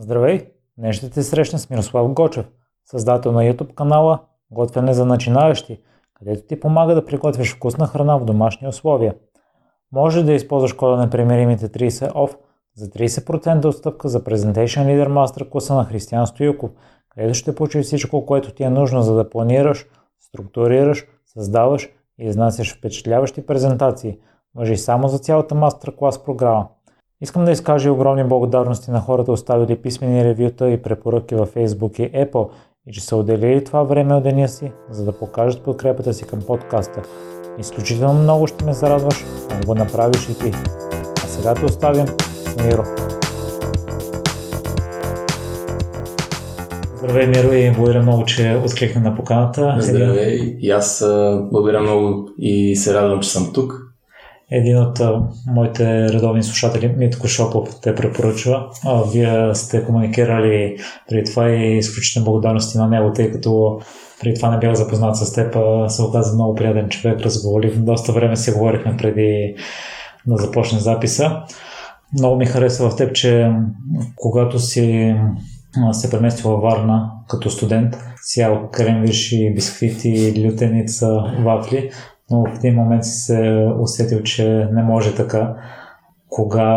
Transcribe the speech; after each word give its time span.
Здравей! 0.00 0.50
Днес 0.78 0.96
ще 0.96 1.10
те 1.10 1.22
срещна 1.22 1.58
с 1.58 1.70
Мирослав 1.70 2.12
Гочев, 2.12 2.50
създател 2.84 3.32
на 3.32 3.42
YouTube 3.42 3.74
канала 3.74 4.18
Готвене 4.50 4.94
за 4.94 5.06
начинаещи, 5.06 5.82
където 6.14 6.46
ти 6.46 6.60
помага 6.60 6.94
да 6.94 7.04
приготвиш 7.04 7.56
вкусна 7.56 7.86
храна 7.86 8.16
в 8.16 8.24
домашни 8.24 8.68
условия. 8.68 9.14
Може 9.92 10.24
да 10.24 10.32
използваш 10.32 10.72
кода 10.72 10.96
на 10.96 11.10
примеримите 11.10 11.68
30 11.68 12.12
OFF 12.12 12.36
за 12.76 12.86
30% 12.86 13.64
отстъпка 13.64 14.08
за 14.08 14.24
Presentation 14.24 14.86
Leader 14.86 15.08
Master 15.08 15.48
класа 15.48 15.74
на 15.74 15.84
Християн 15.84 16.26
Стоюков, 16.26 16.70
където 17.08 17.34
ще 17.34 17.54
получиш 17.54 17.86
всичко, 17.86 18.26
което 18.26 18.54
ти 18.54 18.62
е 18.62 18.70
нужно 18.70 19.02
за 19.02 19.14
да 19.14 19.30
планираш, 19.30 19.86
структурираш, 20.20 21.06
създаваш 21.26 21.88
и 22.18 22.26
изнасяш 22.26 22.76
впечатляващи 22.76 23.46
презентации. 23.46 24.18
Въжи 24.54 24.76
само 24.76 25.08
за 25.08 25.18
цялата 25.18 25.54
мастер 25.54 25.96
клас 25.96 26.24
програма. 26.24 26.68
Искам 27.20 27.44
да 27.44 27.50
изкажа 27.50 27.92
огромни 27.92 28.24
благодарности 28.24 28.90
на 28.90 29.00
хората, 29.00 29.32
оставили 29.32 29.76
писмени 29.76 30.24
ревюта 30.24 30.70
и 30.70 30.82
препоръки 30.82 31.34
във 31.34 31.54
Facebook 31.54 32.00
и 32.00 32.12
Apple 32.12 32.48
и 32.86 32.92
че 32.92 33.00
са 33.00 33.16
отделили 33.16 33.64
това 33.64 33.82
време 33.82 34.14
от 34.14 34.22
деня 34.22 34.48
си, 34.48 34.72
за 34.90 35.04
да 35.04 35.12
покажат 35.12 35.62
подкрепата 35.62 36.14
си 36.14 36.26
към 36.26 36.40
подкаста. 36.46 37.02
Изключително 37.58 38.22
много 38.22 38.46
ще 38.46 38.64
ме 38.64 38.72
зарадваш, 38.72 39.24
ако 39.50 39.66
го 39.66 39.74
направиш 39.74 40.28
и 40.28 40.38
ти. 40.38 40.52
А 41.24 41.26
сега 41.26 41.54
те 41.54 41.64
оставям 41.64 42.06
с 42.06 42.56
Миро. 42.64 42.84
Здравей, 46.96 47.26
Миро, 47.26 47.52
и 47.52 47.72
благодаря 47.74 48.02
много, 48.02 48.24
че 48.24 48.60
откликна 48.66 49.00
на 49.00 49.16
поканата. 49.16 49.76
Здравей, 49.78 50.56
и 50.60 50.70
аз 50.70 51.04
благодаря 51.50 51.80
много 51.80 52.28
и 52.38 52.76
се 52.76 52.94
радвам, 52.94 53.20
че 53.20 53.30
съм 53.30 53.50
тук 53.54 53.87
един 54.50 54.78
от 54.78 55.00
а, 55.00 55.22
моите 55.46 56.12
редовни 56.12 56.42
слушатели, 56.42 56.94
Митко 56.96 57.28
Шопов, 57.28 57.80
те 57.82 57.94
препоръчва. 57.94 58.66
А, 58.84 59.02
вие 59.12 59.54
сте 59.54 59.84
комуникирали 59.84 60.76
преди 61.08 61.30
това 61.30 61.50
и 61.50 61.78
изключително 61.78 62.24
благодарности 62.24 62.78
на 62.78 62.88
него, 62.88 63.12
тъй 63.12 63.30
като 63.30 63.80
преди 64.20 64.34
това 64.34 64.50
не 64.50 64.58
бях 64.58 64.74
запознат 64.74 65.16
с 65.16 65.32
теб, 65.32 65.56
а, 65.56 65.88
се 65.88 66.02
оказа 66.02 66.34
много 66.34 66.54
приятен 66.54 66.88
човек, 66.88 67.20
разговорих, 67.20 67.76
доста 67.76 68.12
време 68.12 68.36
си 68.36 68.52
говорихме 68.52 68.96
преди 68.96 69.54
да 70.26 70.36
започне 70.36 70.78
записа. 70.78 71.42
Много 72.18 72.36
ми 72.36 72.46
харесва 72.46 72.90
в 72.90 72.96
теб, 72.96 73.14
че 73.14 73.52
когато 74.16 74.58
си 74.58 75.14
се 75.92 76.10
преместил 76.10 76.50
във 76.50 76.62
Варна 76.62 77.10
като 77.28 77.50
студент, 77.50 77.96
сял 78.22 78.68
кремвиш 78.72 79.32
и 79.32 79.54
бисквити, 79.54 80.44
лютеница, 80.46 81.34
вафли, 81.44 81.90
но 82.30 82.44
в 82.44 82.56
един 82.56 82.74
момент 82.74 83.04
си 83.04 83.18
се 83.18 83.68
усетил, 83.80 84.22
че 84.22 84.68
не 84.72 84.82
може 84.82 85.14
така. 85.14 85.54
Кога 86.28 86.68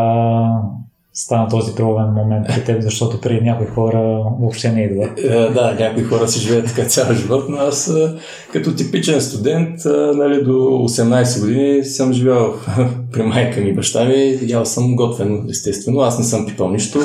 стана 1.14 1.48
този 1.48 1.76
преломен 1.76 2.14
момент 2.14 2.48
при 2.48 2.64
теб, 2.64 2.82
защото 2.82 3.22
при 3.22 3.42
някои 3.42 3.68
хора 3.68 4.24
въобще 4.40 4.72
не 4.72 4.84
идва. 4.84 5.10
Е, 5.18 5.50
да, 5.50 5.76
някои 5.80 6.04
хора 6.04 6.28
си 6.28 6.40
живеят 6.40 6.68
така 6.68 6.88
цял 6.88 7.14
живот, 7.14 7.46
но 7.50 7.58
аз 7.58 7.88
е, 7.88 8.16
като 8.54 8.76
типичен 8.76 9.22
студент 9.22 9.86
е, 9.86 9.90
нали, 9.90 10.44
до 10.44 10.52
18 10.52 11.42
години 11.42 11.84
съм 11.84 12.14
живял 12.14 12.54
при 13.12 13.24
майка 13.24 13.62
ми 13.62 13.70
и 13.70 13.74
баща 13.74 14.06
ми, 14.06 14.40
ял 14.48 14.66
съм 14.66 14.96
готвен, 14.96 15.48
естествено. 15.50 16.00
Аз 16.00 16.20
не 16.20 16.26
съм 16.26 16.46
пипал 16.46 16.70
нищо, 16.70 17.00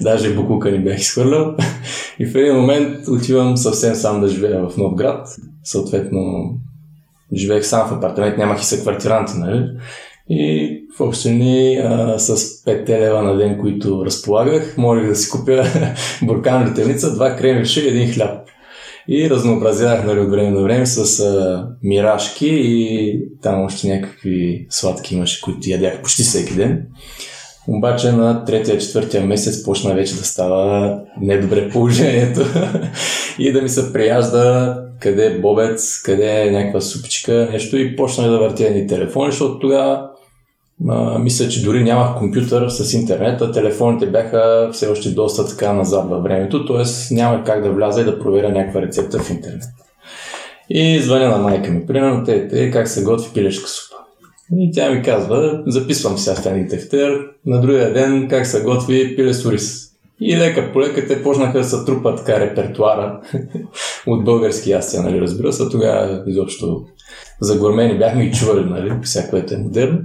даже 0.00 0.34
букука 0.34 0.70
не 0.70 0.78
бях 0.78 1.00
изхвърлял. 1.00 1.54
И 2.18 2.26
в 2.26 2.34
един 2.36 2.56
момент 2.56 3.08
отивам 3.08 3.56
съвсем 3.56 3.94
сам 3.94 4.20
да 4.20 4.28
живея 4.28 4.68
в 4.68 4.76
нов 4.76 4.94
град. 4.94 5.28
Съответно, 5.64 6.20
живеех 7.34 7.66
сам 7.66 7.88
в 7.88 7.92
апартамент, 7.92 8.38
нямах 8.38 8.62
и 8.62 8.64
съквартиранти, 8.64 9.32
нали? 9.36 9.70
И 10.30 10.74
в 10.98 11.00
общини 11.00 11.76
а, 11.76 12.18
с 12.18 12.36
5 12.36 12.88
лева 12.88 13.22
на 13.22 13.36
ден, 13.36 13.58
които 13.60 14.04
разполагах, 14.06 14.76
можех 14.76 15.08
да 15.08 15.16
си 15.16 15.30
купя 15.30 15.64
буркан 16.22 16.68
летелница, 16.68 17.14
два 17.14 17.36
кремвиша 17.36 17.80
и 17.80 17.88
един 17.88 18.12
хляб. 18.12 18.48
И 19.08 19.30
разнообразявах 19.30 20.04
нали, 20.04 20.20
от 20.20 20.30
време 20.30 20.50
на 20.50 20.62
време 20.62 20.86
с 20.86 21.20
а, 21.20 21.66
мирашки 21.82 22.48
и 22.50 23.20
там 23.42 23.64
още 23.64 23.88
някакви 23.88 24.66
сладки 24.70 25.14
имаше, 25.14 25.40
които 25.40 25.70
ядях 25.70 26.02
почти 26.02 26.22
всеки 26.22 26.54
ден. 26.54 26.86
Обаче 27.68 28.12
на 28.12 28.44
третия, 28.44 28.78
четвъртия 28.78 29.26
месец 29.26 29.64
почна 29.64 29.94
вече 29.94 30.14
да 30.14 30.24
става 30.24 31.00
недобре 31.20 31.68
положението 31.68 32.40
и 33.38 33.52
да 33.52 33.62
ми 33.62 33.68
се 33.68 33.92
прияжда 33.92 34.74
къде 35.00 35.26
е 35.26 35.38
бобец, 35.38 36.02
къде 36.02 36.42
е 36.42 36.50
някаква 36.50 36.80
супичка, 36.80 37.48
нещо 37.52 37.76
и 37.76 37.96
почнах 37.96 38.30
да 38.30 38.38
въртя 38.38 38.66
едни 38.66 38.86
телефони, 38.86 39.30
защото 39.30 39.58
тогава 39.58 40.08
мисля, 41.18 41.48
че 41.48 41.62
дори 41.62 41.84
нямах 41.84 42.18
компютър 42.18 42.68
с 42.68 42.94
интернет, 42.94 43.40
а 43.40 43.52
телефоните 43.52 44.06
бяха 44.06 44.70
все 44.72 44.88
още 44.88 45.10
доста 45.10 45.48
така 45.48 45.72
назад 45.72 46.08
във 46.08 46.22
времето, 46.22 46.66
т.е. 46.66 47.14
няма 47.14 47.44
как 47.44 47.62
да 47.62 47.72
вляза 47.72 48.00
и 48.00 48.04
да 48.04 48.18
проверя 48.18 48.48
някаква 48.48 48.82
рецепта 48.82 49.18
в 49.18 49.30
интернет. 49.30 49.62
И 50.70 51.00
звъня 51.00 51.28
на 51.28 51.38
майка 51.38 51.70
ми, 51.70 51.86
примерно, 51.86 52.24
те, 52.24 52.48
те 52.48 52.70
как 52.70 52.88
се 52.88 53.02
готви 53.02 53.32
пилешка 53.34 53.68
супа. 53.68 53.96
И 54.58 54.72
тя 54.72 54.90
ми 54.90 55.02
казва, 55.02 55.62
записвам 55.66 56.18
сега 56.18 56.36
в 56.36 56.68
тефтер, 56.68 57.20
на 57.46 57.60
другия 57.60 57.92
ден 57.92 58.28
как 58.30 58.46
се 58.46 58.62
готви 58.62 59.16
пилесо 59.16 59.52
рис. 59.52 59.87
И 60.20 60.36
лека 60.36 60.72
по 60.72 60.80
лека 60.80 61.06
те 61.06 61.22
почнаха 61.22 61.58
да 61.58 61.64
се 61.64 61.84
трупат 61.84 62.18
така 62.18 62.40
репертуара 62.40 63.20
от 64.06 64.24
български 64.24 64.70
ястия, 64.70 65.02
нали, 65.02 65.20
разбира 65.20 65.52
се. 65.52 65.68
Тогава 65.68 66.22
изобщо 66.26 66.84
за 67.40 67.58
гормени 67.58 67.98
бяхме 67.98 68.24
и 68.24 68.32
чували, 68.32 68.64
нали, 68.64 68.92
всяко 69.02 69.36
е 69.36 69.44
модерно. 69.58 69.98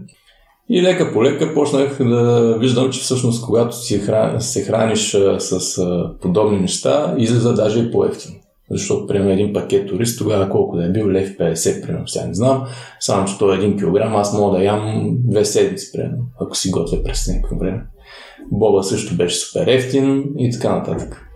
И 0.69 0.81
лека 0.81 1.13
по 1.13 1.23
лека 1.23 1.53
почнах 1.53 1.97
да 2.03 2.55
виждам, 2.59 2.89
че 2.89 2.99
всъщност 2.99 3.45
когато 3.45 3.75
си 3.75 3.99
хран... 3.99 4.41
се 4.41 4.63
храниш 4.63 5.17
с 5.37 5.85
подобни 6.21 6.59
неща, 6.59 7.15
излиза 7.17 7.53
даже 7.53 7.79
и 7.79 7.91
по-ефтино. 7.91 8.35
Защото, 8.71 9.07
примерно, 9.07 9.31
един 9.31 9.53
пакет 9.53 9.89
турист, 9.89 10.19
тогава 10.19 10.49
колко 10.49 10.77
да 10.77 10.85
е 10.85 10.89
бил, 10.89 11.11
лев 11.11 11.37
50, 11.37 11.85
примерно, 11.85 12.07
сега 12.07 12.25
не 12.25 12.33
знам. 12.33 12.63
Само, 12.99 13.25
че 13.25 13.37
то 13.37 13.53
е 13.53 13.55
един 13.55 13.77
килограм, 13.77 14.15
аз 14.15 14.33
мога 14.33 14.57
да 14.57 14.63
ям 14.63 15.09
две 15.23 15.45
седмици, 15.45 15.91
примерно, 15.93 16.23
ако 16.39 16.57
си 16.57 16.71
готвя 16.71 17.03
през 17.03 17.27
някакво 17.27 17.57
време. 17.57 17.81
Боба 18.51 18.83
също 18.83 19.17
беше 19.17 19.35
супер 19.35 19.67
ефтин 19.67 20.23
и 20.37 20.51
така 20.51 20.75
нататък. 20.75 21.29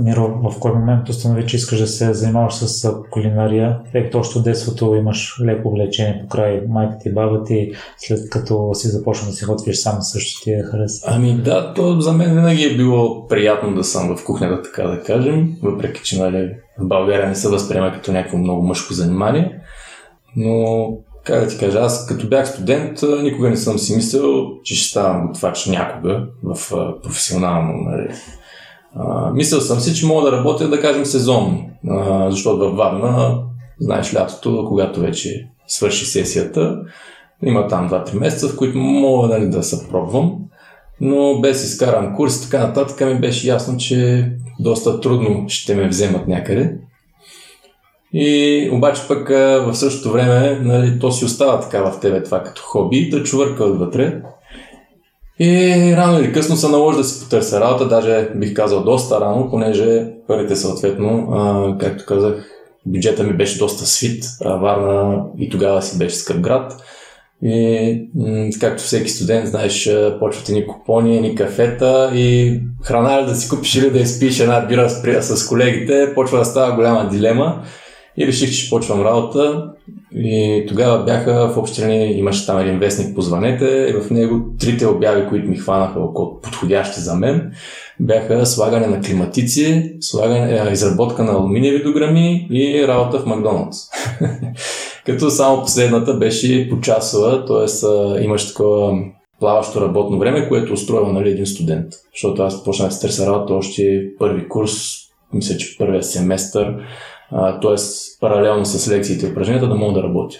Миро, 0.00 0.40
в 0.42 0.60
кой 0.60 0.72
момент 0.72 1.08
установи, 1.08 1.46
че 1.46 1.56
искаш 1.56 1.78
да 1.78 1.86
се 1.86 2.14
занимаваш 2.14 2.54
с 2.54 2.92
кулинария, 3.10 3.78
тъй 3.92 4.04
като 4.04 4.18
още 4.18 4.38
от 4.38 4.44
детството 4.44 4.94
имаш 4.94 5.40
леко 5.44 5.70
влечение 5.70 6.20
по 6.22 6.28
край 6.28 6.62
майка 6.68 6.98
ти, 6.98 7.14
баба 7.14 7.44
ти, 7.44 7.72
след 7.98 8.30
като 8.30 8.70
си 8.74 8.88
започна 8.88 9.28
да 9.28 9.32
си 9.32 9.44
готвиш 9.44 9.76
сам 9.76 10.02
също 10.02 10.42
ти 10.42 10.50
е 10.50 10.62
хареса? 10.62 11.06
Ами 11.10 11.34
да, 11.34 11.74
то 11.74 12.00
за 12.00 12.12
мен 12.12 12.34
винаги 12.34 12.64
е 12.64 12.76
било 12.76 13.26
приятно 13.26 13.74
да 13.74 13.84
съм 13.84 14.16
в 14.16 14.24
кухнята, 14.24 14.62
така 14.62 14.82
да 14.82 15.02
кажем, 15.02 15.56
въпреки 15.62 16.00
че 16.04 16.18
нали, 16.18 16.50
в 16.78 16.88
България 16.88 17.28
не 17.28 17.34
се 17.34 17.48
възприема 17.48 17.92
като 17.92 18.12
някакво 18.12 18.38
много 18.38 18.62
мъжко 18.62 18.92
занимание, 18.92 19.60
но 20.36 20.88
как 21.26 21.40
да 21.40 21.48
ти 21.48 21.58
кажа, 21.58 21.78
аз 21.78 22.06
като 22.06 22.28
бях 22.28 22.48
студент, 22.48 22.98
никога 23.22 23.50
не 23.50 23.56
съм 23.56 23.78
си 23.78 23.96
мислил, 23.96 24.46
че 24.62 24.74
ще 24.74 24.88
ставам 24.88 25.26
готвач 25.26 25.66
някога 25.66 26.26
в 26.42 26.58
професионално. 27.02 27.72
Нали. 27.72 28.08
А, 28.94 29.30
мислил 29.32 29.60
съм 29.60 29.80
си, 29.80 29.94
че 29.94 30.06
мога 30.06 30.30
да 30.30 30.36
работя, 30.36 30.68
да 30.68 30.80
кажем, 30.80 31.04
сезонно, 31.04 31.70
а, 31.90 32.30
защото 32.30 32.58
във 32.58 32.76
Варна, 32.76 33.38
знаеш, 33.80 34.14
лятото, 34.14 34.64
когато 34.68 35.00
вече 35.00 35.48
свърши 35.66 36.06
сесията, 36.06 36.78
има 37.42 37.68
там 37.68 37.90
2-3 37.90 38.18
месеца, 38.18 38.48
в 38.48 38.56
които 38.56 38.78
мога 38.78 39.28
нали, 39.28 39.48
да 39.48 39.62
се 39.62 39.88
пробвам, 39.88 40.36
но 41.00 41.40
без 41.40 41.64
изкаран 41.64 42.14
курс 42.16 42.36
и 42.36 42.50
така 42.50 42.66
нататък 42.66 43.08
ми 43.08 43.20
беше 43.20 43.48
ясно, 43.48 43.76
че 43.76 44.30
доста 44.60 45.00
трудно 45.00 45.44
ще 45.48 45.74
ме 45.74 45.88
вземат 45.88 46.28
някъде. 46.28 46.78
И 48.18 48.70
обаче 48.72 49.02
пък 49.08 49.28
в 49.28 49.74
същото 49.74 50.12
време 50.12 50.60
нали, 50.62 50.98
то 50.98 51.12
си 51.12 51.24
остава 51.24 51.60
така 51.60 51.82
в 51.82 52.00
тебе 52.00 52.22
това 52.22 52.42
като 52.42 52.62
хоби, 52.62 53.08
да 53.08 53.22
чувърка 53.22 53.64
отвътре. 53.64 54.20
И 55.40 55.94
рано 55.96 56.20
или 56.20 56.32
късно 56.32 56.56
се 56.56 56.68
наложи 56.68 56.98
да 56.98 57.04
си 57.04 57.24
потърся 57.24 57.60
работа, 57.60 57.88
даже 57.88 58.28
бих 58.34 58.54
казал 58.54 58.84
доста 58.84 59.20
рано, 59.20 59.50
понеже 59.50 60.06
парите 60.28 60.56
съответно, 60.56 61.28
а, 61.32 61.78
както 61.78 62.04
казах, 62.06 62.50
бюджета 62.86 63.22
ми 63.22 63.32
беше 63.32 63.58
доста 63.58 63.86
свит, 63.86 64.24
а 64.44 64.56
Варна 64.56 65.22
и 65.38 65.50
тогава 65.50 65.82
си 65.82 65.98
беше 65.98 66.16
скъп 66.16 66.40
град. 66.40 66.72
И 67.42 68.08
м- 68.14 68.48
както 68.60 68.82
всеки 68.82 69.08
студент, 69.10 69.46
знаеш, 69.46 69.90
почват 70.18 70.48
ни 70.48 70.66
купони, 70.66 71.20
ни 71.20 71.34
кафета 71.34 72.10
и 72.14 72.60
храна 72.84 73.22
ли 73.22 73.26
да 73.26 73.34
си 73.34 73.48
купиш 73.48 73.74
или 73.74 73.90
да 73.90 73.98
изпиш 73.98 74.40
една 74.40 74.60
бира 74.60 74.90
с, 74.90 75.36
с 75.36 75.48
колегите, 75.48 76.12
почва 76.14 76.38
да 76.38 76.44
става 76.44 76.74
голяма 76.76 77.08
дилема. 77.08 77.62
И 78.18 78.26
реших, 78.26 78.50
че 78.50 78.70
почвам 78.70 79.02
работа. 79.02 79.70
И 80.14 80.64
тогава 80.68 81.04
бяха 81.04 81.48
в 81.48 81.58
общи 81.58 81.82
имаше 82.16 82.46
там 82.46 82.58
един 82.58 82.78
вестник 82.78 83.14
Позванете 83.14 83.64
и 83.90 84.00
в 84.00 84.10
него 84.10 84.44
трите 84.60 84.86
обяви, 84.86 85.28
които 85.28 85.48
ми 85.48 85.56
хванаха 85.56 86.00
около 86.00 86.40
подходящи 86.40 87.00
за 87.00 87.14
мен, 87.14 87.52
бяха 88.00 88.46
слагане 88.46 88.86
на 88.86 89.00
климатици, 89.00 89.92
слагане, 90.00 90.70
изработка 90.72 91.24
на 91.24 91.32
алуминиеви 91.32 91.82
дограми 91.82 92.48
и 92.50 92.88
работа 92.88 93.18
в 93.18 93.26
Макдоналдс. 93.26 93.78
Като 95.06 95.30
само 95.30 95.62
последната 95.62 96.14
беше 96.14 96.68
почасова, 96.70 97.44
т.е. 97.44 98.24
имаш 98.24 98.48
такова 98.48 98.98
плаващо 99.40 99.80
работно 99.80 100.18
време, 100.18 100.48
което 100.48 100.72
устроила 100.72 101.12
нали, 101.12 101.30
един 101.30 101.46
студент. 101.46 101.86
Защото 102.14 102.42
аз 102.42 102.64
почнах 102.64 102.92
с 102.92 103.00
търся 103.00 103.26
работа 103.26 103.54
още 103.54 104.02
първи 104.18 104.48
курс, 104.48 104.72
мисля, 105.32 105.56
че 105.56 105.78
първия 105.78 106.02
семестър, 106.02 106.74
т.е. 107.30 107.76
паралелно 108.20 108.66
с 108.66 108.90
лекциите 108.90 109.26
и 109.26 109.30
упражненията 109.30 109.68
да 109.68 109.74
мога 109.74 109.92
да 109.92 110.02
работя. 110.02 110.36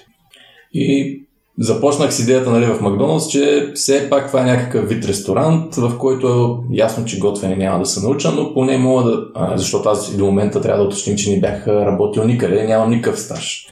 И 0.73 1.21
започнах 1.59 2.15
с 2.15 2.19
идеята 2.19 2.51
нали, 2.51 2.65
в 2.65 2.81
Макдоналдс, 2.81 3.29
че 3.29 3.73
все 3.75 4.11
пак 4.11 4.27
това 4.27 4.41
е 4.41 4.45
някакъв 4.45 4.89
вид 4.89 5.05
ресторант, 5.05 5.75
в 5.75 5.99
който 5.99 6.29
е 6.73 6.77
ясно, 6.77 7.05
че 7.05 7.19
готвене 7.19 7.57
няма 7.57 7.79
да 7.79 7.87
се 7.87 8.03
науча, 8.03 8.33
но 8.33 8.55
поне 8.55 8.79
мога 8.79 9.03
да... 9.05 9.27
Защото 9.57 9.89
аз 9.89 10.17
до 10.17 10.25
момента 10.25 10.61
трябва 10.61 10.83
да 10.83 10.89
уточним, 10.89 11.17
че 11.17 11.31
не 11.31 11.41
бях 11.41 11.67
работил 11.67 12.25
никъде, 12.25 12.67
нямам 12.67 12.91
никакъв 12.91 13.21
стаж. 13.21 13.69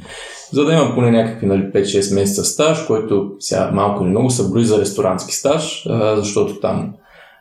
За 0.52 0.64
да 0.64 0.72
имам 0.72 0.94
поне 0.94 1.10
някакви 1.10 1.46
нали, 1.46 1.62
5-6 1.62 2.14
месеца 2.14 2.44
стаж, 2.44 2.82
който 2.86 3.30
сега 3.38 3.70
малко 3.72 4.02
или 4.02 4.10
много 4.10 4.30
са 4.30 4.50
брои 4.50 4.64
за 4.64 4.80
ресторантски 4.80 5.34
стаж, 5.34 5.86
защото 6.16 6.60
там, 6.60 6.92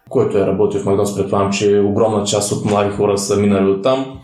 който 0.10 0.38
е 0.38 0.48
работил 0.48 0.82
в 0.82 0.86
Макдоналдс, 0.86 1.16
предполагам, 1.16 1.52
че 1.52 1.80
огромна 1.80 2.24
част 2.24 2.52
от 2.52 2.66
млади 2.66 2.90
хора 2.90 3.18
са 3.18 3.38
минали 3.38 3.70
от 3.70 3.84
там, 3.84 4.20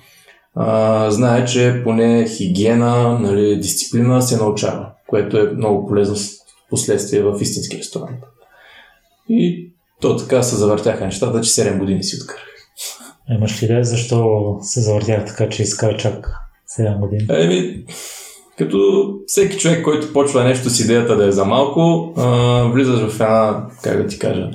а, 0.60 1.12
знае, 1.12 1.46
че 1.46 1.82
поне 1.84 2.28
хигиена, 2.28 3.20
нали, 3.20 3.60
дисциплина 3.60 4.22
се 4.22 4.38
научава 4.38 4.86
което 5.10 5.38
е 5.38 5.52
много 5.52 5.88
полезно 5.88 6.16
в 6.16 6.20
последствие 6.70 7.22
в 7.22 7.38
истински 7.42 7.78
ресторант. 7.78 8.20
И 9.30 9.72
то 10.02 10.18
така 10.18 10.44
се 10.44 10.56
завъртяха 10.56 11.06
нещата, 11.06 11.42
че 11.42 11.52
7 11.52 11.80
години 11.80 12.04
си 12.04 12.18
откарах. 12.22 12.44
Имаш 13.36 13.62
ли 13.62 13.66
идея 13.66 13.84
защо 13.84 14.58
се 14.62 14.82
завъртях 14.82 15.26
така, 15.26 15.50
че 15.50 15.64
иска 15.64 15.98
чак 15.98 16.32
7 16.80 17.00
години? 17.00 17.26
Еми, 17.30 17.86
като 18.58 18.78
всеки 19.28 19.58
човек, 19.58 19.84
който 19.84 20.14
почва 20.14 20.44
нещо 20.44 20.70
с 20.70 20.80
идеята 20.80 21.16
да 21.18 21.28
е 21.28 21.32
за 21.32 21.46
малко, 21.46 22.14
а, 22.18 22.64
влизаш 22.64 23.00
в 23.00 23.14
една, 23.14 23.68
как 23.84 24.02
да 24.02 24.08
ти 24.08 24.20
кажа, 24.20 24.50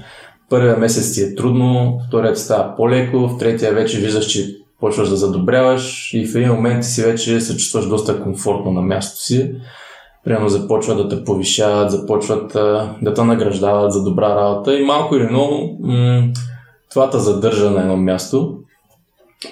първия 0.50 0.76
месец 0.76 1.14
ти 1.14 1.22
е 1.22 1.34
трудно, 1.34 1.98
вторият 2.08 2.38
става 2.38 2.76
по-леко, 2.76 3.18
в 3.18 3.38
третия 3.38 3.74
вече 3.74 4.00
виждаш, 4.00 4.26
че 4.26 4.56
почваш 4.84 5.08
да 5.08 5.16
задобряваш 5.16 6.14
и 6.14 6.26
в 6.26 6.36
един 6.36 6.52
момент 6.52 6.84
си 6.84 7.02
вече 7.02 7.40
се 7.40 7.56
чувстваш 7.56 7.86
доста 7.86 8.22
комфортно 8.22 8.72
на 8.72 8.82
мястото 8.82 9.20
си 9.20 9.50
примерно 10.24 10.48
започват 10.48 10.96
да 10.96 11.08
те 11.08 11.24
повишават, 11.24 11.90
започват 11.90 12.52
да 13.02 13.14
те 13.14 13.24
награждават 13.24 13.92
за 13.92 14.04
добра 14.04 14.36
работа 14.36 14.78
и 14.78 14.84
малко 14.84 15.16
или 15.16 15.26
много 15.30 15.78
м- 15.80 16.22
това 16.90 17.10
те 17.10 17.18
задържа 17.18 17.70
на 17.70 17.80
едно 17.80 17.96
място. 17.96 18.54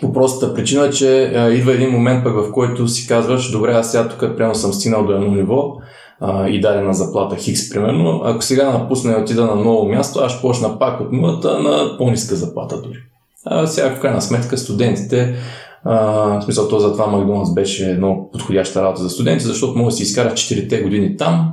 По 0.00 0.12
простата 0.12 0.54
причина, 0.54 0.90
че 0.90 1.24
а, 1.24 1.48
идва 1.48 1.72
един 1.72 1.90
момент 1.90 2.24
пък 2.24 2.34
в 2.34 2.52
който 2.52 2.88
си 2.88 3.08
казваш, 3.08 3.50
добре, 3.50 3.72
аз 3.72 3.90
сега 3.90 4.08
тук 4.08 4.20
примерно 4.20 4.54
съм 4.54 4.72
стигнал 4.72 5.06
до 5.06 5.12
едно 5.12 5.28
ниво 5.28 5.76
а, 6.20 6.48
и 6.48 6.60
дадена 6.60 6.94
заплата 6.94 7.36
Хикс, 7.36 7.70
примерно. 7.70 8.22
Ако 8.24 8.42
сега 8.42 8.70
напусна 8.70 9.12
и 9.12 9.22
отида 9.22 9.46
на 9.46 9.54
ново 9.54 9.88
място, 9.88 10.20
аз 10.20 10.42
почна 10.42 10.78
пак 10.78 11.00
от 11.00 11.12
нулата 11.12 11.58
на 11.58 11.98
по-ниска 11.98 12.36
заплата 12.36 12.82
дори. 12.82 13.11
А 13.46 13.66
сега 13.66 13.94
в 13.94 14.00
крайна 14.00 14.22
сметка 14.22 14.58
студентите 14.58 15.36
а, 15.84 15.96
в 16.40 16.44
смисъл, 16.44 16.68
то 16.68 16.78
затова 16.78 17.06
Макдоналдс 17.06 17.54
беше 17.54 17.94
много 17.98 18.30
подходяща 18.30 18.82
работа 18.82 19.02
за 19.02 19.10
студенти, 19.10 19.44
защото 19.44 19.78
може 19.78 19.92
да 19.92 19.96
си 19.96 20.02
изкараш 20.02 20.40
4-те 20.40 20.82
години 20.82 21.16
там 21.16 21.52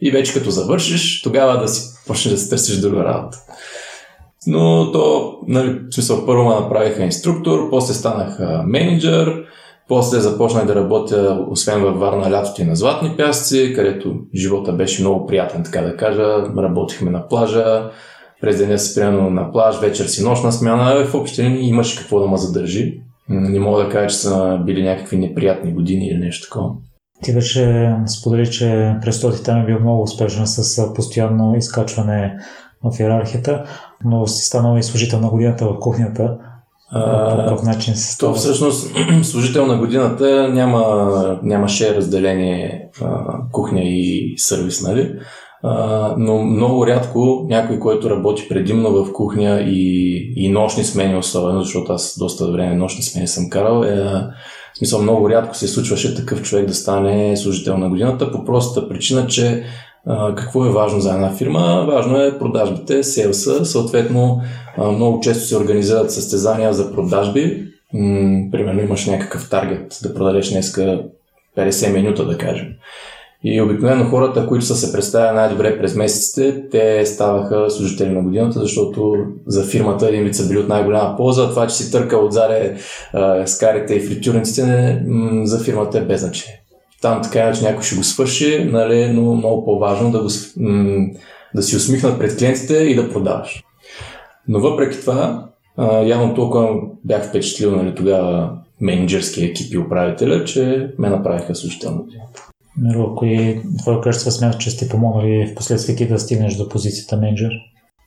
и 0.00 0.10
вече 0.10 0.34
като 0.34 0.50
завършиш, 0.50 1.22
тогава 1.22 1.60
да 1.60 1.68
си 1.68 1.96
почнеш 2.06 2.34
да 2.34 2.40
си 2.40 2.50
търсиш 2.50 2.76
друга 2.76 3.04
работа. 3.04 3.38
Но 4.46 4.92
то, 4.92 5.34
нали, 5.46 5.80
в 5.90 5.94
смисъл, 5.94 6.26
първо 6.26 6.44
ме 6.44 6.54
направиха 6.54 7.02
инструктор, 7.02 7.70
после 7.70 7.94
станах 7.94 8.38
менеджер, 8.66 9.44
после 9.88 10.20
започнах 10.20 10.66
да 10.66 10.74
работя, 10.74 11.44
освен 11.50 11.82
във 11.82 11.98
Варна, 11.98 12.30
лятото 12.30 12.62
и 12.62 12.64
на 12.64 12.76
Златни 12.76 13.14
пясъци, 13.16 13.72
където 13.76 14.14
живота 14.34 14.72
беше 14.72 15.02
много 15.02 15.26
приятен, 15.26 15.62
така 15.64 15.80
да 15.80 15.96
кажа. 15.96 16.44
Работихме 16.56 17.10
на 17.10 17.28
плажа, 17.28 17.90
през 18.46 18.58
деня 18.58 18.78
си 18.78 18.94
примерно 18.94 19.30
на 19.30 19.52
плаж, 19.52 19.80
вечер 19.80 20.04
си 20.04 20.24
нощна 20.24 20.52
смяна, 20.52 21.04
в 21.04 21.14
общи 21.14 21.42
имаше 21.42 21.98
какво 21.98 22.20
да 22.20 22.26
ме 22.26 22.36
задържи. 22.36 23.00
Не 23.28 23.60
мога 23.60 23.84
да 23.84 23.88
кажа, 23.88 24.06
че 24.06 24.16
са 24.16 24.60
били 24.66 24.82
някакви 24.82 25.16
неприятни 25.16 25.72
години 25.72 26.06
или 26.06 26.18
нещо 26.18 26.48
такова. 26.48 26.70
Ти 27.22 27.34
беше 27.34 27.94
сподели, 28.06 28.50
че 28.50 28.94
през 29.02 29.20
този 29.20 29.42
там 29.42 29.60
е 29.60 29.66
бил 29.66 29.80
много 29.80 30.02
успешен 30.02 30.46
с 30.46 30.94
постоянно 30.94 31.56
изкачване 31.56 32.34
в 32.84 33.00
иерархията, 33.00 33.64
но 34.04 34.26
си 34.26 34.44
станал 34.44 34.78
и 34.78 34.82
служител 34.82 35.20
на 35.20 35.28
годината 35.30 35.66
в 35.66 35.78
кухнята. 35.80 36.36
по 36.92 37.36
какъв 37.36 37.62
начин 37.62 37.94
се 37.94 38.12
става? 38.12 38.32
То 38.32 38.38
всъщност 38.38 38.90
служител 39.22 39.66
на 39.66 39.78
годината 39.78 40.48
няма, 40.48 41.40
нямаше 41.42 41.94
разделение 41.94 42.88
кухня 43.52 43.80
и 43.82 44.34
сервис, 44.36 44.82
нали? 44.82 45.18
Но 46.18 46.42
много 46.42 46.86
рядко 46.86 47.46
някой, 47.48 47.78
който 47.78 48.10
работи 48.10 48.48
предимно 48.48 49.04
в 49.04 49.12
кухня 49.12 49.60
и, 49.60 50.16
и 50.36 50.48
нощни 50.48 50.84
смени 50.84 51.16
особено, 51.16 51.62
защото 51.62 51.92
аз 51.92 52.18
доста 52.18 52.52
време 52.52 52.76
нощни 52.76 53.02
смени 53.02 53.28
съм 53.28 53.50
карал, 53.50 53.82
е, 53.82 53.94
в 54.74 54.78
смисъл 54.78 55.02
много 55.02 55.30
рядко 55.30 55.56
се 55.56 55.68
случваше 55.68 56.14
такъв 56.14 56.42
човек 56.42 56.66
да 56.66 56.74
стане 56.74 57.36
служител 57.36 57.78
на 57.78 57.88
годината 57.88 58.32
по 58.32 58.44
простата 58.44 58.88
причина, 58.88 59.26
че 59.26 59.64
а, 60.06 60.34
какво 60.34 60.66
е 60.66 60.72
важно 60.72 61.00
за 61.00 61.14
една 61.14 61.30
фирма? 61.30 61.84
Важно 61.88 62.20
е 62.20 62.38
продажбите, 62.38 63.02
селса, 63.02 63.64
съответно 63.64 64.40
а, 64.76 64.90
много 64.90 65.20
често 65.20 65.44
се 65.44 65.56
организират 65.56 66.12
състезания 66.12 66.72
за 66.72 66.92
продажби. 66.92 67.64
М- 67.94 68.50
примерно 68.52 68.80
имаш 68.80 69.06
някакъв 69.06 69.50
таргет 69.50 69.98
да 70.02 70.14
продадеш 70.14 70.50
днеска 70.50 71.02
50 71.58 71.92
минута, 71.92 72.24
да 72.24 72.38
кажем. 72.38 72.68
И 73.48 73.60
обикновено 73.60 74.04
хората, 74.04 74.46
които 74.46 74.64
са 74.64 74.74
се 74.74 74.92
представили 74.92 75.34
най-добре 75.34 75.78
през 75.78 75.94
месеците, 75.94 76.64
те 76.70 77.06
ставаха 77.06 77.70
служители 77.70 78.08
на 78.08 78.22
годината, 78.22 78.60
защото 78.60 79.14
за 79.46 79.64
фирмата 79.64 80.08
един 80.08 80.24
вид 80.24 80.34
са 80.34 80.48
били 80.48 80.58
от 80.58 80.68
най-голяма 80.68 81.16
полза. 81.16 81.50
Това, 81.50 81.66
че 81.66 81.74
си 81.74 81.92
търка 81.92 82.18
отзаде 82.18 82.76
скарите 83.46 83.94
и 83.94 84.00
фритюрниците, 84.00 85.02
за 85.44 85.64
фирмата 85.64 85.98
е 85.98 86.04
без 86.04 86.20
значение. 86.20 86.62
Там 87.02 87.22
така 87.22 87.52
че 87.52 87.64
някой 87.64 87.82
ще 87.82 87.96
го 87.96 88.04
свърши, 88.04 88.68
нали, 88.72 89.12
но 89.12 89.34
много 89.34 89.64
по-важно 89.64 90.10
да, 90.10 90.18
го, 90.18 90.28
да 91.54 91.62
си 91.62 91.76
усмихнат 91.76 92.18
пред 92.18 92.38
клиентите 92.38 92.76
и 92.76 92.94
да 92.94 93.10
продаваш. 93.10 93.62
Но 94.48 94.60
въпреки 94.60 95.00
това, 95.00 95.48
явно 96.04 96.34
толкова 96.34 96.68
бях 97.04 97.28
впечатлил 97.28 97.76
нали, 97.76 97.94
тогава 97.94 98.50
менеджерски 98.80 99.44
екип 99.44 99.74
и 99.74 99.78
управителя, 99.78 100.44
че 100.44 100.90
ме 100.98 101.08
направиха 101.08 101.54
служител 101.54 101.90
на 101.90 101.96
годината. 101.96 102.42
Миро, 102.78 103.14
кои 103.14 103.60
твоя 103.78 104.00
качества 104.00 104.30
смяташ, 104.30 104.64
че 104.64 104.70
сте 104.70 104.88
помогнали 104.88 105.46
в 105.46 105.54
последствие 105.54 105.96
ти 105.96 106.08
да 106.08 106.18
стигнеш 106.18 106.56
до 106.56 106.68
позицията 106.68 107.16
менеджер? 107.16 107.50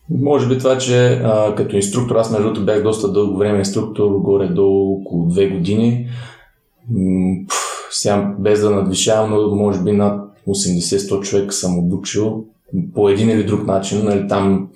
Може 0.10 0.48
би 0.48 0.57
това, 0.57 0.77
че 0.77 1.13
а, 1.13 1.56
като 1.56 1.75
инструктор, 1.75 2.16
аз 2.16 2.31
между 2.31 2.44
другото 2.44 2.66
бях 2.66 2.83
доста 2.83 3.12
дълго 3.12 3.38
време 3.38 3.60
инструктор, 3.60 4.12
горе-долу 4.12 5.01
около 5.01 5.28
две 5.28 5.47
години. 5.47 6.07
Пфф, 7.47 7.88
сега 7.92 8.35
без 8.40 8.61
да 8.61 8.69
надвишавам, 8.69 9.30
но 9.30 9.56
може 9.56 9.83
би 9.83 9.92
над 9.92 10.30
80-100 10.47 11.21
човека 11.21 11.54
съм 11.54 11.80
обучил 11.80 12.44
по 12.95 13.09
един 13.09 13.30
или 13.30 13.44
друг 13.44 13.68
начин. 13.68 14.06
Нали, 14.06 14.28
там 14.28 14.69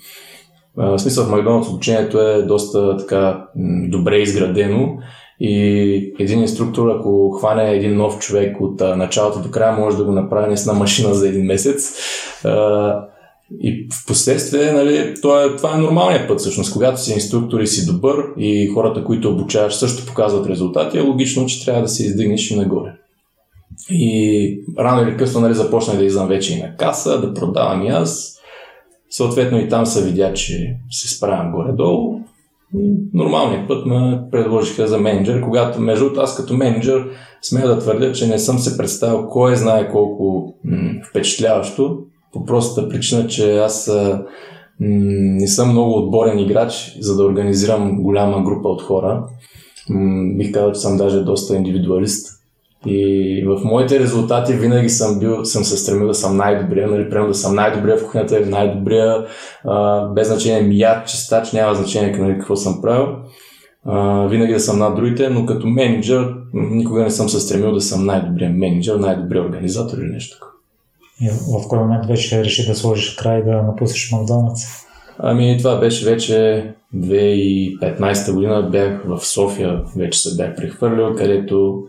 в 0.75 0.99
смисъл 0.99 1.25
в 1.25 1.29
Макдоналдс 1.29 1.69
обучението 1.69 2.19
е 2.19 2.41
доста 2.41 2.97
така 2.97 3.45
добре 3.87 4.17
изградено 4.17 4.97
и 5.39 6.13
един 6.19 6.39
инструктор, 6.39 6.89
ако 6.89 7.31
хване 7.31 7.71
един 7.71 7.97
нов 7.97 8.19
човек 8.19 8.61
от 8.61 8.81
а, 8.81 8.95
началото 8.95 9.39
до 9.39 9.51
края, 9.51 9.77
може 9.77 9.97
да 9.97 10.03
го 10.03 10.11
направи 10.11 10.55
на 10.65 10.73
машина 10.73 11.13
за 11.13 11.27
един 11.27 11.45
месец. 11.45 11.93
А, 12.43 13.07
и 13.61 13.87
в 13.93 14.07
последствие, 14.07 14.71
нали, 14.71 15.13
това, 15.21 15.43
е, 15.43 15.55
това 15.55 15.75
е 15.75 15.77
нормалният 15.77 16.27
път 16.27 16.39
всъщност. 16.39 16.73
Когато 16.73 17.01
си 17.01 17.13
инструктор 17.13 17.59
и 17.59 17.67
си 17.67 17.85
добър 17.85 18.25
и 18.37 18.67
хората, 18.73 19.03
които 19.03 19.29
обучаваш 19.29 19.73
също 19.73 20.05
показват 20.05 20.47
резултати, 20.47 20.97
е 20.97 21.01
логично, 21.01 21.45
че 21.45 21.65
трябва 21.65 21.81
да 21.81 21.87
се 21.87 22.05
издигнеш 22.05 22.51
и 22.51 22.55
нагоре. 22.55 22.91
И 23.89 24.63
рано 24.79 25.07
или 25.07 25.17
късно 25.17 25.41
нали, 25.41 25.53
започнах 25.53 25.97
да 25.97 26.03
излизам 26.03 26.27
вече 26.27 26.53
и 26.53 26.61
на 26.61 26.75
каса, 26.75 27.21
да 27.21 27.33
продавам 27.33 27.85
и 27.85 27.89
аз. 27.89 28.39
Съответно 29.09 29.59
и 29.59 29.69
там 29.69 29.85
се 29.85 30.05
видя, 30.05 30.33
че 30.33 30.75
се 30.91 31.17
справям 31.17 31.51
горе-долу 31.51 32.12
нормалният 33.13 33.67
път 33.67 33.85
ме 33.85 34.21
предложиха 34.31 34.87
за 34.87 34.97
менеджер, 34.97 35.41
когато 35.41 35.81
между 35.81 36.09
аз 36.17 36.35
като 36.35 36.53
менеджер 36.53 37.05
смея 37.41 37.67
да 37.67 37.79
твърдя, 37.79 38.11
че 38.11 38.27
не 38.27 38.39
съм 38.39 38.59
се 38.59 38.77
представил 38.77 39.27
кой 39.27 39.55
знае 39.55 39.91
колко 39.91 40.53
м- 40.63 40.93
впечатляващо, 41.09 41.97
по 42.33 42.45
простата 42.45 42.89
причина, 42.89 43.27
че 43.27 43.57
аз 43.57 43.87
м- 43.87 44.17
не 44.79 45.47
съм 45.47 45.69
много 45.71 45.97
отборен 45.97 46.39
играч, 46.39 46.97
за 46.99 47.15
да 47.15 47.23
организирам 47.23 48.03
голяма 48.03 48.43
група 48.43 48.69
от 48.69 48.81
хора. 48.81 49.23
М- 49.89 50.37
бих 50.37 50.51
казал, 50.51 50.71
че 50.71 50.79
съм 50.79 50.97
даже 50.97 51.19
доста 51.19 51.55
индивидуалист. 51.55 52.42
И 52.85 53.43
в 53.47 53.61
моите 53.63 53.99
резултати 53.99 54.53
винаги 54.53 54.89
съм 54.89 55.19
бил, 55.19 55.45
съм 55.45 55.63
се 55.63 55.77
стремил 55.77 56.07
да 56.07 56.13
съм 56.13 56.37
най-добрия, 56.37 56.87
нали, 56.87 57.09
примерно 57.09 57.27
да 57.27 57.33
съм 57.33 57.55
най-добрия 57.55 57.97
в 57.97 58.03
кухнята, 58.03 58.45
най-добрия, 58.45 59.25
а, 59.65 60.07
без 60.07 60.27
значение 60.27 60.61
мияд, 60.61 61.07
чистач, 61.07 61.51
няма 61.51 61.75
значение 61.75 62.17
нали, 62.17 62.33
какво 62.33 62.55
съм 62.55 62.81
правил. 62.81 63.07
А, 63.85 64.27
винаги 64.27 64.53
да 64.53 64.59
съм 64.59 64.79
над 64.79 64.95
другите, 64.95 65.29
но 65.29 65.45
като 65.45 65.67
менеджер 65.67 66.33
никога 66.53 67.03
не 67.03 67.09
съм 67.09 67.29
се 67.29 67.39
стремил 67.39 67.71
да 67.71 67.81
съм 67.81 68.05
най-добрия 68.05 68.49
менеджер, 68.49 68.95
най-добрия 68.95 69.43
организатор 69.43 69.97
или 69.97 70.13
нещо 70.13 70.37
такова. 70.37 70.53
И 71.21 71.29
в 71.29 71.67
кой 71.67 71.79
момент 71.79 72.05
вече 72.05 72.43
реши 72.43 72.67
да 72.67 72.75
сложиш 72.75 73.15
край 73.15 73.43
да 73.43 73.51
напуснеш 73.51 74.11
Макдоналдс? 74.11 74.61
Ами 75.19 75.57
това 75.57 75.79
беше 75.79 76.05
вече 76.05 76.67
2015 76.95 78.33
година 78.33 78.69
бях 78.71 79.03
в 79.05 79.25
София, 79.25 79.81
вече 79.97 80.19
се 80.19 80.35
бях 80.37 80.55
прехвърлил, 80.55 81.15
където 81.15 81.83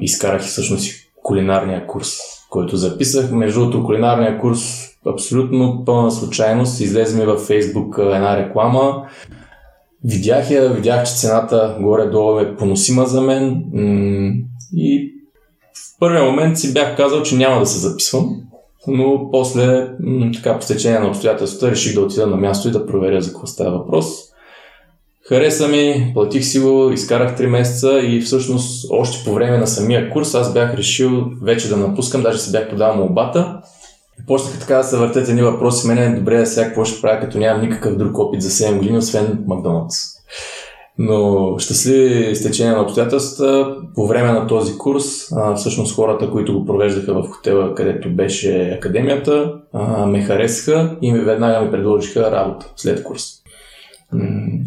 изкарах 0.00 0.44
и 0.44 0.48
всъщност 0.48 0.90
кулинарния 1.22 1.86
курс, 1.86 2.10
който 2.50 2.76
записах. 2.76 3.30
Между 3.30 3.60
другото, 3.60 3.84
кулинарния 3.84 4.38
курс 4.38 4.60
абсолютно 5.06 5.82
пълна 5.86 6.10
случайност. 6.10 6.80
Излезе 6.80 7.18
ми 7.18 7.24
във 7.24 7.40
Фейсбук 7.40 7.96
една 7.98 8.36
реклама. 8.36 9.06
Видях 10.04 10.50
я, 10.50 10.68
видях, 10.68 11.04
че 11.04 11.14
цената 11.14 11.76
горе-долу 11.80 12.38
е 12.38 12.56
поносима 12.56 13.06
за 13.06 13.20
мен 13.20 13.64
и 14.76 15.12
в 15.74 15.98
първия 15.98 16.24
момент 16.24 16.58
си 16.58 16.74
бях 16.74 16.96
казал, 16.96 17.22
че 17.22 17.36
няма 17.36 17.60
да 17.60 17.66
се 17.66 17.78
записвам, 17.78 18.42
но 18.86 19.30
после, 19.30 19.88
така 20.34 20.58
по 20.58 20.64
стечение 20.64 20.98
на 20.98 21.08
обстоятелствата, 21.08 21.70
реших 21.70 21.94
да 21.94 22.00
отида 22.00 22.26
на 22.26 22.36
място 22.36 22.68
и 22.68 22.72
да 22.72 22.86
проверя 22.86 23.20
за 23.20 23.30
какво 23.30 23.46
става 23.46 23.78
въпрос. 23.78 24.06
Хареса 25.28 25.68
ми, 25.68 26.10
платих 26.14 26.44
си 26.44 26.60
го, 26.60 26.90
изкарах 26.90 27.38
3 27.38 27.46
месеца 27.46 28.00
и 28.02 28.20
всъщност 28.20 28.86
още 28.90 29.24
по 29.24 29.34
време 29.34 29.58
на 29.58 29.66
самия 29.66 30.10
курс 30.10 30.34
аз 30.34 30.52
бях 30.52 30.74
решил 30.74 31.10
вече 31.42 31.68
да 31.68 31.76
напускам, 31.76 32.22
даже 32.22 32.38
си 32.38 32.52
бях 32.52 32.70
подал 32.70 32.96
молбата. 32.96 33.60
Почнаха 34.26 34.58
така 34.58 34.76
да 34.76 34.84
се 34.84 34.96
въртят 34.96 35.28
едни 35.28 35.42
въпроси. 35.42 35.86
Мене 35.86 36.04
е 36.04 36.16
добре 36.16 36.38
да 36.38 36.46
сега 36.46 36.66
какво 36.66 36.84
ще 36.84 37.00
правя, 37.00 37.20
като 37.20 37.38
нямам 37.38 37.62
никакъв 37.62 37.96
друг 37.96 38.18
опит 38.18 38.42
за 38.42 38.50
7 38.50 38.76
години, 38.78 38.98
освен 38.98 39.44
Макдоналдс. 39.46 39.96
Но 40.98 41.54
щастливи 41.58 42.36
стечения 42.36 42.76
на 42.76 42.82
обстоятелствата, 42.82 43.76
по 43.94 44.06
време 44.06 44.32
на 44.32 44.46
този 44.46 44.78
курс, 44.78 45.04
всъщност 45.56 45.96
хората, 45.96 46.30
които 46.30 46.58
го 46.58 46.66
провеждаха 46.66 47.14
в 47.14 47.28
хотела, 47.30 47.74
където 47.74 48.10
беше 48.10 48.74
академията, 48.78 49.52
ме 50.06 50.22
харесаха 50.22 50.96
и 51.02 51.12
веднага 51.12 51.60
ми 51.60 51.70
предложиха 51.70 52.30
работа 52.30 52.66
след 52.76 53.02
курс. 53.02 53.24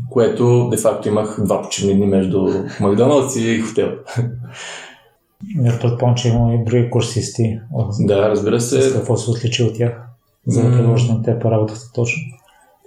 Което 0.09 0.69
де-факто 0.71 1.07
имах 1.07 1.39
два 1.43 1.61
почивни 1.61 1.95
дни 1.95 2.05
между 2.05 2.47
Макдоналдс 2.79 3.35
и 3.35 3.61
хотел. 3.61 3.89
Предполагам, 5.81 6.15
че 6.15 6.27
има 6.27 6.53
и 6.53 6.65
други 6.65 6.89
курсисти. 6.89 7.59
Да, 7.99 8.29
разбира 8.29 8.61
се. 8.61 8.81
С 8.81 8.93
какво 8.93 9.17
се 9.17 9.31
отличи 9.31 9.63
от 9.63 9.77
тях? 9.77 10.01
За 10.47 10.63
да 10.63 10.77
предложат 10.77 11.09
на 11.09 11.23
теб 11.23 11.45
работата 11.45 11.91
точно. 11.95 12.21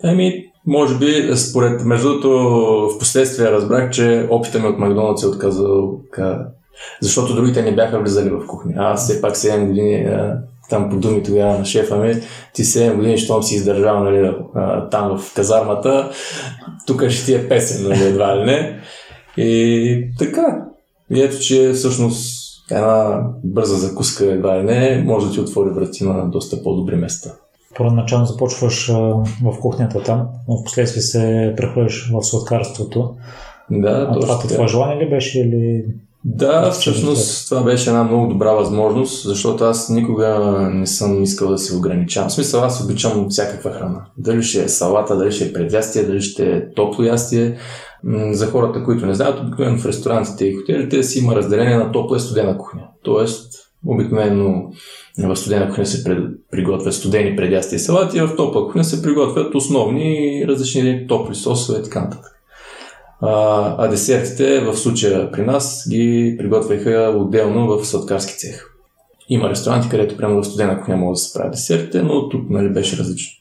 Еми, 0.04 0.44
може 0.66 0.98
би, 0.98 1.36
според, 1.36 1.84
между 1.84 2.08
другото, 2.08 2.30
в 2.94 2.98
последствие 2.98 3.50
разбрах, 3.50 3.90
че 3.90 4.26
опита 4.30 4.58
ми 4.58 4.66
от 4.66 4.78
Макдоналдс 4.78 5.22
е 5.22 5.26
отказал, 5.26 6.00
ка... 6.10 6.46
защото 7.00 7.34
другите 7.34 7.62
не 7.62 7.74
бяха 7.74 8.00
влизали 8.00 8.30
в 8.30 8.46
кухня. 8.46 8.74
Аз 8.76 9.04
все 9.04 9.20
пак 9.20 9.34
7 9.34 9.66
години, 9.66 10.08
там 10.70 10.90
по 10.90 10.96
думи 10.96 11.22
тогава 11.22 11.58
на 11.58 11.64
шефа 11.64 11.96
ми, 11.96 12.14
ти 12.54 12.64
7 12.64 12.96
години, 12.96 13.18
щом 13.18 13.42
си 13.42 13.54
издържал 13.54 14.04
нали, 14.04 14.34
там 14.90 15.18
в 15.18 15.34
казармата, 15.34 16.10
тук 16.86 17.08
ще 17.08 17.24
ти 17.24 17.34
е 17.34 17.48
песен, 17.48 17.88
нали, 17.88 18.02
едва 18.02 18.36
ли 18.36 18.44
не. 18.44 18.80
И 19.36 20.14
така. 20.18 20.66
И 21.10 21.22
ето, 21.22 21.38
че 21.38 21.72
всъщност 21.72 22.40
една 22.70 23.22
бърза 23.44 23.76
закуска 23.76 24.32
едва 24.32 24.58
ли 24.58 24.62
не 24.62 25.02
може 25.06 25.26
да 25.26 25.32
ти 25.32 25.40
отвори 25.40 25.70
врати 25.70 26.04
на 26.04 26.30
доста 26.30 26.62
по-добри 26.62 26.96
места. 26.96 27.30
Първоначално 27.76 28.26
започваш 28.26 28.88
в 29.42 29.60
кухнята 29.60 30.02
там, 30.02 30.26
но 30.48 30.56
в 30.56 30.64
последствие 30.64 31.02
се 31.02 31.54
прехвърляш 31.56 32.10
в 32.12 32.22
сладкарството. 32.22 33.14
Да, 33.70 34.08
а 34.10 34.20
това 34.20 34.38
твое 34.38 34.68
желание 34.68 35.06
ли 35.06 35.10
беше 35.10 35.40
или... 35.40 35.84
Да, 36.24 36.70
всъщност 36.70 37.48
това 37.48 37.62
беше 37.62 37.90
една 37.90 38.04
много 38.04 38.26
добра 38.26 38.52
възможност, 38.52 39.24
защото 39.24 39.64
аз 39.64 39.88
никога 39.88 40.38
не 40.72 40.86
съм 40.86 41.22
искал 41.22 41.48
да 41.48 41.58
се 41.58 41.76
ограничавам. 41.76 42.28
В 42.28 42.32
смисъл, 42.32 42.64
аз 42.64 42.84
обичам 42.84 43.26
всякаква 43.28 43.72
храна. 43.72 44.04
Дали 44.18 44.42
ще 44.42 44.62
е 44.64 44.68
салата, 44.68 45.16
дали 45.16 45.32
ще 45.32 45.44
е 45.44 45.52
предястие, 45.52 46.02
дали 46.02 46.20
ще 46.20 46.56
е 46.56 46.74
топло 46.74 47.04
ястие. 47.04 47.56
За 48.30 48.46
хората, 48.46 48.84
които 48.84 49.06
не 49.06 49.14
знаят, 49.14 49.40
обикновено 49.40 49.78
в 49.78 49.86
ресторантите 49.86 50.44
и 50.44 50.54
хотелите 50.54 51.02
си 51.02 51.18
има 51.18 51.34
разделение 51.34 51.76
на 51.76 51.92
топла 51.92 52.16
и 52.16 52.20
студена 52.20 52.58
кухня. 52.58 52.82
Тоест, 53.02 53.52
обикновено 53.86 54.70
в 55.18 55.36
студена 55.36 55.68
кухня 55.68 55.86
се 55.86 56.04
приготвят 56.50 56.94
студени 56.94 57.36
предясти 57.36 57.74
и 57.74 57.78
салати, 57.78 58.18
а 58.18 58.26
в 58.26 58.36
топла 58.36 58.66
кухня 58.66 58.84
се 58.84 59.02
приготвят 59.02 59.54
основни 59.54 60.44
различни 60.48 61.06
топли 61.06 61.34
сосове 61.34 61.78
и 61.78 61.82
така 61.82 62.00
нататък. 62.00 62.39
А, 63.22 63.74
а 63.78 63.88
десертите 63.88 64.60
в 64.60 64.76
случая 64.76 65.32
при 65.32 65.42
нас 65.42 65.86
ги 65.90 66.36
приготвяха 66.38 67.14
отделно 67.16 67.66
в 67.66 67.86
сладкарски 67.86 68.38
цех. 68.38 68.66
Има 69.28 69.50
ресторанти, 69.50 69.88
където 69.88 70.16
прямо 70.16 70.42
в 70.42 70.46
студена 70.46 70.78
кухня 70.78 70.96
могат 70.96 71.14
да 71.14 71.18
се 71.18 71.38
правят 71.38 71.52
десертите, 71.52 72.02
но 72.02 72.28
тук 72.28 72.50
нали, 72.50 72.68
беше 72.68 72.96
различно. 72.96 73.40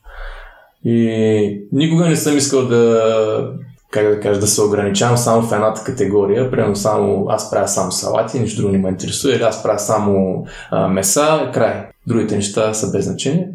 И 0.86 1.67
никога 1.71 2.05
не 2.05 2.15
съм 2.15 2.38
искал 2.38 2.65
да 2.65 3.53
как 3.91 4.07
да 4.07 4.19
кажа, 4.19 4.39
да 4.39 4.48
се 4.48 4.62
ограничавам 4.62 5.17
само 5.17 5.41
в 5.41 5.53
едната 5.53 5.83
категория. 5.83 6.51
Примерно 6.51 6.75
само 6.75 7.25
аз 7.29 7.51
правя 7.51 7.67
само 7.67 7.91
салати, 7.91 8.39
нищо 8.39 8.62
друго 8.62 8.74
не 8.74 8.77
ме 8.77 8.89
интересува, 8.89 9.36
или 9.36 9.43
аз 9.43 9.63
правя 9.63 9.79
само 9.79 10.45
а, 10.71 10.88
меса, 10.88 11.51
край. 11.53 11.86
Другите 12.07 12.36
неща 12.36 12.74
са 12.74 12.91
без 12.91 13.05
значение. 13.05 13.50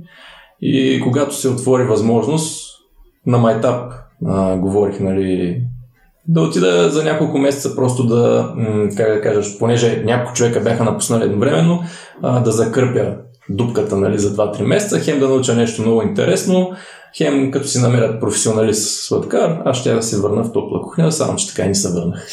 И 0.60 1.00
когато 1.04 1.34
се 1.34 1.48
отвори 1.48 1.84
възможност, 1.84 2.74
на 3.26 3.38
майтап 3.38 3.92
а, 4.26 4.56
говорих, 4.56 5.00
нали, 5.00 5.62
да 6.28 6.40
отида 6.40 6.90
за 6.90 7.04
няколко 7.04 7.38
месеца 7.38 7.76
просто 7.76 8.06
да, 8.06 8.52
как 8.96 9.14
да 9.14 9.20
кажа, 9.20 9.58
понеже 9.58 10.02
няколко 10.04 10.34
човека 10.34 10.60
бяха 10.60 10.84
напуснали 10.84 11.24
едновременно, 11.24 11.82
да 12.22 12.52
закърпя 12.52 13.16
дупката 13.48 13.96
нали, 13.96 14.18
за 14.18 14.36
2-3 14.36 14.62
месеца, 14.62 15.00
хем 15.00 15.20
да 15.20 15.28
науча 15.28 15.54
нещо 15.54 15.82
много 15.82 16.02
интересно, 16.02 16.72
хем 17.16 17.50
като 17.50 17.68
си 17.68 17.80
намерят 17.80 18.20
професионалист 18.20 19.04
сладкар, 19.06 19.62
аз 19.64 19.76
ще 19.76 19.94
да 19.94 20.02
се 20.02 20.20
върна 20.20 20.44
в 20.44 20.52
топла 20.52 20.82
кухня, 20.82 21.12
само 21.12 21.36
че 21.36 21.48
така 21.48 21.64
и 21.64 21.68
не 21.68 21.74
се 21.74 21.92
върнах. 21.92 22.26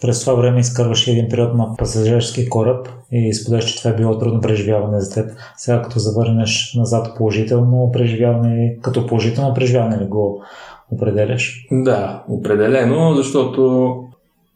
През 0.00 0.20
това 0.20 0.34
време 0.34 0.60
изкарваше 0.60 1.10
един 1.10 1.28
период 1.28 1.54
на 1.54 1.76
пасажирски 1.76 2.48
кораб 2.48 2.88
и 3.12 3.34
споделяш, 3.34 3.64
че 3.64 3.78
това 3.78 3.90
е 3.90 3.96
било 3.96 4.18
трудно 4.18 4.40
преживяване 4.40 5.00
за 5.00 5.14
теб. 5.14 5.30
Сега 5.56 5.82
като 5.82 5.98
завърнеш 5.98 6.74
назад 6.76 7.16
положително 7.16 7.90
преживяване, 7.92 8.76
като 8.82 9.06
положително 9.06 9.54
преживяване 9.54 9.98
ли 9.98 10.06
го 10.06 10.42
определяш? 10.90 11.66
Да, 11.70 12.24
определено, 12.28 13.14
защото 13.14 13.62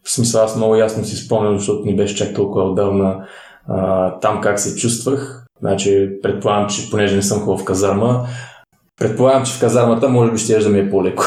в 0.05 0.11
смисъл 0.11 0.45
аз 0.45 0.57
много 0.57 0.77
ясно 0.77 1.05
си 1.05 1.17
спомням, 1.17 1.59
защото 1.59 1.87
ни 1.87 1.97
беше 1.97 2.17
чак 2.17 2.35
толкова 2.35 2.65
отдавна 2.65 3.27
а, 3.69 4.11
там 4.19 4.41
как 4.41 4.61
се 4.61 4.77
чувствах. 4.77 5.45
Значи, 5.61 6.11
предполагам, 6.23 6.69
че 6.69 6.91
понеже 6.91 7.17
не 7.17 7.23
съм 7.23 7.41
хубав 7.41 7.61
в 7.61 7.65
казарма, 7.65 8.27
предполагам, 8.99 9.45
че 9.45 9.53
в 9.53 9.61
казармата 9.61 10.09
може 10.09 10.33
би 10.33 10.39
ще 10.39 10.59
да 10.59 10.69
ми 10.69 10.79
е 10.79 10.91
по-леко. 10.91 11.25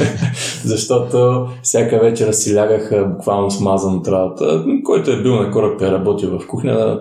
Защото 0.64 1.46
всяка 1.62 1.98
вечер 1.98 2.32
си 2.32 2.56
лягах 2.56 3.08
буквално 3.08 3.50
смазан 3.50 3.94
от 3.94 4.08
работа. 4.08 4.64
Който 4.84 5.10
е 5.10 5.22
бил 5.22 5.34
на 5.34 5.50
кораб 5.50 5.82
е 5.82 5.90
работил 5.90 6.38
в 6.38 6.46
кухня, 6.46 7.00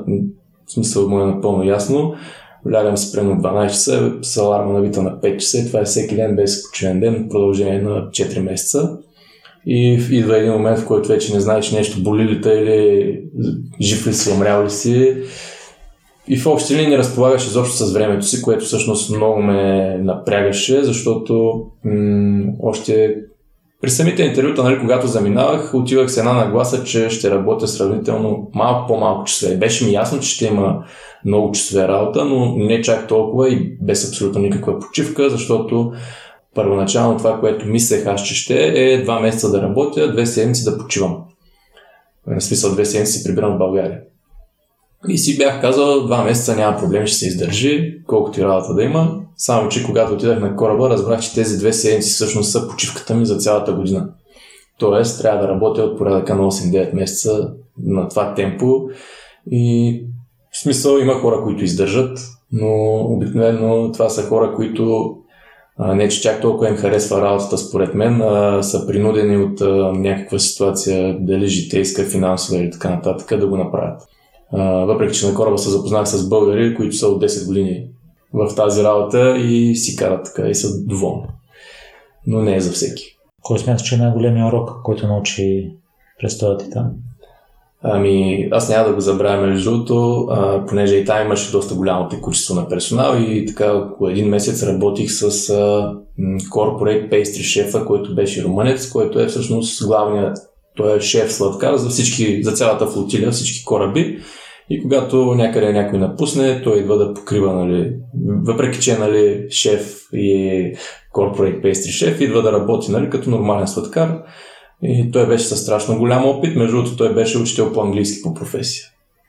в 0.68 0.72
смисъл 0.72 1.10
му 1.10 1.22
е 1.22 1.25
напълно 1.25 1.63
ясно. 1.63 2.15
Лягам 2.74 2.98
се 2.98 3.17
прено 3.17 3.36
12 3.36 3.67
часа, 3.67 4.13
с 4.22 4.38
аларма 4.38 4.74
навита 4.74 5.01
на 5.01 5.12
5 5.12 5.38
часа 5.38 5.57
и 5.57 5.67
това 5.67 5.79
е 5.79 5.86
всеки 5.86 6.15
ден 6.15 6.36
без 6.36 6.63
почивен 6.63 7.00
ден, 7.00 7.27
продължение 7.29 7.81
на 7.81 7.89
4 7.89 8.39
месеца. 8.39 8.98
И 9.65 10.00
идва 10.12 10.38
един 10.38 10.51
момент, 10.51 10.79
в 10.79 10.86
който 10.86 11.10
вече 11.10 11.34
не 11.34 11.39
знаеш 11.39 11.72
нещо 11.72 12.03
боли 12.03 12.24
ли 12.24 12.41
те 12.41 12.50
или 12.50 13.19
жив 13.81 14.07
ли 14.07 14.13
си, 14.13 14.31
умрял 14.31 14.65
ли 14.65 14.69
си. 14.69 15.17
И 16.27 16.38
в 16.38 16.48
общи 16.48 16.75
линии 16.75 16.98
разполагаш 16.98 17.48
изобщо 17.48 17.75
с 17.75 17.93
времето 17.93 18.25
си, 18.25 18.41
което 18.41 18.65
всъщност 18.65 19.15
много 19.15 19.41
ме 19.41 19.98
напрягаше, 19.98 20.84
защото 20.84 21.63
м- 21.84 22.53
още 22.63 23.15
при 23.81 23.89
самите 23.89 24.24
интервюта, 24.24 24.63
нали, 24.63 24.79
когато 24.79 25.07
заминавах, 25.07 25.74
отивах 25.74 26.12
с 26.12 26.17
една 26.17 26.34
нагласа, 26.34 26.84
че 26.84 27.10
ще 27.10 27.31
работя 27.31 27.67
сравнително 27.67 28.51
малко 28.53 28.88
по-малко 28.88 29.24
часове. 29.24 29.55
Беше 29.55 29.86
ми 29.86 29.91
ясно, 29.91 30.19
че 30.19 30.29
ще 30.29 30.45
има 30.45 30.84
много 31.25 31.51
часове 31.51 31.88
работа, 31.88 32.25
но 32.25 32.55
не 32.55 32.82
чак 32.82 33.08
толкова 33.08 33.50
и 33.50 33.77
без 33.82 34.10
абсолютно 34.10 34.41
никаква 34.41 34.79
почивка, 34.79 35.29
защото 35.29 35.94
първоначално 36.55 37.17
това, 37.17 37.39
което 37.39 37.67
мислех 37.67 38.05
аз, 38.05 38.24
че 38.24 38.36
ще 38.36 38.55
е 38.75 39.03
два 39.03 39.20
месеца 39.20 39.51
да 39.51 39.62
работя, 39.62 40.12
две 40.12 40.25
седмици 40.25 40.63
да 40.63 40.77
почивам. 40.77 41.24
В 42.27 42.41
смисъл, 42.41 42.72
две 42.72 42.86
седмици 42.86 43.24
прибирам 43.24 43.55
в 43.55 43.58
България. 43.58 44.00
И 45.08 45.17
си 45.17 45.38
бях 45.38 45.62
казал, 45.62 46.05
два 46.05 46.24
месеца 46.24 46.55
няма 46.55 46.77
проблем, 46.77 47.08
ще 47.08 47.17
се 47.17 47.27
издържи, 47.27 47.98
колкото 48.08 48.39
и 48.39 48.44
работа 48.44 48.74
да 48.74 48.84
има. 48.84 49.22
Само, 49.38 49.70
че 49.70 49.86
когато 49.86 50.13
отидах 50.13 50.39
на 50.39 50.55
кораба, 50.55 50.89
разбрах, 50.89 51.22
че 51.22 51.34
тези 51.34 51.58
две 51.58 51.74
седмици 51.74 52.10
всъщност 52.10 52.51
са 52.51 52.67
почивката 52.67 53.15
ми 53.15 53.25
за 53.25 53.38
цялата 53.38 53.74
година. 53.74 54.10
Тоест, 54.79 55.22
трябва 55.22 55.41
да 55.41 55.48
работя 55.48 55.82
от 55.82 55.98
порядъка 55.98 56.36
на 56.36 56.44
8-9 56.44 56.94
месеца 56.94 57.53
на 57.84 58.10
това 58.10 58.34
темпо. 58.34 58.82
И 59.51 60.03
в 60.55 60.62
смисъл 60.62 60.97
има 60.97 61.13
хора, 61.13 61.43
които 61.43 61.63
издържат, 61.63 62.19
но 62.51 63.00
обикновено 63.01 63.91
това 63.91 64.09
са 64.09 64.24
хора, 64.24 64.53
които 64.55 65.15
не 65.79 66.09
че 66.09 66.21
чак 66.21 66.41
толкова 66.41 66.69
им 66.69 66.75
харесва 66.75 67.21
работата 67.21 67.57
според 67.57 67.93
мен, 67.93 68.21
а, 68.21 68.63
са 68.63 68.88
принудени 68.88 69.38
от 69.38 69.62
някаква 69.97 70.39
ситуация, 70.39 71.17
дали 71.19 71.47
житейска, 71.47 72.03
финансова 72.03 72.57
или 72.57 72.71
така 72.71 72.89
нататък, 72.89 73.39
да 73.39 73.47
го 73.47 73.57
направят. 73.57 74.01
въпреки, 74.88 75.17
че 75.17 75.27
на 75.27 75.35
кораба 75.35 75.57
се 75.57 75.69
запознах 75.69 76.07
с 76.07 76.29
българи, 76.29 76.75
които 76.75 76.95
са 76.95 77.07
от 77.07 77.24
10 77.24 77.47
години 77.47 77.88
в 78.33 78.55
тази 78.55 78.83
работа 78.83 79.38
и 79.38 79.75
си 79.75 79.95
карат 79.95 80.25
така 80.25 80.50
и 80.50 80.55
са 80.55 80.85
доволни. 80.85 81.27
Но 82.27 82.41
не 82.41 82.55
е 82.55 82.62
за 82.62 82.71
всеки. 82.71 83.17
Кой 83.41 83.59
смяташ, 83.59 83.88
че 83.88 83.95
е 83.95 83.97
най-големият 83.97 84.47
урок, 84.47 84.69
който 84.83 85.07
научи 85.07 85.71
през 86.19 86.38
този 86.38 86.69
там? 86.69 86.91
Ами, 87.88 88.48
аз 88.51 88.70
няма 88.70 88.88
да 88.88 88.94
го 88.94 89.01
забравя 89.01 89.48
между 89.48 89.72
другото, 89.72 90.27
понеже 90.68 90.96
и 90.96 91.06
там 91.06 91.25
имаше 91.25 91.51
доста 91.51 91.75
голямо 91.75 92.10
текучество 92.10 92.56
на 92.56 92.68
персонал 92.68 93.15
и 93.20 93.46
така 93.46 93.74
около 93.74 94.10
един 94.10 94.30
месец 94.30 94.63
работих 94.63 95.12
с 95.12 95.50
а, 95.50 95.94
Corporate 96.50 97.10
Pastry 97.12 97.42
шефа, 97.42 97.86
който 97.86 98.15
беше 98.15 98.44
румънец, 98.44 98.89
който 98.89 99.20
е 99.20 99.27
всъщност 99.27 99.88
главният, 99.88 100.38
той 100.75 100.98
е 100.98 101.01
шеф 101.01 101.34
сладкар 101.34 101.75
за 101.75 101.89
всички, 101.89 102.44
за 102.44 102.51
цялата 102.51 102.88
флотилия, 102.88 103.32
всички 103.32 103.65
кораби. 103.65 104.20
И 104.70 104.82
когато 104.82 105.36
някъде 105.36 105.74
някой 105.74 106.00
напусне, 106.00 106.62
той 106.63 106.80
идва 106.80 106.98
да 106.98 107.13
покрива, 107.13 107.54
нали, 107.54 107.94
въпреки 108.46 108.80
че 108.80 108.98
нали, 108.98 109.46
шеф 109.50 110.00
и 110.13 110.74
Corporate 111.15 111.62
Pastry 111.62 111.89
шеф, 111.89 112.22
идва 112.22 112.42
да 112.42 112.51
работи 112.51 112.92
нали, 112.92 113.10
като 113.10 113.30
нормален 113.30 113.68
сладкар 113.68 114.18
и 114.84 115.12
той 115.12 115.27
беше 115.27 115.46
със 115.46 115.62
страшно 115.62 116.00
голям 116.00 116.25
опит. 116.25 116.55
Между 116.55 116.75
другото, 116.75 116.98
той 116.98 117.13
беше 117.13 117.38
учител 117.38 117.74
по 117.74 117.82
английски 117.82 118.22
по 118.22 118.34
професия. 118.34 118.84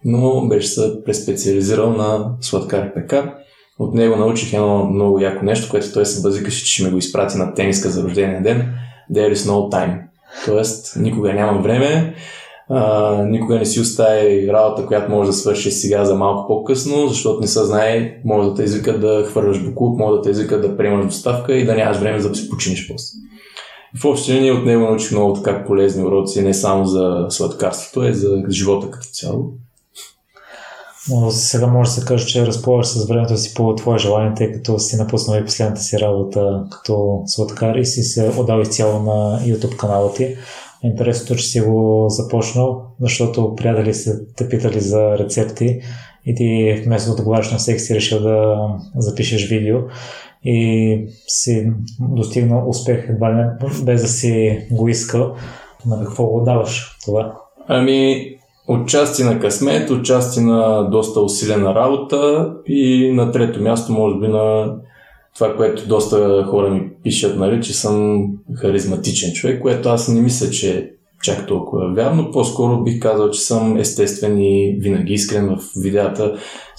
Но 0.04 0.48
беше 0.48 0.68
се 0.68 1.04
преспециализирал 1.04 1.92
на 1.92 2.30
сладкар 2.40 2.86
и 2.86 2.94
пекар. 2.94 3.32
От 3.78 3.94
него 3.94 4.16
научих 4.16 4.52
едно 4.52 4.84
много 4.84 5.20
яко 5.20 5.44
нещо, 5.44 5.70
което 5.70 5.92
той 5.92 6.06
се 6.06 6.22
базикаше, 6.22 6.64
че 6.64 6.72
ще 6.72 6.82
ме 6.82 6.90
го 6.90 6.98
изпрати 6.98 7.38
на 7.38 7.54
тениска 7.54 7.90
за 7.90 8.02
рождения 8.02 8.42
ден. 8.42 8.74
There 9.12 9.34
is 9.34 9.50
no 9.50 9.72
time. 9.72 9.98
Тоест, 10.44 10.96
никога 10.96 11.34
няма 11.34 11.62
време, 11.62 12.14
а, 12.68 13.22
никога 13.24 13.58
не 13.58 13.64
си 13.64 13.80
остави 13.80 14.48
работа, 14.52 14.86
която 14.86 15.10
може 15.10 15.26
да 15.26 15.32
свърши 15.32 15.70
сега 15.70 16.04
за 16.04 16.14
малко 16.14 16.48
по-късно, 16.48 17.08
защото 17.08 17.40
не 17.40 17.46
се 17.46 17.64
знае, 17.64 18.20
може 18.24 18.48
да 18.48 18.54
те 18.54 18.62
извикат 18.62 19.00
да 19.00 19.24
хвърляш 19.28 19.64
буклук, 19.64 19.98
може 19.98 20.16
да 20.16 20.22
те 20.22 20.30
извикат 20.30 20.62
да 20.62 20.76
приемаш 20.76 21.06
доставка 21.06 21.56
и 21.56 21.64
да 21.64 21.74
нямаш 21.74 21.96
време 21.96 22.20
за 22.20 22.28
да 22.28 22.34
си 22.34 22.50
починиш 22.50 22.88
после. 22.88 23.18
В 24.02 24.04
общи 24.04 24.32
линии 24.32 24.50
от 24.50 24.64
него 24.64 24.82
научих 24.82 25.12
много 25.12 25.34
така 25.34 25.64
полезни 25.64 26.04
уроци, 26.04 26.42
не 26.42 26.54
само 26.54 26.84
за 26.84 27.26
сладкарството, 27.30 28.00
а 28.00 28.08
и 28.08 28.14
за 28.14 28.42
живота 28.50 28.90
като 28.90 29.06
цяло. 29.12 29.52
Но 31.10 31.30
сега 31.30 31.66
може 31.66 31.90
да 31.90 31.94
се 31.94 32.06
каже, 32.06 32.26
че 32.26 32.46
разполагаш 32.46 32.86
с 32.86 33.08
времето 33.08 33.36
си 33.36 33.54
по 33.54 33.74
твое 33.74 33.98
желание, 33.98 34.34
тъй 34.36 34.52
като 34.52 34.78
си 34.78 34.96
напуснал 34.96 35.40
и 35.40 35.44
последната 35.44 35.80
си 35.80 35.98
работа 35.98 36.64
като 36.70 37.22
сладкар 37.26 37.74
и 37.74 37.86
си 37.86 38.02
се 38.02 38.32
отдал 38.38 38.60
изцяло 38.60 39.02
на 39.02 39.40
YouTube 39.40 39.76
канала 39.76 40.12
ти. 40.14 40.36
Интересното, 40.84 41.36
че 41.36 41.46
си 41.46 41.60
го 41.60 42.06
започнал, 42.08 42.82
защото 43.00 43.54
приятели 43.56 43.94
се 43.94 44.20
те 44.36 44.48
питали 44.48 44.80
за 44.80 45.18
рецепти 45.18 45.80
и 46.26 46.34
ти 46.34 46.82
вместо 46.86 47.10
да 47.10 47.14
отговаряш 47.14 47.50
на 47.50 47.58
всеки 47.58 47.80
си 47.80 47.94
решил 47.94 48.20
да 48.20 48.56
запишеш 48.96 49.48
видео 49.48 49.78
и 50.46 50.98
си 51.26 51.72
достигнал 52.00 52.68
успех 52.68 53.06
едва 53.08 53.32
не, 53.32 53.46
без 53.84 54.02
да 54.02 54.08
си 54.08 54.58
го 54.70 54.88
искал. 54.88 55.34
На 55.86 56.04
какво 56.04 56.26
го 56.26 56.40
даваш 56.40 56.98
това? 57.04 57.36
Ами, 57.68 58.30
отчасти 58.68 59.24
на 59.24 59.38
късмет, 59.38 59.90
отчасти 59.90 60.40
на 60.40 60.82
доста 60.90 61.20
усилена 61.20 61.74
работа 61.74 62.52
и 62.66 63.12
на 63.12 63.30
трето 63.30 63.62
място, 63.62 63.92
може 63.92 64.18
би, 64.18 64.28
на 64.28 64.74
това, 65.34 65.56
което 65.56 65.88
доста 65.88 66.44
хора 66.50 66.70
ми 66.70 66.90
пишат, 67.02 67.38
нали, 67.38 67.62
че 67.62 67.74
съм 67.74 68.26
харизматичен 68.54 69.32
човек, 69.32 69.62
което 69.62 69.88
аз 69.88 70.08
не 70.08 70.20
мисля, 70.20 70.50
че 70.50 70.92
чак 71.22 71.46
толкова 71.46 71.94
вярно. 71.94 72.30
По-скоро 72.30 72.82
бих 72.82 73.00
казал, 73.00 73.30
че 73.30 73.40
съм 73.40 73.76
естествен 73.76 74.38
и 74.40 74.76
винаги 74.80 75.12
искрен 75.12 75.48
в 75.48 75.82
видеята. 75.82 76.36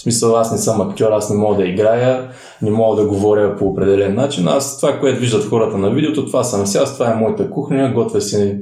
Смисъл, 0.08 0.38
аз 0.38 0.52
не 0.52 0.58
съм 0.58 0.82
актьор, 0.82 1.12
аз 1.12 1.30
не 1.30 1.36
мога 1.36 1.56
да 1.56 1.66
играя, 1.66 2.30
не 2.62 2.72
мога 2.72 3.02
да 3.02 3.08
говоря 3.08 3.56
по 3.56 3.66
определен 3.66 4.16
начин. 4.16 4.48
Аз 4.48 4.80
това, 4.80 5.00
което 5.00 5.20
виждат 5.20 5.46
хората 5.46 5.78
на 5.78 5.90
видеото, 5.90 6.26
това 6.26 6.44
съм 6.44 6.68
сега, 6.68 6.86
това 6.86 7.12
е 7.12 7.16
моята 7.16 7.50
кухня, 7.50 7.92
готвя 7.96 8.22
си 8.22 8.58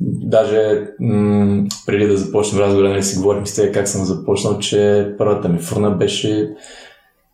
Даже 0.00 0.86
м- 1.00 1.64
преди 1.86 2.06
да 2.06 2.16
започнем 2.16 2.60
разговора, 2.60 2.88
нали 2.88 3.02
си 3.02 3.16
говорим 3.16 3.46
с 3.46 3.54
теб 3.54 3.74
как 3.74 3.88
съм 3.88 4.04
започнал, 4.04 4.58
че 4.58 5.08
първата 5.18 5.48
ми 5.48 5.58
фурна 5.58 5.90
беше 5.90 6.50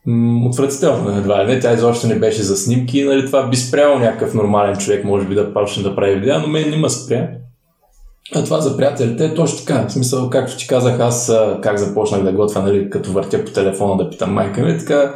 м- 0.06 0.48
отвратителна 0.48 1.18
едва 1.18 1.44
ли 1.44 1.46
не. 1.46 1.60
Тя 1.60 1.72
изобщо 1.72 2.06
не 2.06 2.18
беше 2.18 2.42
за 2.42 2.56
снимки. 2.56 3.04
Нали, 3.04 3.26
това 3.26 3.48
би 3.48 3.56
спрял 3.56 3.98
някакъв 3.98 4.34
нормален 4.34 4.76
човек, 4.76 5.04
може 5.04 5.26
би 5.26 5.34
да 5.34 5.54
почне 5.54 5.82
да 5.82 5.96
прави 5.96 6.14
видеа, 6.14 6.38
но 6.38 6.48
мен 6.48 6.70
не 6.70 6.76
ме 6.76 6.88
спря. 6.88 7.28
А 8.34 8.44
това 8.44 8.60
за 8.60 8.76
приятелите 8.76 9.24
е 9.24 9.34
точно 9.34 9.58
така. 9.58 9.86
В 9.88 9.92
смисъл, 9.92 10.30
както 10.30 10.56
ти 10.56 10.66
казах, 10.66 11.00
аз 11.00 11.32
как 11.62 11.78
започнах 11.78 12.22
да 12.22 12.32
готвя, 12.32 12.62
нали, 12.62 12.90
като 12.90 13.12
въртя 13.12 13.44
по 13.44 13.52
телефона 13.52 13.96
да 13.96 14.10
питам 14.10 14.32
майка 14.32 14.62
ми, 14.62 14.78
така 14.78 15.14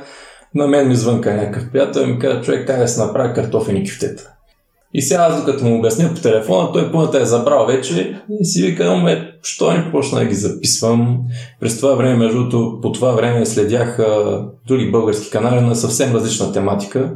на 0.55 0.67
мен 0.67 0.89
ми 0.89 0.97
звънка 0.97 1.35
някакъв 1.35 1.71
приятел 1.73 2.01
и 2.01 2.07
ми 2.07 2.19
каза, 2.19 2.41
човек, 2.41 2.67
как 2.67 2.79
да 2.79 2.89
се 2.89 3.01
направи 3.01 3.35
картофени 3.35 3.85
кифтета. 3.85 4.29
И 4.95 5.03
сега 5.03 5.21
аз 5.21 5.45
докато 5.45 5.65
му 5.65 5.79
обясня 5.79 6.15
по 6.15 6.21
телефона, 6.21 6.73
той 6.73 6.93
пълната 6.93 7.21
е 7.21 7.25
забрал 7.25 7.67
вече 7.67 8.23
и 8.41 8.45
си 8.45 8.63
вика, 8.63 8.97
ме, 8.97 9.33
що 9.43 9.73
не 9.73 9.91
почна 9.93 10.19
да 10.19 10.25
ги 10.25 10.35
записвам. 10.35 11.19
През 11.61 11.81
това 11.81 11.95
време, 11.95 12.17
между 12.17 12.49
по 12.83 12.93
това 12.93 13.13
време 13.13 13.47
следях 13.47 13.99
а, 13.99 14.43
други 14.67 14.91
български 14.91 15.31
канали 15.31 15.61
на 15.61 15.77
съвсем 15.77 16.15
различна 16.15 16.53
тематика. 16.53 17.13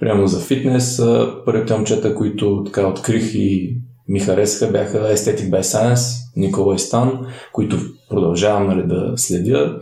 Прямо 0.00 0.26
за 0.26 0.40
фитнес. 0.40 1.02
Първите 1.44 1.74
момчета, 1.74 2.14
които 2.14 2.62
така 2.64 2.86
открих 2.86 3.34
и 3.34 3.76
ми 4.08 4.20
харесаха 4.20 4.72
бяха 4.72 4.98
Aesthetic 4.98 5.50
by 5.50 5.60
Science, 5.60 6.32
Никола 6.36 6.78
Стан, 6.78 7.26
които 7.52 7.76
продължавам 8.10 8.66
нали, 8.66 8.86
да 8.86 9.12
следя. 9.16 9.80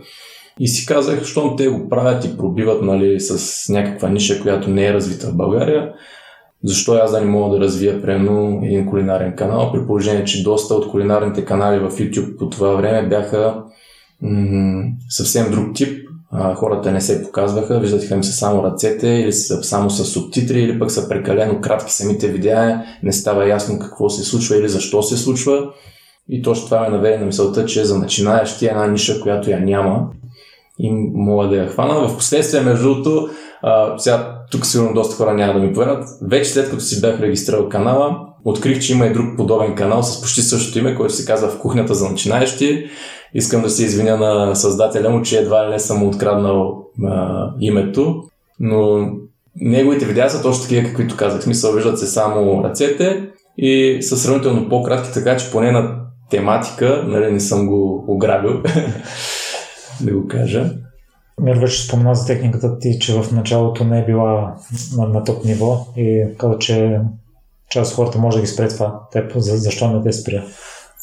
И 0.59 0.67
си 0.67 0.85
казах, 0.85 1.25
щом 1.25 1.55
те 1.57 1.67
го 1.67 1.89
правят 1.89 2.25
и 2.25 2.37
пробиват 2.37 2.81
нали, 2.81 3.19
с 3.19 3.69
някаква 3.69 4.09
ниша, 4.09 4.41
която 4.41 4.69
не 4.69 4.87
е 4.87 4.93
развита 4.93 5.27
в 5.27 5.35
България, 5.35 5.93
защо 6.63 6.93
аз 6.93 7.11
да 7.11 7.21
не 7.21 7.25
мога 7.25 7.55
да 7.55 7.65
развия 7.65 8.01
прено 8.01 8.61
един 8.63 8.85
кулинарен 8.85 9.35
канал, 9.35 9.71
при 9.71 9.87
положение, 9.87 10.25
че 10.25 10.43
доста 10.43 10.73
от 10.73 10.91
кулинарните 10.91 11.45
канали 11.45 11.79
в 11.79 11.89
YouTube 11.89 12.37
по 12.37 12.49
това 12.49 12.75
време 12.75 13.09
бяха 13.09 13.63
м- 14.21 14.83
съвсем 15.09 15.51
друг 15.51 15.75
тип, 15.75 16.00
хората 16.55 16.91
не 16.91 17.01
се 17.01 17.23
показваха, 17.23 17.79
виждаха 17.79 18.15
им 18.15 18.23
се 18.23 18.31
само 18.31 18.63
ръцете 18.63 19.07
или 19.07 19.33
са 19.33 19.63
само 19.63 19.89
с 19.89 20.05
субтитри 20.05 20.61
или 20.61 20.79
пък 20.79 20.91
са 20.91 21.09
прекалено 21.09 21.61
кратки 21.61 21.93
самите 21.93 22.27
видеа, 22.27 22.83
не 23.03 23.11
става 23.11 23.49
ясно 23.49 23.79
какво 23.79 24.09
се 24.09 24.23
случва 24.23 24.57
или 24.57 24.69
защо 24.69 25.03
се 25.03 25.17
случва. 25.17 25.69
И 26.29 26.41
точно 26.41 26.65
това 26.65 26.81
ме 26.81 26.89
наведе 26.89 27.17
на 27.17 27.25
мисълта, 27.25 27.65
че 27.65 27.85
за 27.85 27.97
начинаещи 27.97 28.65
е 28.65 28.69
една 28.69 28.87
ниша, 28.87 29.21
която 29.21 29.49
я 29.49 29.59
няма 29.59 30.07
и 30.79 30.91
мога 31.13 31.47
да 31.47 31.55
я 31.55 31.67
хвана. 31.67 32.07
В 32.07 32.17
последствие, 32.17 32.61
между 32.61 32.83
другото, 32.83 33.29
сега 33.97 34.37
тук 34.51 34.65
сигурно 34.65 34.93
доста 34.93 35.15
хора 35.15 35.33
няма 35.33 35.53
да 35.53 35.59
ми 35.59 35.73
повярват, 35.73 36.09
вече 36.21 36.49
след 36.49 36.69
като 36.69 36.81
си 36.81 37.01
бях 37.01 37.19
регистрирал 37.19 37.69
канала, 37.69 38.19
открих, 38.45 38.79
че 38.79 38.93
има 38.93 39.05
и 39.05 39.13
друг 39.13 39.37
подобен 39.37 39.75
канал 39.75 40.03
с 40.03 40.21
почти 40.21 40.41
същото 40.41 40.79
име, 40.79 40.95
който 40.95 41.13
се 41.13 41.25
казва 41.25 41.49
В 41.49 41.59
кухнята 41.59 41.95
за 41.95 42.09
начинаещи 42.09 42.89
Искам 43.33 43.61
да 43.61 43.69
се 43.69 43.85
извиня 43.85 44.17
на 44.17 44.55
създателя 44.55 45.09
му, 45.09 45.21
че 45.21 45.37
едва 45.37 45.65
ли 45.67 45.69
не 45.69 45.79
съм 45.79 45.99
му 45.99 46.07
откраднал 46.07 46.85
а, 47.05 47.49
името, 47.59 48.23
но 48.59 49.09
неговите 49.55 50.05
видеа 50.05 50.29
са 50.29 50.41
точно 50.41 50.63
такива, 50.63 50.87
каквито 50.87 51.17
казах. 51.17 51.43
Смисъл, 51.43 51.73
виждат 51.73 51.99
се 51.99 52.07
само 52.07 52.63
ръцете 52.63 53.29
и 53.57 53.97
са 54.01 54.17
сравнително 54.17 54.69
по-кратки, 54.69 55.13
така 55.13 55.37
че 55.37 55.51
поне 55.51 55.71
на 55.71 55.99
тематика, 56.29 57.03
нали, 57.07 57.31
не 57.31 57.39
съм 57.39 57.67
го 57.67 58.05
ограбил, 58.07 58.61
да 60.01 60.13
го 60.13 60.27
кажа. 60.27 60.69
Мир 61.41 61.55
вече 61.55 61.83
спомена 61.83 62.15
за 62.15 62.27
техниката 62.27 62.79
ти, 62.79 62.99
че 62.99 63.21
в 63.21 63.31
началото 63.31 63.83
не 63.83 63.99
е 63.99 64.05
била 64.05 64.55
на, 64.97 65.07
на 65.07 65.23
топ 65.23 65.45
ниво 65.45 65.87
и 65.97 66.25
каза, 66.37 66.57
че 66.59 66.99
част 67.71 67.91
от 67.91 67.95
хората 67.95 68.19
може 68.19 68.37
да 68.37 68.41
ги 68.41 68.47
спре 68.47 68.67
това. 68.67 68.99
Те, 69.11 69.27
за, 69.35 69.57
защо 69.57 69.87
не 69.87 70.03
те 70.03 70.13
спря? 70.13 70.43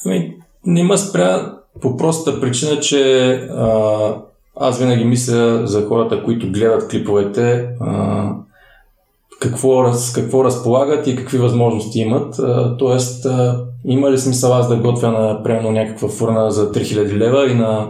Ами, 0.06 0.36
не 0.66 0.82
ме 0.82 0.96
спря 0.96 1.52
по 1.80 1.96
простата 1.96 2.40
причина, 2.40 2.80
че 2.80 3.30
а, 3.32 4.14
аз 4.56 4.78
винаги 4.78 5.04
мисля 5.04 5.66
за 5.66 5.86
хората, 5.86 6.24
които 6.24 6.52
гледат 6.52 6.88
клиповете, 6.90 7.68
а, 7.80 8.30
какво, 9.40 9.84
раз, 9.84 10.12
какво 10.12 10.44
разполагат 10.44 11.06
и 11.06 11.16
какви 11.16 11.38
възможности 11.38 11.98
имат. 11.98 12.38
А, 12.38 12.76
тоест, 12.76 13.26
а, 13.26 13.64
има 13.84 14.10
ли 14.10 14.18
смисъл 14.18 14.54
аз 14.54 14.68
да 14.68 14.76
готвя 14.76 15.10
на 15.10 15.42
примерно 15.42 15.70
някаква 15.70 16.08
фурна 16.08 16.50
за 16.50 16.72
3000 16.72 17.16
лева 17.16 17.50
и 17.50 17.54
на 17.54 17.88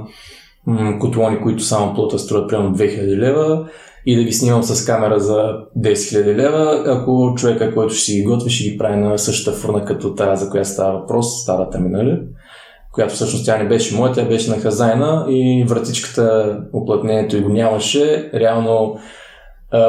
м- 0.66 0.98
котлони, 0.98 1.40
които 1.40 1.62
само 1.62 1.94
плота 1.94 2.18
струват 2.18 2.48
примерно 2.48 2.76
2000 2.76 3.18
лева 3.18 3.68
и 4.08 4.16
да 4.16 4.22
ги 4.22 4.32
снимам 4.32 4.62
с 4.62 4.84
камера 4.84 5.20
за 5.20 5.52
10 5.78 5.92
000 5.92 6.36
лева, 6.36 6.82
ако 6.86 7.34
човека, 7.36 7.74
който 7.74 7.94
ще 7.94 8.04
си 8.04 8.12
ги 8.12 8.24
готви, 8.24 8.50
ще 8.50 8.70
ги 8.70 8.78
прави 8.78 8.96
на 8.96 9.18
същата 9.18 9.56
фурна 9.56 9.84
като 9.84 10.14
тази, 10.14 10.44
за 10.44 10.50
която 10.50 10.68
става 10.68 10.98
въпрос, 10.98 11.42
старата 11.42 11.78
ми, 11.78 11.88
нали? 11.88 12.18
която 12.92 13.14
всъщност 13.14 13.44
тя 13.44 13.58
не 13.58 13.68
беше 13.68 13.96
моя, 13.96 14.12
тя 14.12 14.24
беше 14.24 14.50
на 14.50 14.56
хазайна 14.56 15.26
и 15.28 15.64
вратичката, 15.68 16.58
оплътнението 16.72 17.36
и 17.36 17.40
го 17.40 17.48
нямаше. 17.48 18.30
Реално 18.34 18.98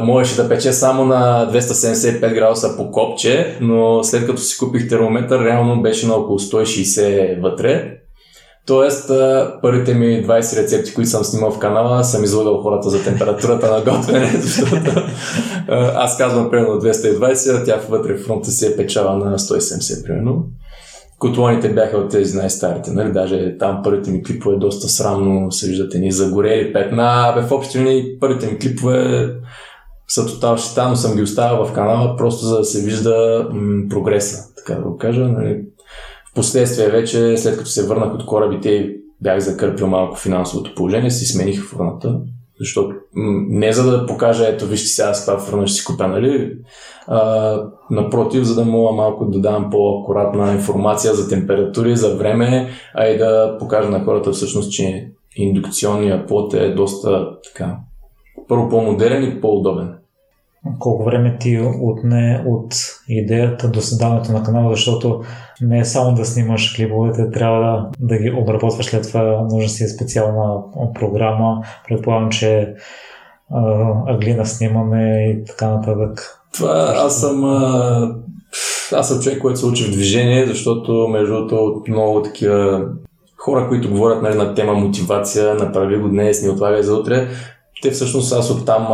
можеше 0.01 0.41
да 0.41 0.49
пече 0.49 0.73
само 0.73 1.05
на 1.05 1.49
275 1.51 2.34
градуса 2.34 2.77
по 2.77 2.91
копче, 2.91 3.58
но 3.62 4.03
след 4.03 4.25
като 4.25 4.41
си 4.41 4.58
купих 4.58 4.89
термометър, 4.89 5.45
реално 5.45 5.82
беше 5.82 6.08
на 6.08 6.13
около 6.13 6.39
160 6.39 7.41
вътре. 7.41 7.98
Тоест, 8.69 9.12
първите 9.62 9.93
ми 9.93 10.05
20 10.27 10.62
рецепти, 10.62 10.93
които 10.93 11.10
съм 11.10 11.23
снимал 11.23 11.51
в 11.51 11.60
канала, 11.60 12.03
съм 12.03 12.23
излагал 12.23 12.62
хората 12.62 12.89
за 12.89 13.03
температурата 13.03 13.71
на 13.71 13.82
готвене, 13.82 14.32
защото 14.41 14.91
аз 15.95 16.17
казвам 16.17 16.49
примерно 16.49 16.82
220, 16.82 17.62
а 17.62 17.63
тя 17.63 17.79
вътре 17.89 18.13
в 18.13 18.25
фронта 18.25 18.51
си 18.51 18.65
е 18.65 18.75
печала 18.75 19.17
на 19.17 19.39
170 19.39 20.03
примерно. 20.03 20.45
Котлоните 21.19 21.73
бяха 21.73 21.97
от 21.97 22.12
тези 22.12 22.38
най-старите, 22.38 22.91
нали? 22.91 23.12
Даже 23.12 23.58
там 23.60 23.82
първите 23.84 24.12
ми 24.12 24.23
клипове 24.23 24.55
доста 24.55 24.88
срамно 24.88 25.51
се 25.51 25.67
виждате 25.67 25.99
ни 25.99 26.12
загорели 26.12 26.73
петна. 26.73 27.34
Бе, 27.36 27.41
в 27.41 27.51
общи 27.51 27.79
линии 27.79 28.19
първите 28.19 28.51
ми 28.51 28.60
клипове 28.60 29.29
са 30.08 30.25
тотал 30.25 30.58
щита, 30.58 30.89
но 30.89 30.95
съм 30.95 31.15
ги 31.15 31.21
оставил 31.21 31.65
в 31.65 31.73
канала 31.73 32.15
просто 32.17 32.45
за 32.45 32.58
да 32.58 32.63
се 32.63 32.82
вижда 32.82 33.47
м- 33.51 33.84
прогреса, 33.89 34.53
така 34.58 34.79
да 34.79 34.82
го 34.82 34.97
кажа. 34.97 35.27
Нали? 35.27 35.62
Впоследствие 36.31 36.87
вече, 36.89 37.37
след 37.37 37.57
като 37.57 37.69
се 37.69 37.87
върнах 37.87 38.13
от 38.13 38.25
корабите 38.25 38.69
и 38.69 38.95
бях 39.21 39.39
закърпил 39.39 39.87
малко 39.87 40.15
финансовото 40.15 40.75
положение, 40.75 41.11
си 41.11 41.25
смених 41.25 41.63
фурната, 41.63 42.19
защото 42.59 42.95
не 43.49 43.73
за 43.73 43.91
да 43.91 44.05
покажа, 44.05 44.47
ето 44.47 44.65
вижте 44.65 44.87
сега 44.87 45.13
с 45.13 45.25
това 45.25 45.39
фурна 45.39 45.67
ще 45.67 45.77
си 45.77 45.85
купя, 45.85 46.07
нали? 46.07 46.57
А, 47.07 47.61
напротив, 47.91 48.43
за 48.43 48.55
да 48.55 48.65
мога 48.65 48.95
малко 48.95 49.25
да 49.25 49.39
дам 49.39 49.69
по-акуратна 49.71 50.53
информация 50.53 51.13
за 51.13 51.29
температури, 51.29 51.95
за 51.95 52.15
време, 52.15 52.69
а 52.95 53.07
и 53.07 53.17
да 53.17 53.57
покажа 53.59 53.89
на 53.89 54.03
хората 54.03 54.31
всъщност, 54.31 54.71
че 54.71 55.11
индукционният 55.35 56.27
плод 56.27 56.53
е 56.53 56.73
доста 56.73 57.27
така, 57.43 57.77
първо 58.47 58.69
по-модерен 58.69 59.23
и 59.23 59.41
по-удобен 59.41 59.98
колко 60.79 61.03
време 61.03 61.37
ти 61.39 61.59
отне 61.81 62.43
от 62.47 62.75
идеята 63.07 63.69
до 63.69 63.81
създаването 63.81 64.31
на 64.31 64.43
канала, 64.43 64.75
защото 64.75 65.21
не 65.61 65.79
е 65.79 65.85
само 65.85 66.15
да 66.15 66.25
снимаш 66.25 66.75
клиповете, 66.75 67.31
трябва 67.31 67.61
да, 67.61 67.89
да 67.99 68.17
ги 68.17 68.31
обработваш. 68.31 68.85
След 68.85 69.07
това, 69.07 69.47
нужна 69.51 69.69
си 69.69 69.83
е 69.83 69.87
специална 69.87 70.61
програма, 70.93 71.61
предполагам, 71.87 72.29
че 72.29 72.73
аглина 74.07 74.45
снимане 74.45 75.25
и 75.29 75.45
така 75.45 75.69
нататък. 75.69 76.41
Това 76.53 76.93
аз 76.95 77.19
съм 77.19 77.43
аз 78.95 79.07
съм 79.07 79.19
човек, 79.19 79.41
който 79.41 79.59
се 79.59 79.65
учи 79.65 79.83
в 79.83 79.91
движение, 79.91 80.45
защото 80.45 81.07
между 81.07 81.33
другото 81.33 81.83
много 81.87 82.21
такива 82.21 82.85
хора, 83.37 83.67
които 83.69 83.89
говорят 83.89 84.21
нали, 84.21 84.37
на 84.37 84.53
тема 84.53 84.73
мотивация, 84.73 85.55
направи 85.55 85.97
го 85.97 86.09
днес, 86.09 86.43
не 86.43 86.49
отлагай 86.49 86.83
за 86.83 86.95
утре, 86.95 87.27
те 87.81 87.91
всъщност 87.91 88.33
аз 88.33 88.51
оттам 88.51 88.87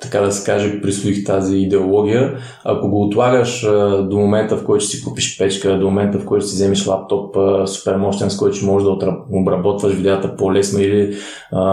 така 0.00 0.20
да 0.20 0.32
се 0.32 0.44
каже, 0.46 0.80
присвоих 0.80 1.24
тази 1.24 1.56
идеология. 1.56 2.38
Ако 2.64 2.88
го 2.88 3.02
отлагаш 3.02 3.66
до 4.02 4.16
момента, 4.18 4.56
в 4.56 4.64
който 4.64 4.84
си 4.84 5.04
купиш 5.04 5.38
печка, 5.38 5.78
до 5.78 5.84
момента, 5.84 6.18
в 6.18 6.24
който 6.24 6.46
си 6.46 6.54
вземеш 6.54 6.86
лаптоп 6.86 7.36
а, 7.36 7.66
супер 7.66 7.96
мощен, 7.96 8.30
с 8.30 8.36
който 8.36 8.56
ще 8.56 8.66
можеш 8.66 8.88
да 8.88 9.16
обработваш 9.32 9.94
видеята 9.94 10.36
по-лесно 10.36 10.80
или 10.80 11.16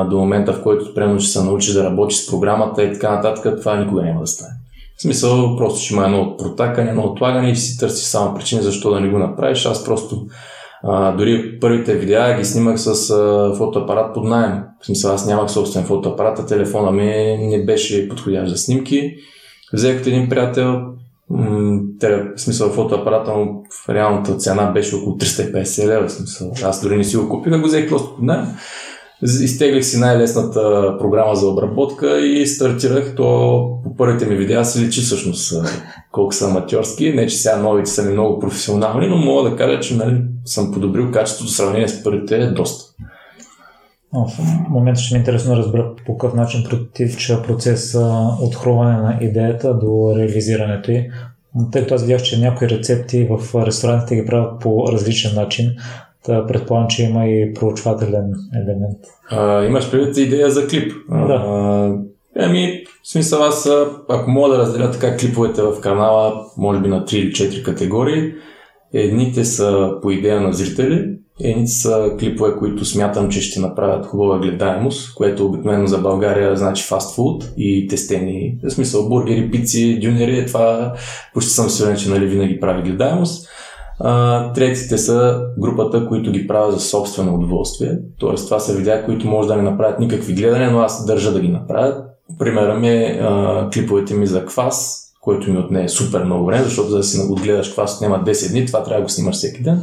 до 0.10 0.18
момента, 0.18 0.54
в 0.54 0.64
който 0.64 0.94
примерно 0.94 1.20
ще 1.20 1.32
се 1.32 1.44
научиш 1.44 1.74
да 1.74 1.84
работиш 1.84 2.18
с 2.18 2.32
програмата 2.32 2.84
и 2.84 2.94
така 2.94 3.16
нататък, 3.16 3.60
това 3.60 3.76
никога 3.76 4.02
няма 4.02 4.22
да 4.22 4.28
стане. 4.28 4.54
В 4.98 5.02
смисъл, 5.02 5.58
просто 5.58 5.80
ще 5.80 5.94
има 5.94 6.06
едно 6.06 6.38
протакане, 6.38 6.90
едно 6.90 7.04
отлагане 7.04 7.52
и 7.52 7.56
си 7.56 7.80
търсиш 7.80 8.06
само 8.06 8.36
причини 8.36 8.62
защо 8.62 8.92
да 8.92 9.00
не 9.00 9.10
го 9.10 9.18
направиш. 9.18 9.66
Аз 9.66 9.86
просто 9.86 10.26
а, 10.84 11.12
дори 11.12 11.60
първите 11.60 11.96
видеа 11.96 12.38
ги 12.38 12.46
снимах 12.46 12.80
с 12.80 13.10
а, 13.10 13.54
фотоапарат 13.58 14.14
под 14.14 14.24
найем. 14.24 14.60
В 14.82 14.86
смисъл, 14.86 15.14
аз 15.14 15.28
нямах 15.28 15.52
собствен 15.52 15.84
фотоапарат, 15.84 16.40
а 16.40 16.46
телефона 16.46 16.92
ми 16.92 17.38
не 17.38 17.66
беше 17.66 18.10
подходящ 18.10 18.52
за 18.52 18.58
снимки. 18.58 19.16
Взех 19.74 20.02
от 20.02 20.08
един 20.08 20.30
приятел, 20.30 20.82
м- 21.30 21.80
в 22.36 22.42
смисъл 22.42 22.70
фотоапарата 22.70 23.32
му 23.34 23.66
в 23.86 23.90
реалната 23.90 24.38
цена 24.38 24.72
беше 24.72 24.96
около 24.96 25.18
350 25.18 25.88
лева. 25.88 26.10
Смисъл. 26.10 26.52
Аз 26.64 26.82
дори 26.82 26.98
не 26.98 27.04
си 27.04 27.18
го 27.18 27.30
купих, 27.30 27.54
а 27.54 27.60
го 27.60 27.68
взех 27.68 27.90
просто 27.90 28.16
под 28.16 28.26
найем. 28.26 28.48
Изтеглих 29.24 29.86
си 29.86 30.00
най-лесната 30.00 30.96
програма 31.00 31.36
за 31.36 31.48
обработка 31.48 32.20
и 32.20 32.48
стартирах. 32.48 33.16
То 33.16 33.26
по 33.84 33.96
първите 33.96 34.26
ми 34.26 34.36
видеа 34.36 34.66
се 34.66 34.82
личи 34.82 35.02
всъщност 35.02 35.54
колко 36.12 36.34
са 36.34 36.50
аматьорски. 36.50 37.14
Не, 37.14 37.28
че 37.28 37.36
сега 37.36 37.58
новите 37.58 37.90
са 37.90 38.04
ми 38.04 38.12
много 38.12 38.40
професионални, 38.40 39.08
но 39.08 39.18
мога 39.18 39.50
да 39.50 39.56
кажа, 39.56 39.80
че 39.80 39.96
нали, 39.96 40.22
съм 40.46 40.72
подобрил 40.72 41.12
качеството 41.12 41.52
в 41.52 41.56
сравнение 41.56 41.88
с 41.88 42.04
първите 42.04 42.48
доста. 42.48 42.94
В 44.14 44.32
момента 44.70 45.02
ще 45.02 45.14
ми 45.14 45.18
е 45.18 45.20
интересно 45.20 45.56
да 45.56 45.62
разбера 45.62 45.92
по 46.06 46.18
какъв 46.18 46.36
начин 46.38 46.64
противча 46.70 47.42
процес 47.42 47.96
от 48.42 48.56
хрумване 48.56 48.98
на 48.98 49.18
идеята 49.22 49.74
до 49.74 50.14
реализирането 50.18 50.92
й. 50.92 51.10
Тъй 51.72 51.82
като 51.82 51.96
аз 51.96 52.02
видях, 52.02 52.22
че 52.22 52.40
някои 52.40 52.70
рецепти 52.70 53.28
в 53.30 53.66
ресторантите 53.66 54.16
ги 54.16 54.26
правят 54.26 54.62
по 54.62 54.88
различен 54.92 55.36
начин. 55.36 55.72
Та 56.26 56.48
предполагам, 56.48 56.88
че 56.88 57.04
има 57.04 57.26
и 57.26 57.54
проучвателен 57.54 58.34
елемент. 58.56 59.00
А, 59.30 59.66
имаш 59.66 59.92
предвид 59.92 60.18
идея 60.18 60.52
за 60.52 60.68
клип. 60.68 60.94
Да. 61.10 61.34
А, 61.34 61.96
ами, 62.40 62.84
в 63.04 63.12
смисъл 63.12 63.44
аз, 63.44 63.70
ако 64.10 64.32
мога 64.32 64.50
да 64.50 64.58
разделя 64.58 64.92
така 64.92 65.18
клиповете 65.18 65.62
в 65.62 65.82
канала, 65.82 66.46
може 66.58 66.80
би 66.80 66.88
на 66.88 67.06
3 67.06 67.14
или 67.14 67.32
4 67.32 67.64
категории, 67.64 68.34
едните 68.94 69.46
са 69.46 69.92
по 70.02 70.12
идея 70.12 70.42
на 70.42 70.54
зрители, 70.54 71.20
едните 71.42 71.72
са 71.72 72.16
клипове, 72.20 72.56
които 72.60 72.86
смятам, 72.86 73.30
че 73.30 73.42
ще 73.42 73.60
направят 73.60 74.06
хубава 74.06 74.40
гледаемост, 74.40 75.16
което 75.16 75.46
обикновено 75.46 75.88
за 75.88 75.98
България 75.98 76.56
значи 76.56 76.84
фастфуд 76.88 77.52
и 77.58 77.88
тестени, 77.88 78.58
в 78.64 78.70
смисъл 78.70 79.10
бургери, 79.10 79.52
пици, 79.52 80.00
дюнери, 80.00 80.46
това 80.46 80.94
почти 81.34 81.52
съм 81.52 81.70
сигурен, 81.70 81.98
че 81.98 82.10
нали, 82.10 82.26
винаги 82.26 82.60
прави 82.60 82.90
гледаемост. 82.90 83.50
А, 84.00 84.54
третите 84.54 84.98
са 84.98 85.42
групата, 85.58 86.08
които 86.08 86.32
ги 86.32 86.48
правят 86.48 86.74
за 86.74 86.80
собствено 86.80 87.36
удоволствие. 87.36 87.98
Тоест, 88.20 88.46
това 88.48 88.60
са 88.60 88.74
видеа, 88.74 89.06
които 89.06 89.28
може 89.28 89.48
да 89.48 89.56
не 89.56 89.62
направят 89.62 90.00
никакви 90.00 90.34
гледания, 90.34 90.72
но 90.72 90.80
аз 90.80 91.06
държа 91.06 91.34
да 91.34 91.40
ги 91.40 91.48
направят. 91.48 92.06
Примера 92.40 92.76
ми 92.76 92.90
е 92.90 93.22
клиповете 93.74 94.14
ми 94.14 94.28
за 94.28 94.46
квас, 94.46 95.06
който 95.22 95.52
ми 95.52 95.58
отне 95.58 95.90
супер 95.90 96.24
много 96.24 96.46
време, 96.46 96.64
защото 96.64 96.90
за 96.90 96.98
да 96.98 97.04
си 97.04 97.20
отгледаш 97.30 97.72
квас 97.72 98.02
няма 98.02 98.24
10 98.24 98.52
дни, 98.52 98.66
това 98.66 98.84
трябва 98.84 99.00
да 99.00 99.04
го 99.04 99.10
снимаш 99.10 99.36
всеки 99.36 99.64
ден. 99.64 99.82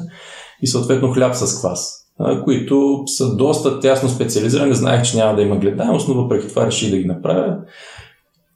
И 0.62 0.66
съответно 0.66 1.12
хляб 1.12 1.34
с 1.34 1.58
квас, 1.60 2.06
които 2.44 3.02
са 3.06 3.36
доста 3.36 3.80
тясно 3.80 4.08
специализирани. 4.08 4.74
Знаех, 4.74 5.02
че 5.02 5.16
няма 5.16 5.36
да 5.36 5.42
има 5.42 5.56
гледаемост, 5.56 6.08
но 6.08 6.14
въпреки 6.14 6.48
това 6.48 6.66
реших 6.66 6.90
да 6.90 6.96
ги 6.96 7.04
направя. 7.04 7.56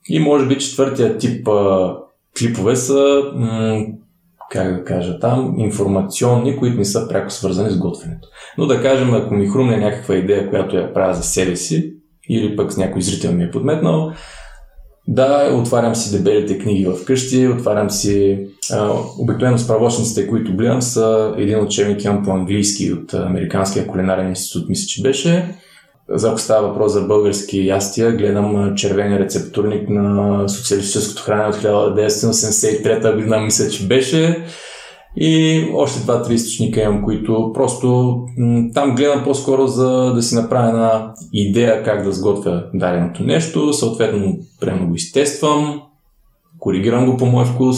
И 0.09 0.19
може 0.19 0.45
би 0.45 0.59
четвъртия 0.59 1.17
тип 1.17 1.47
а, 1.47 1.95
клипове 2.39 2.75
са 2.75 3.23
м- 3.35 3.85
как 4.51 4.77
да 4.77 4.83
кажа 4.83 5.19
там, 5.19 5.55
информационни, 5.57 6.57
които 6.57 6.77
не 6.77 6.85
са 6.85 7.07
пряко 7.07 7.29
свързани 7.29 7.69
с 7.69 7.77
готвенето. 7.77 8.27
Но 8.57 8.65
да 8.65 8.81
кажем, 8.81 9.13
ако 9.13 9.33
ми 9.33 9.47
хрумне 9.47 9.77
някаква 9.77 10.15
идея, 10.15 10.49
която 10.49 10.77
я 10.77 10.93
правя 10.93 11.13
за 11.13 11.23
себе 11.23 11.55
си, 11.55 11.93
или 12.29 12.55
пък 12.55 12.73
с 12.73 12.77
някой 12.77 13.01
зрител 13.01 13.31
ми 13.31 13.43
е 13.43 13.51
подметнал, 13.51 14.11
да, 15.07 15.53
отварям 15.53 15.95
си 15.95 16.17
дебелите 16.17 16.57
книги 16.57 16.85
в 16.85 17.05
къщи, 17.05 17.47
отварям 17.47 17.89
си... 17.89 18.39
А, 18.71 18.91
обикновено 19.19 19.57
справочниците, 19.57 20.27
които 20.27 20.55
гледам, 20.55 20.81
са 20.81 21.33
един 21.37 21.63
учебник 21.63 22.03
имам 22.03 22.23
по 22.23 22.31
английски 22.31 22.93
от 22.93 23.13
Американския 23.13 23.87
кулинарен 23.87 24.29
институт, 24.29 24.69
мисля, 24.69 24.87
че 24.87 25.01
беше. 25.01 25.55
Ако 26.25 26.37
става 26.37 26.67
въпрос 26.67 26.91
за 26.91 27.01
български 27.01 27.67
ястия, 27.67 28.11
гледам 28.11 28.75
червения 28.75 29.19
рецептурник 29.19 29.89
на 29.89 30.49
социалистическото 30.49 31.23
хранене 31.23 31.47
от 31.47 31.55
1983 31.55 33.15
година, 33.15 33.39
мисля, 33.39 33.69
че 33.69 33.87
беше. 33.87 34.45
И 35.15 35.63
още 35.73 35.99
два-три 35.99 36.33
източника 36.33 36.81
имам, 36.81 37.03
които 37.03 37.51
просто 37.53 38.17
там 38.73 38.95
гледам 38.95 39.23
по-скоро 39.23 39.67
за 39.67 40.13
да 40.15 40.21
си 40.21 40.35
направя 40.35 40.69
една 40.69 41.13
идея 41.33 41.83
как 41.83 42.03
да 42.03 42.11
сготвя 42.11 42.63
даденото 42.73 43.23
нещо. 43.23 43.73
Съответно, 43.73 44.37
прямо 44.59 44.87
го 44.87 44.95
изтествам, 44.95 45.81
коригирам 46.59 47.05
го 47.05 47.17
по 47.17 47.25
мой 47.25 47.45
вкус 47.45 47.77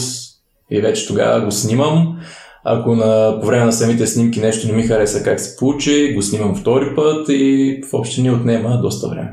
и 0.70 0.80
вече 0.80 1.06
тогава 1.06 1.44
го 1.44 1.50
снимам. 1.50 2.18
Ако 2.64 2.96
на, 2.96 3.38
по 3.40 3.46
време 3.46 3.64
на 3.64 3.72
самите 3.72 4.06
снимки 4.06 4.40
нещо 4.40 4.66
не 4.66 4.72
ми 4.72 4.82
хареса 4.82 5.22
как 5.22 5.40
се 5.40 5.56
получи, 5.56 6.14
го 6.14 6.22
снимам 6.22 6.54
втори 6.54 6.94
път 6.96 7.28
и 7.28 7.80
в 7.90 7.94
общи 7.94 8.22
ни 8.22 8.30
отнема 8.30 8.80
доста 8.82 9.08
време. 9.08 9.32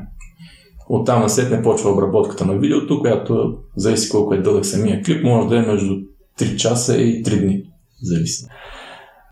Оттам 0.88 1.22
на 1.22 1.48
не 1.50 1.62
почва 1.62 1.90
обработката 1.90 2.44
на 2.44 2.58
видеото, 2.58 3.00
която 3.00 3.54
зависи 3.76 4.10
колко 4.10 4.34
е 4.34 4.38
дълъг 4.38 4.66
самия 4.66 5.02
клип, 5.02 5.24
може 5.24 5.48
да 5.48 5.58
е 5.58 5.62
между 5.62 5.94
3 6.40 6.56
часа 6.56 6.96
и 6.96 7.22
3 7.22 7.40
дни. 7.40 7.62
Зависи. 8.02 8.46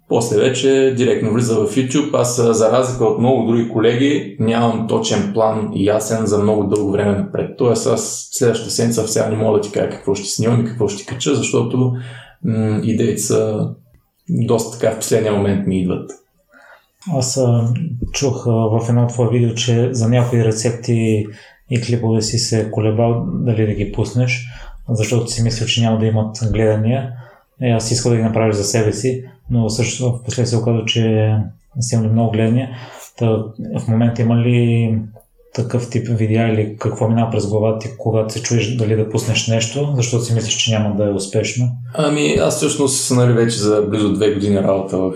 После 0.09 0.37
вече 0.37 0.95
директно 0.97 1.33
влиза 1.33 1.55
в 1.55 1.77
YouTube. 1.77 2.11
Аз, 2.15 2.57
за 2.57 2.73
разлика 2.73 3.05
от 3.05 3.19
много 3.19 3.47
други 3.47 3.69
колеги, 3.69 4.37
нямам 4.41 4.87
точен 4.89 5.31
план 5.35 5.71
и 5.75 5.85
ясен 5.85 6.27
за 6.27 6.39
много 6.39 6.65
дълго 6.65 6.93
време 6.93 7.19
напред. 7.19 7.51
Тоест, 7.59 7.87
аз 7.87 8.29
следващата 8.33 8.71
седмица 8.71 9.09
сега 9.09 9.29
не 9.29 9.37
мога 9.37 9.59
да 9.59 9.61
ти 9.61 9.73
кажа 9.73 9.91
какво 9.91 10.15
ще 10.15 10.29
снимам 10.29 10.61
и 10.61 10.65
какво 10.65 10.89
ще 10.89 11.07
кача, 11.07 11.35
защото 11.35 11.93
м- 12.45 12.81
идеите 12.83 13.23
са 13.23 13.69
доста 14.31 14.79
така 14.79 14.95
в 14.95 14.99
последния 14.99 15.33
момент 15.33 15.67
ми 15.67 15.81
идват. 15.81 16.11
Аз 17.15 17.41
чух 18.13 18.45
в 18.47 18.87
едно 18.89 19.07
твое 19.07 19.29
видео, 19.29 19.55
че 19.55 19.95
за 19.95 20.09
някои 20.09 20.45
рецепти 20.45 21.27
и 21.71 21.81
клипове 21.81 22.23
си 22.23 22.39
се 22.39 22.71
колебал 22.71 23.25
дали 23.27 23.67
да 23.67 23.75
ги 23.75 23.93
пуснеш, 23.93 24.49
защото 24.89 25.31
си 25.31 25.43
мисля, 25.43 25.67
че 25.67 25.83
няма 25.83 25.99
да 25.99 26.07
имат 26.07 26.37
гледания. 26.53 27.13
И 27.63 27.71
аз 27.71 27.91
искал 27.91 28.11
да 28.11 28.17
ги 28.17 28.23
направиш 28.23 28.57
за 28.57 28.65
себе 28.65 28.93
си, 28.93 29.25
но 29.51 29.71
също 29.71 30.13
в 30.13 30.25
последствие 30.25 30.61
оказа, 30.61 30.85
че 30.87 31.35
са 31.81 31.95
имали 31.97 32.09
много 32.09 32.31
гледания. 32.31 32.71
Та, 33.19 33.27
в 33.79 33.89
момента 33.89 34.23
има 34.23 34.37
ли 34.37 34.99
такъв 35.55 35.91
тип 35.91 36.09
видеа 36.09 36.49
или 36.49 36.77
какво 36.79 37.09
минава 37.09 37.31
през 37.31 37.47
главата 37.47 37.79
ти, 37.79 37.97
когато 37.99 38.33
се 38.33 38.43
чуеш 38.43 38.77
дали 38.77 38.97
да 38.97 39.09
пуснеш 39.09 39.47
нещо, 39.49 39.93
защото 39.97 40.25
си 40.25 40.35
мислиш, 40.35 40.57
че 40.57 40.79
няма 40.79 40.97
да 40.97 41.05
е 41.05 41.13
успешно? 41.13 41.67
Ами 41.95 42.35
аз 42.41 42.57
всъщност 42.57 43.11
нали, 43.17 43.33
вече 43.33 43.59
за 43.59 43.83
близо 43.83 44.13
две 44.13 44.35
години 44.35 44.63
работа 44.63 44.99
в 44.99 45.13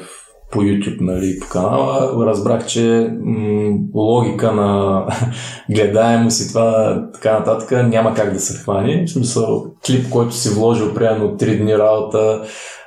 по 0.50 0.60
YouTube, 0.60 1.00
нали, 1.00 1.38
по 1.40 1.48
канала, 1.48 2.26
разбрах, 2.26 2.66
че 2.66 3.10
м- 3.24 3.78
логика 3.94 4.52
на 4.52 5.02
гледаемост 5.70 6.44
и 6.44 6.48
това 6.48 7.02
така 7.14 7.38
нататък 7.38 7.70
няма 7.88 8.14
как 8.14 8.32
да 8.32 8.40
се 8.40 8.62
хвани. 8.62 9.04
В 9.06 9.10
смисъл, 9.10 9.64
клип, 9.86 10.10
който 10.10 10.34
си 10.34 10.48
вложил 10.48 10.94
примерно 10.94 11.36
3 11.36 11.62
дни 11.62 11.78
работа 11.78 12.42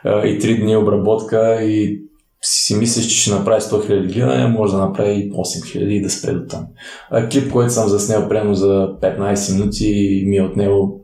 и 0.05 0.39
3 0.39 0.61
дни 0.61 0.77
обработка 0.77 1.63
и 1.63 2.06
си, 2.47 2.63
си 2.63 2.75
мислиш, 2.75 3.07
че 3.07 3.21
ще 3.21 3.31
направи 3.31 3.61
100 3.61 3.71
000 3.71 4.13
гледания, 4.13 4.47
може 4.47 4.73
да 4.73 4.79
направи 4.79 5.31
8 5.31 5.33
000 5.33 5.79
и 5.79 6.01
да 6.01 6.09
спре 6.09 6.33
до 6.33 6.47
там. 6.47 6.65
А, 7.11 7.29
клип, 7.29 7.51
който 7.51 7.73
съм 7.73 7.89
заснел 7.89 8.29
примерно 8.29 8.55
за 8.55 8.89
15 9.01 9.53
минути 9.53 9.87
и 9.87 10.25
ми 10.25 10.37
е 10.37 10.41
от 10.41 10.55
него 10.55 11.01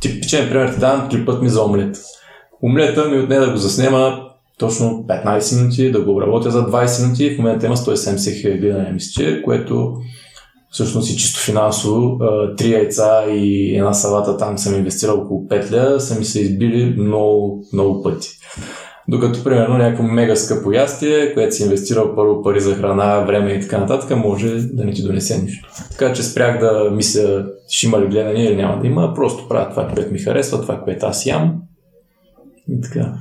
типичен 0.00 0.48
пример 0.48 0.72
ти 0.72 0.80
давам 0.80 1.08
клипът 1.10 1.42
ми 1.42 1.48
за 1.48 1.62
омлет. 1.62 1.98
Омлета 2.62 3.04
ми 3.04 3.18
отне 3.18 3.38
да 3.38 3.50
го 3.50 3.56
заснема 3.56 4.20
точно 4.58 5.04
15 5.08 5.56
минути, 5.56 5.92
да 5.92 6.00
го 6.00 6.12
обработя 6.12 6.50
за 6.50 6.66
20 6.66 7.02
минути. 7.02 7.34
В 7.34 7.38
момента 7.38 7.66
има 7.66 7.76
170 7.76 8.40
хиляди 8.40 8.58
гледания, 8.58 8.92
мисля, 8.92 9.42
което 9.44 9.94
всъщност 10.70 11.10
и 11.10 11.16
чисто 11.16 11.40
финансово, 11.40 12.18
три 12.56 12.72
яйца 12.72 13.24
и 13.30 13.76
една 13.76 13.94
салата 13.94 14.36
там 14.36 14.58
съм 14.58 14.74
инвестирал 14.74 15.20
около 15.20 15.46
5 15.48 15.72
ля, 15.72 16.00
са 16.00 16.18
ми 16.18 16.24
се 16.24 16.40
избили 16.40 16.94
много, 16.98 17.64
много 17.72 18.02
пъти. 18.02 18.28
Докато, 19.08 19.44
примерно, 19.44 19.78
някакво 19.78 20.02
мега 20.02 20.36
скъпо 20.36 20.72
ястие, 20.72 21.34
което 21.34 21.54
си 21.54 21.62
инвестирал 21.62 22.14
първо 22.14 22.42
пари 22.42 22.60
за 22.60 22.74
храна, 22.74 23.20
време 23.20 23.52
и 23.52 23.60
така 23.60 23.78
нататък, 23.78 24.18
може 24.18 24.48
да 24.48 24.84
не 24.84 24.92
ти 24.92 25.02
донесе 25.02 25.42
нищо. 25.42 25.68
Така 25.90 26.12
че 26.12 26.22
спрях 26.22 26.58
да 26.58 26.90
мисля, 26.90 27.46
ще 27.68 27.86
има 27.86 28.00
ли 28.00 28.08
гледане 28.08 28.44
или 28.44 28.56
няма 28.56 28.80
да 28.80 28.86
има, 28.86 29.14
просто 29.14 29.48
правя 29.48 29.70
това, 29.70 29.88
което 29.88 30.12
ми 30.12 30.18
харесва, 30.18 30.60
това, 30.60 30.80
което 30.80 31.06
аз 31.06 31.26
ям. 31.26 31.62
И 32.68 32.80
така. 32.80 33.14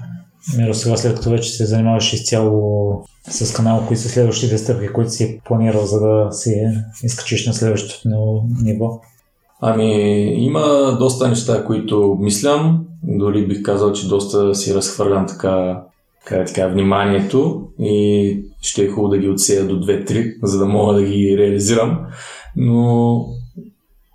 Миро, 0.58 0.74
сега 0.74 0.98
след 0.98 1.16
като 1.16 1.30
вече 1.30 1.50
се 1.50 1.66
занимаваш 1.66 2.14
изцяло 2.14 3.06
с 3.30 3.54
канала, 3.54 3.88
кои 3.88 3.98
са 3.98 4.10
следващите 4.10 4.58
стъпки, 4.58 4.88
които 4.88 5.12
си 5.12 5.42
планирал, 5.46 5.86
за 5.86 6.00
да 6.00 6.32
си 6.32 6.56
изкачиш 7.04 7.48
на 7.48 7.54
следващото 7.54 8.10
ниво? 8.64 9.02
Ами, 9.66 9.94
има 10.44 10.96
доста 11.00 11.28
неща, 11.28 11.66
които 11.66 12.18
мислям. 12.22 12.86
Дори 13.04 13.48
бих 13.48 13.62
казал, 13.64 13.92
че 13.92 14.08
доста 14.08 14.56
си 14.56 14.74
разхвърлям 14.74 15.28
така, 15.28 15.84
така, 16.24 16.46
така 16.46 16.68
вниманието 16.68 17.68
и 17.80 18.40
ще 18.62 18.84
е 18.84 18.88
хубаво 18.88 19.10
да 19.10 19.18
ги 19.18 19.30
отсея 19.30 19.68
до 19.68 19.76
2-3, 19.76 20.34
за 20.44 20.60
да 20.60 20.66
мога 20.66 20.94
да 20.94 21.04
ги 21.04 21.38
реализирам. 21.40 22.00
Но 22.56 23.20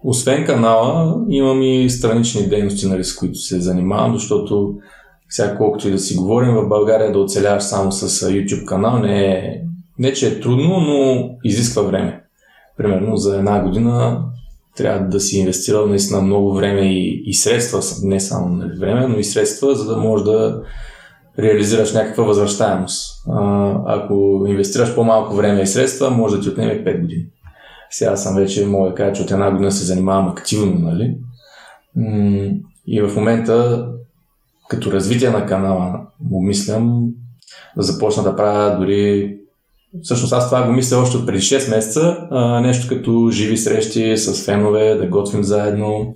освен 0.05 0.47
канала, 0.47 1.17
имам 1.29 1.63
и 1.63 1.91
странични 1.91 2.49
дейности, 2.49 2.87
нали, 2.87 3.05
с 3.05 3.17
които 3.17 3.39
се 3.39 3.61
занимавам, 3.61 4.15
защото 4.15 4.75
сега 5.29 5.57
колкото 5.57 5.89
и 5.89 5.91
да 5.91 5.99
си 5.99 6.17
говорим, 6.17 6.55
в 6.55 6.69
България 6.69 7.13
да 7.13 7.19
оцеляваш 7.19 7.63
само 7.63 7.93
с 7.93 8.29
YouTube 8.31 8.65
канал 8.65 8.99
не 8.99 9.27
е, 9.27 9.61
не 9.99 10.13
че 10.13 10.29
е 10.29 10.41
трудно, 10.41 10.81
но 10.81 11.31
изисква 11.45 11.83
време. 11.83 12.25
Примерно 12.77 13.17
за 13.17 13.37
една 13.39 13.63
година 13.63 14.25
трябва 14.79 15.09
да 15.09 15.21
си 15.21 15.39
инвестирал 15.39 15.87
наистина 15.87 16.21
много 16.21 16.55
време 16.55 16.81
и, 16.81 17.23
и 17.27 17.35
средства, 17.35 17.81
не 18.03 18.21
само 18.21 18.49
нали, 18.49 18.79
време, 18.79 19.07
но 19.07 19.19
и 19.19 19.25
средства, 19.25 19.75
за 19.75 19.95
да 19.95 19.97
можеш 19.97 20.25
да 20.25 20.63
реализираш 21.39 21.93
някаква 21.93 22.25
възвръщаемост. 22.25 23.25
А, 23.31 23.73
ако 23.87 24.45
инвестираш 24.49 24.95
по-малко 24.95 25.35
време 25.35 25.63
и 25.63 25.67
средства, 25.67 26.11
може 26.11 26.37
да 26.37 26.43
ти 26.43 26.49
отнеме 26.49 26.85
5 26.85 27.01
години. 27.01 27.27
Сега 27.91 28.17
съм 28.17 28.37
вече, 28.37 28.67
мога 28.67 28.89
да 28.89 28.95
кажа, 28.95 29.13
че 29.13 29.23
от 29.23 29.31
една 29.31 29.51
година 29.51 29.73
се 29.73 29.85
занимавам 29.85 30.29
активно, 30.29 30.79
нали? 30.79 31.17
И 32.87 33.03
в 33.03 33.17
момента 33.17 33.87
като 34.69 34.93
развитие 34.93 35.31
на 35.31 35.47
канала 35.47 36.01
обмислям 36.33 37.09
да 37.77 37.83
започна 37.83 38.23
да 38.23 38.37
правя 38.37 38.79
дори 38.79 39.38
Всъщност 40.03 40.33
аз 40.33 40.47
това 40.51 40.67
го 40.67 40.73
мисля 40.73 40.99
още 40.99 41.17
от 41.17 41.27
преди 41.27 41.39
6 41.39 41.71
месеца. 41.71 42.29
Нещо 42.63 42.89
като 42.89 43.29
живи 43.33 43.57
срещи 43.57 44.17
с 44.17 44.45
фенове, 44.45 44.95
да 44.95 45.07
готвим 45.07 45.45
заедно, 45.45 46.15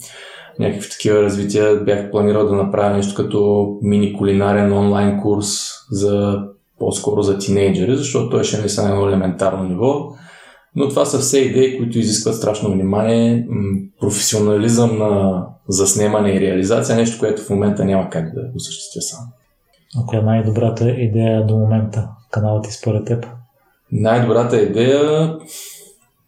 някакви 0.58 0.90
такива 0.90 1.22
развития. 1.22 1.76
Бях 1.76 2.10
планирал 2.10 2.46
да 2.46 2.54
направя 2.54 2.96
нещо 2.96 3.22
като 3.22 3.68
мини 3.82 4.12
кулинарен 4.12 4.72
онлайн 4.72 5.20
курс 5.20 5.46
за 5.90 6.38
по-скоро 6.78 7.22
за 7.22 7.38
тинейджери, 7.38 7.96
защото 7.96 8.30
той 8.30 8.44
ще 8.44 8.56
не 8.56 8.64
е 8.78 8.82
на 8.82 8.88
едно 8.88 9.08
елементарно 9.08 9.64
ниво. 9.64 9.94
Но 10.76 10.88
това 10.88 11.04
са 11.04 11.18
все 11.18 11.38
идеи, 11.38 11.78
които 11.78 11.98
изискват 11.98 12.36
страшно 12.36 12.72
внимание, 12.72 13.46
професионализъм 14.00 14.98
на 14.98 15.44
заснемане 15.68 16.30
и 16.30 16.40
реализация, 16.40 16.96
нещо, 16.96 17.18
което 17.20 17.42
в 17.42 17.50
момента 17.50 17.84
няма 17.84 18.10
как 18.10 18.34
да 18.34 18.40
осъществя 18.56 19.02
сам. 19.02 19.20
Ако 20.02 20.16
е 20.16 20.20
най-добрата 20.20 20.90
идея 20.90 21.46
до 21.46 21.56
момента 21.56 22.08
каналът 22.30 22.64
ти 22.64 22.72
според 22.72 23.04
теб? 23.04 23.26
Най-добрата 23.92 24.62
идея 24.62 25.36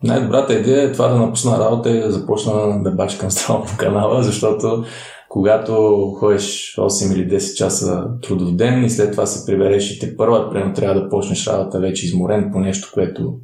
най-добрата 0.04 0.54
идея 0.54 0.82
е 0.82 0.92
това 0.92 1.08
да 1.08 1.18
напусна 1.18 1.58
работа 1.58 1.90
и 1.90 2.00
да 2.00 2.10
започна 2.10 2.82
да 2.82 2.90
бачкам 2.90 3.30
здраво 3.30 3.64
по 3.64 3.76
канала, 3.76 4.22
защото 4.22 4.84
когато 5.28 5.72
ходиш 6.18 6.74
8 6.78 7.14
или 7.14 7.28
10 7.28 7.54
часа 7.54 8.04
трудов 8.22 8.54
ден 8.54 8.84
и 8.84 8.90
след 8.90 9.12
това 9.12 9.26
се 9.26 9.46
прибереш 9.46 9.90
и 9.90 9.98
те 9.98 10.16
първа, 10.16 10.50
примерно 10.50 10.74
трябва 10.74 11.00
да 11.00 11.08
почнеш 11.08 11.46
работа 11.46 11.80
вече 11.80 12.06
изморен 12.06 12.50
по 12.52 12.60
нещо, 12.60 12.90
което 12.94 13.34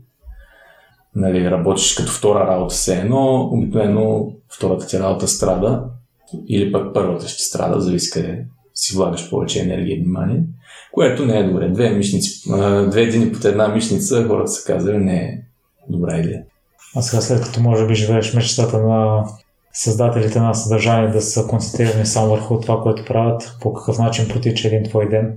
нали, 1.16 1.50
работиш 1.50 1.94
като 1.94 2.12
втора 2.12 2.46
работа 2.46 2.74
все 2.74 3.00
едно, 3.00 3.48
обикновено 3.52 4.32
втората 4.48 4.86
ти 4.86 4.98
работа 4.98 5.28
страда 5.28 5.84
или 6.48 6.72
пък 6.72 6.94
първата 6.94 7.28
ще 7.28 7.42
страда, 7.42 7.80
зависи 7.80 8.10
къде 8.10 8.44
си 8.74 8.96
влагаш 8.96 9.30
повече 9.30 9.60
енергия 9.60 9.96
и 9.96 10.00
внимание, 10.00 10.42
което 10.92 11.26
не 11.26 11.38
е 11.38 11.44
добре. 11.44 11.68
Две, 11.68 11.90
мишници, 11.90 12.50
две 12.90 13.06
дни 13.06 13.32
под 13.32 13.44
една 13.44 13.68
мишница, 13.68 14.24
хората 14.24 14.50
са 14.50 14.72
казали, 14.72 14.98
не 14.98 15.16
е 15.16 15.38
добра 15.88 16.18
идея. 16.18 16.42
А 16.96 17.02
сега 17.02 17.20
след 17.20 17.42
като 17.42 17.60
може 17.60 17.86
би 17.86 17.94
живееш 17.94 18.34
мечтата 18.34 18.78
на 18.78 19.24
създателите 19.72 20.40
на 20.40 20.54
съдържание 20.54 21.10
да 21.10 21.20
са 21.20 21.46
концентрирани 21.46 22.06
само 22.06 22.30
върху 22.30 22.60
това, 22.60 22.80
което 22.82 23.04
правят, 23.04 23.56
по 23.60 23.72
какъв 23.74 23.98
начин 23.98 24.28
протича 24.28 24.68
един 24.68 24.84
твой 24.84 25.08
ден? 25.08 25.36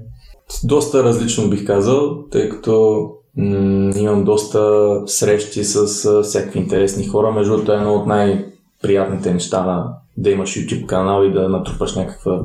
Доста 0.64 1.04
различно 1.04 1.50
бих 1.50 1.66
казал, 1.66 2.24
тъй 2.32 2.50
като 2.50 3.10
м- 3.38 3.92
имам 3.96 4.24
доста 4.24 4.94
срещи 5.06 5.64
с 5.64 5.86
всякакви 6.24 6.60
интересни 6.60 7.08
хора. 7.08 7.32
Между 7.32 7.52
другото 7.52 7.74
е 7.74 7.76
едно 7.76 7.94
от 7.94 8.08
най-приятните 8.08 9.34
неща 9.34 9.64
на 9.64 9.94
да 10.18 10.30
имаш 10.30 10.50
YouTube 10.50 10.86
канал 10.86 11.24
и 11.24 11.34
да 11.34 11.50
натрупаш 11.50 11.96
някаква 11.96 12.42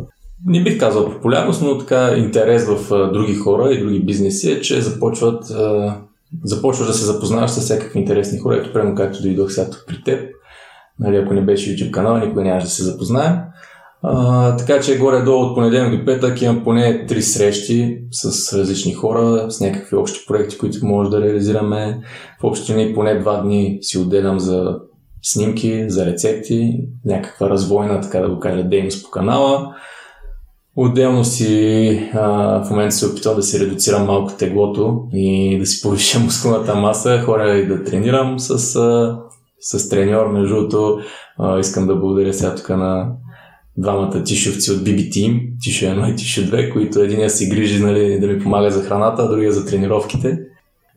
не 0.46 0.62
бих 0.62 0.78
казал 0.78 1.12
популярност, 1.12 1.62
но 1.62 1.78
така 1.78 2.14
интерес 2.16 2.66
в 2.66 3.10
други 3.12 3.34
хора 3.34 3.72
и 3.72 3.80
други 3.80 4.00
бизнеси 4.00 4.52
е, 4.52 4.60
че 4.60 4.82
започват 4.82 5.44
започваш 6.44 6.86
да 6.86 6.94
се 6.94 7.04
запознаваш 7.04 7.50
с 7.50 7.60
всякакви 7.60 7.98
интересни 7.98 8.38
хора. 8.38 8.56
Ето, 8.56 8.72
прямо 8.72 8.94
както 8.94 9.22
дойдох 9.22 9.52
сега 9.52 9.70
тук 9.70 9.84
при 9.86 10.02
теб. 10.04 10.34
Нали, 11.00 11.16
ако 11.16 11.34
не 11.34 11.40
беше 11.40 11.76
YouTube 11.76 11.90
канал, 11.90 12.16
никой 12.16 12.44
нямаше 12.44 12.66
да 12.66 12.72
се 12.72 12.82
запознаем. 12.82 13.36
А, 14.02 14.56
така 14.56 14.80
че 14.80 14.98
горе-долу 14.98 15.44
от 15.44 15.54
понеделник 15.54 16.00
до 16.00 16.06
петък 16.06 16.42
имам 16.42 16.64
поне 16.64 17.06
три 17.06 17.22
срещи 17.22 17.98
с 18.10 18.52
различни 18.58 18.92
хора, 18.92 19.50
с 19.50 19.60
някакви 19.60 19.96
общи 19.96 20.26
проекти, 20.26 20.58
които 20.58 20.86
може 20.86 21.10
да 21.10 21.20
реализираме. 21.20 22.00
В 22.40 22.44
общини 22.44 22.94
поне 22.94 23.18
два 23.18 23.40
дни 23.40 23.78
си 23.82 23.98
отделям 23.98 24.40
за 24.40 24.76
снимки, 25.22 25.90
за 25.90 26.06
рецепти, 26.06 26.80
някаква 27.04 27.50
развойна, 27.50 28.00
така 28.00 28.20
да 28.20 28.28
го 28.28 28.40
кажа, 28.40 28.64
дейност 28.64 29.04
по 29.04 29.10
канала. 29.10 29.74
Отделно 30.80 31.24
си 31.24 32.10
а, 32.14 32.64
в 32.64 32.70
момента 32.70 32.94
се 32.96 33.06
опитвам 33.06 33.36
да 33.36 33.42
си 33.42 33.60
редуцирам 33.60 34.06
малко 34.06 34.32
теглото 34.38 35.02
и 35.12 35.58
да 35.58 35.66
си 35.66 35.82
повиша 35.82 36.18
мускулната 36.24 36.74
маса, 36.74 37.22
хора 37.24 37.56
и 37.56 37.66
да 37.66 37.84
тренирам 37.84 38.38
с, 38.38 38.76
а, 38.76 39.18
с 39.60 39.88
треньор. 39.88 40.26
Между 40.26 40.54
другото, 40.54 41.00
искам 41.60 41.86
да 41.86 41.96
благодаря 41.96 42.34
сега 42.34 42.54
тук 42.54 42.68
на 42.68 43.12
двамата 43.76 44.22
тишовци 44.24 44.72
от 44.72 44.78
BB 44.78 45.08
Team, 45.08 45.50
Тишо 45.60 45.86
1 45.86 46.12
и 46.12 46.16
Тишо 46.16 46.40
2, 46.40 46.72
които 46.72 47.00
един 47.00 47.30
си 47.30 47.48
грижи 47.48 47.82
нали, 47.82 48.20
да 48.20 48.26
ми 48.26 48.38
помага 48.38 48.70
за 48.70 48.82
храната, 48.82 49.22
а 49.22 49.28
другия 49.28 49.52
за 49.52 49.66
тренировките. 49.66 50.38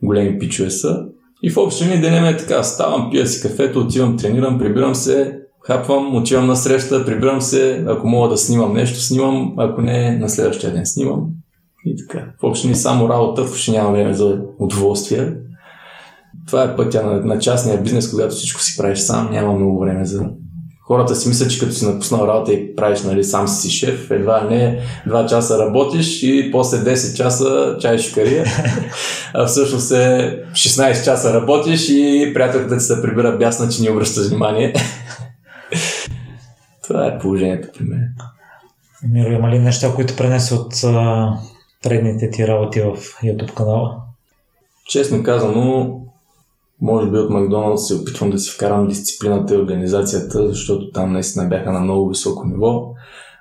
Големи 0.02 0.38
пичове 0.38 0.70
са. 0.70 1.04
И 1.42 1.50
в 1.50 1.56
общи 1.56 1.84
ми 1.84 2.00
денем 2.00 2.24
е 2.24 2.36
така, 2.36 2.62
ставам, 2.62 3.10
пия 3.10 3.26
си 3.26 3.48
кафето, 3.48 3.80
отивам, 3.80 4.16
тренирам, 4.16 4.58
прибирам 4.58 4.94
се, 4.94 5.41
хапвам, 5.66 6.16
отивам 6.16 6.46
на 6.46 6.56
среща, 6.56 7.04
прибирам 7.04 7.40
се, 7.40 7.84
ако 7.88 8.06
мога 8.08 8.28
да 8.28 8.36
снимам 8.36 8.72
нещо, 8.72 9.00
снимам, 9.00 9.54
ако 9.56 9.80
не, 9.80 10.18
на 10.18 10.28
следващия 10.28 10.72
ден 10.72 10.86
снимам. 10.86 11.26
И 11.86 11.96
така. 11.96 12.26
В 12.40 12.44
общи 12.44 12.68
ми 12.68 12.74
само 12.74 13.08
работа, 13.08 13.44
в 13.44 13.68
няма 13.68 13.92
време 13.92 14.14
за 14.14 14.40
удоволствие. 14.58 15.32
Това 16.46 16.62
е 16.62 16.76
пътя 16.76 17.02
на, 17.02 17.20
на 17.20 17.38
частния 17.38 17.82
бизнес, 17.82 18.10
когато 18.10 18.34
всичко 18.34 18.60
си 18.60 18.76
правиш 18.78 18.98
сам, 18.98 19.28
няма 19.30 19.52
много 19.52 19.80
време 19.80 20.04
за 20.04 20.24
хората 20.86 21.16
си 21.16 21.28
мислят, 21.28 21.50
че 21.50 21.58
като 21.58 21.72
си 21.72 21.86
напуснал 21.86 22.26
работа 22.26 22.52
и 22.52 22.76
правиш 22.76 23.02
нали, 23.02 23.24
сам 23.24 23.48
си 23.48 23.70
шеф, 23.70 24.10
едва 24.10 24.44
не 24.44 24.80
2 25.08 25.28
часа 25.28 25.58
работиш 25.58 26.22
и 26.22 26.48
после 26.52 26.76
10 26.76 27.16
часа 27.16 27.76
чаеш 27.80 28.10
кария. 28.10 28.44
а 29.34 29.46
всъщност 29.46 29.92
е 29.92 30.38
16 30.52 31.04
часа 31.04 31.34
работиш 31.34 31.88
и 31.88 32.30
приятелката 32.34 32.78
ти 32.78 32.84
се 32.84 33.02
прибира 33.02 33.36
бясна, 33.36 33.68
че 33.68 33.82
ни 33.82 33.90
обръща 33.90 34.20
внимание. 34.22 34.74
Това 36.82 37.06
е 37.06 37.18
положението 37.18 37.68
при 37.78 37.84
мен. 37.84 38.14
Миро, 39.08 39.32
има 39.32 39.50
ли 39.50 39.58
неща, 39.58 39.94
които 39.94 40.16
пренесе 40.16 40.54
от 40.54 40.74
а, 40.84 41.28
предните 41.82 42.30
ти 42.30 42.46
работи 42.46 42.80
в 42.80 42.96
YouTube 43.22 43.54
канала? 43.54 43.96
Честно 44.88 45.22
казано, 45.22 45.98
може 46.80 47.10
би 47.10 47.18
от 47.18 47.30
Макдоналдс 47.30 47.86
се 47.86 47.94
опитвам 47.94 48.30
да 48.30 48.38
си 48.38 48.50
вкарам 48.50 48.88
дисциплината 48.88 49.54
и 49.54 49.58
организацията, 49.58 50.48
защото 50.48 50.90
там 50.90 51.12
наистина 51.12 51.48
бяха 51.48 51.72
на 51.72 51.80
много 51.80 52.08
високо 52.08 52.46
ниво. 52.46 52.94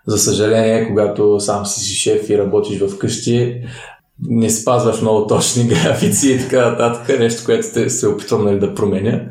За 0.07 0.17
съжаление, 0.17 0.87
когато 0.87 1.39
сам 1.39 1.65
си 1.65 1.79
си 1.79 1.95
шеф 1.95 2.29
и 2.29 2.37
работиш 2.37 2.79
в 2.79 2.97
къщи, 2.97 3.63
не 4.29 4.49
спазваш 4.49 5.01
много 5.01 5.27
точни 5.27 5.67
графици 5.67 6.31
и 6.31 6.39
така 6.39 6.71
нататък, 6.71 7.19
нещо, 7.19 7.41
което 7.45 7.89
се 7.89 8.07
опитвам 8.07 8.45
нали, 8.45 8.59
да 8.59 8.75
променя. 8.75 9.21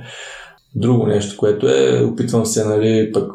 Друго 0.75 1.07
нещо, 1.07 1.37
което 1.37 1.69
е, 1.69 2.05
опитвам 2.05 2.47
се 2.47 2.65
нали, 2.65 3.13
пък 3.13 3.33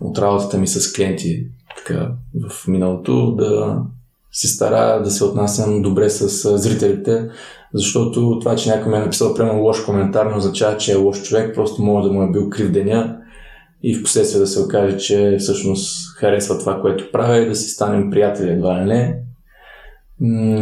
от 0.00 0.18
работата 0.18 0.58
ми 0.58 0.66
с 0.66 0.92
клиенти 0.92 1.46
така, 1.76 2.10
в 2.48 2.68
миналото 2.68 3.34
да 3.34 3.82
се 4.32 4.48
стара 4.48 5.02
да 5.02 5.10
се 5.10 5.24
отнасям 5.24 5.82
добре 5.82 6.10
с 6.10 6.58
зрителите, 6.58 7.28
защото 7.74 8.38
това, 8.38 8.56
че 8.56 8.70
някой 8.70 8.92
ме 8.92 8.98
е 8.98 9.00
написал 9.00 9.34
прямо 9.34 9.62
лош 9.62 9.84
коментар, 9.84 10.26
не 10.26 10.36
означава, 10.36 10.76
че 10.76 10.92
е 10.92 10.96
лош 10.96 11.22
човек, 11.22 11.54
просто 11.54 11.82
може 11.82 12.08
да 12.08 12.14
му 12.14 12.22
е 12.22 12.32
бил 12.32 12.50
крив 12.50 12.70
деня 12.70 13.16
и 13.82 13.94
в 13.94 14.02
последствие 14.02 14.40
да 14.40 14.46
се 14.46 14.60
окаже, 14.60 14.98
че 14.98 15.36
всъщност 15.38 16.16
харесва 16.16 16.58
това, 16.58 16.80
което 16.80 17.12
правя 17.12 17.38
и 17.38 17.48
да 17.48 17.56
си 17.56 17.68
станем 17.68 18.10
приятели 18.10 18.50
едва 18.50 18.80
ли 18.80 18.84
не. 18.84 19.20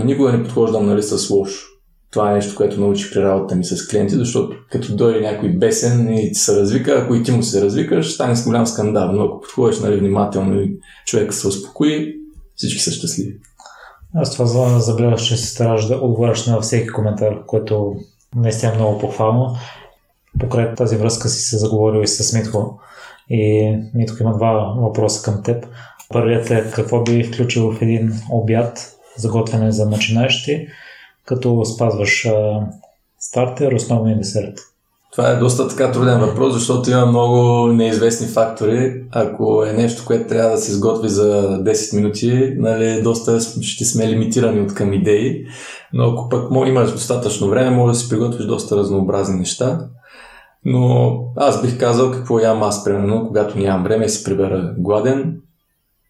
Никога 0.05 0.33
не 0.33 0.43
подхождам 0.43 0.87
нали, 0.87 1.03
с 1.03 1.31
лошо. 1.31 1.72
Това 2.13 2.31
е 2.31 2.35
нещо, 2.35 2.55
което 2.57 2.81
научих 2.81 3.13
при 3.13 3.23
работата 3.23 3.55
ми 3.55 3.65
с 3.65 3.89
клиенти, 3.89 4.15
защото 4.15 4.57
като 4.71 4.97
дойде 4.97 5.21
някой 5.21 5.49
бесен 5.49 6.15
и 6.15 6.33
ти 6.33 6.39
се 6.39 6.61
развика, 6.61 6.93
ако 6.93 7.15
и 7.15 7.23
ти 7.23 7.33
му 7.33 7.43
се 7.43 7.63
развикаш, 7.63 8.15
стане 8.15 8.37
с 8.37 8.45
голям 8.45 8.67
скандал. 8.67 9.13
Но 9.13 9.25
ако 9.25 9.41
подходиш 9.41 9.81
нали, 9.81 9.97
внимателно 9.97 10.61
и 10.61 10.77
човек 11.07 11.35
се 11.35 11.49
успокои, 11.49 12.15
всички 12.57 12.81
са 12.81 12.93
щастливи. 12.93 13.37
Аз 14.15 14.33
това 14.33 14.79
забелязах, 14.81 15.27
че 15.27 15.37
се 15.37 15.47
стараш 15.47 15.87
да 15.87 15.97
отговаряш 15.97 16.47
на 16.47 16.61
всеки 16.61 16.89
коментар, 16.89 17.45
което 17.47 17.95
наистина 18.37 18.73
е 18.73 18.77
много 18.77 18.99
похвално. 18.99 19.57
Покрай 20.41 20.75
тази 20.75 20.97
връзка 20.97 21.29
си 21.29 21.43
се 21.43 21.59
заговорил 21.59 22.03
и 22.03 22.09
с 22.09 22.33
Митко. 22.33 22.81
И 23.31 23.73
Митко 23.95 24.23
има 24.23 24.37
два 24.37 24.53
въпроса 24.79 25.23
към 25.23 25.43
теб. 25.43 25.67
Първият 26.09 26.51
е 26.51 26.71
какво 26.75 27.03
би 27.03 27.25
включил 27.25 27.73
в 27.73 27.83
един 27.83 28.13
обяд 28.31 28.97
за 29.17 29.29
готвене 29.29 29.73
за 29.73 29.91
начинаещи, 29.91 30.67
като 31.25 31.65
спазваш 31.65 32.27
а, 32.27 32.61
стартер, 33.19 33.73
основния 33.73 34.19
десерт. 34.19 34.55
Това 35.13 35.29
е 35.29 35.37
доста 35.37 35.69
така 35.69 35.93
труден 35.93 36.21
въпрос, 36.21 36.55
защото 36.55 36.91
има 36.91 37.07
много 37.07 37.67
неизвестни 37.67 38.27
фактори. 38.27 39.03
Ако 39.11 39.65
е 39.65 39.73
нещо, 39.73 40.03
което 40.07 40.29
трябва 40.29 40.51
да 40.51 40.59
се 40.59 40.71
изготви 40.73 41.09
за 41.09 41.59
10 41.63 41.97
минути, 41.97 42.55
нали, 42.57 43.03
доста 43.03 43.41
ще 43.61 43.85
сме 43.85 44.09
лимитирани 44.09 44.61
от 44.61 44.75
към 44.75 44.93
идеи. 44.93 45.45
Но 45.93 46.11
ако 46.11 46.29
пък 46.29 46.51
имаш 46.67 46.93
достатъчно 46.93 47.49
време, 47.49 47.77
може 47.77 47.93
да 47.93 47.99
си 47.99 48.09
приготвиш 48.09 48.47
доста 48.47 48.77
разнообразни 48.77 49.39
неща. 49.39 49.79
Но 50.65 51.19
аз 51.37 51.63
бих 51.63 51.79
казал 51.79 52.11
какво 52.11 52.39
ям 52.39 52.63
аз, 52.63 52.85
примерно, 52.85 53.27
когато 53.27 53.59
нямам 53.59 53.85
време 53.85 54.05
и 54.05 54.09
се 54.09 54.25
прибера 54.25 54.75
гладен. 54.79 55.41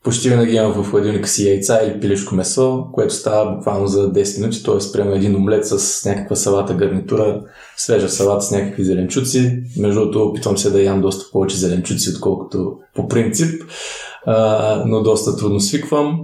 Почти 0.02 0.28
винаги 0.28 0.56
имам 0.56 0.72
в 0.72 0.90
хладилника 0.90 1.28
си 1.28 1.48
яйца 1.48 1.80
или 1.84 2.00
пилешко 2.00 2.34
месо, 2.34 2.84
което 2.92 3.14
става 3.14 3.52
буквално 3.52 3.86
за 3.86 4.12
10 4.12 4.40
минути, 4.40 4.62
т.е. 4.62 4.92
према 4.92 5.16
един 5.16 5.36
омлет 5.36 5.66
с 5.66 6.04
някаква 6.04 6.36
салата 6.36 6.74
гарнитура, 6.74 7.40
свежа 7.76 8.08
салата 8.08 8.44
с 8.44 8.50
някакви 8.50 8.84
зеленчуци. 8.84 9.62
Между 9.78 10.00
другото, 10.00 10.22
опитвам 10.22 10.58
се 10.58 10.70
да 10.70 10.82
ям 10.82 11.00
доста 11.00 11.30
повече 11.32 11.56
зеленчуци, 11.56 12.10
отколкото 12.10 12.76
по 12.94 13.08
принцип, 13.08 13.62
а, 14.26 14.82
но 14.86 15.02
доста 15.02 15.36
трудно 15.36 15.60
свиквам. 15.60 16.20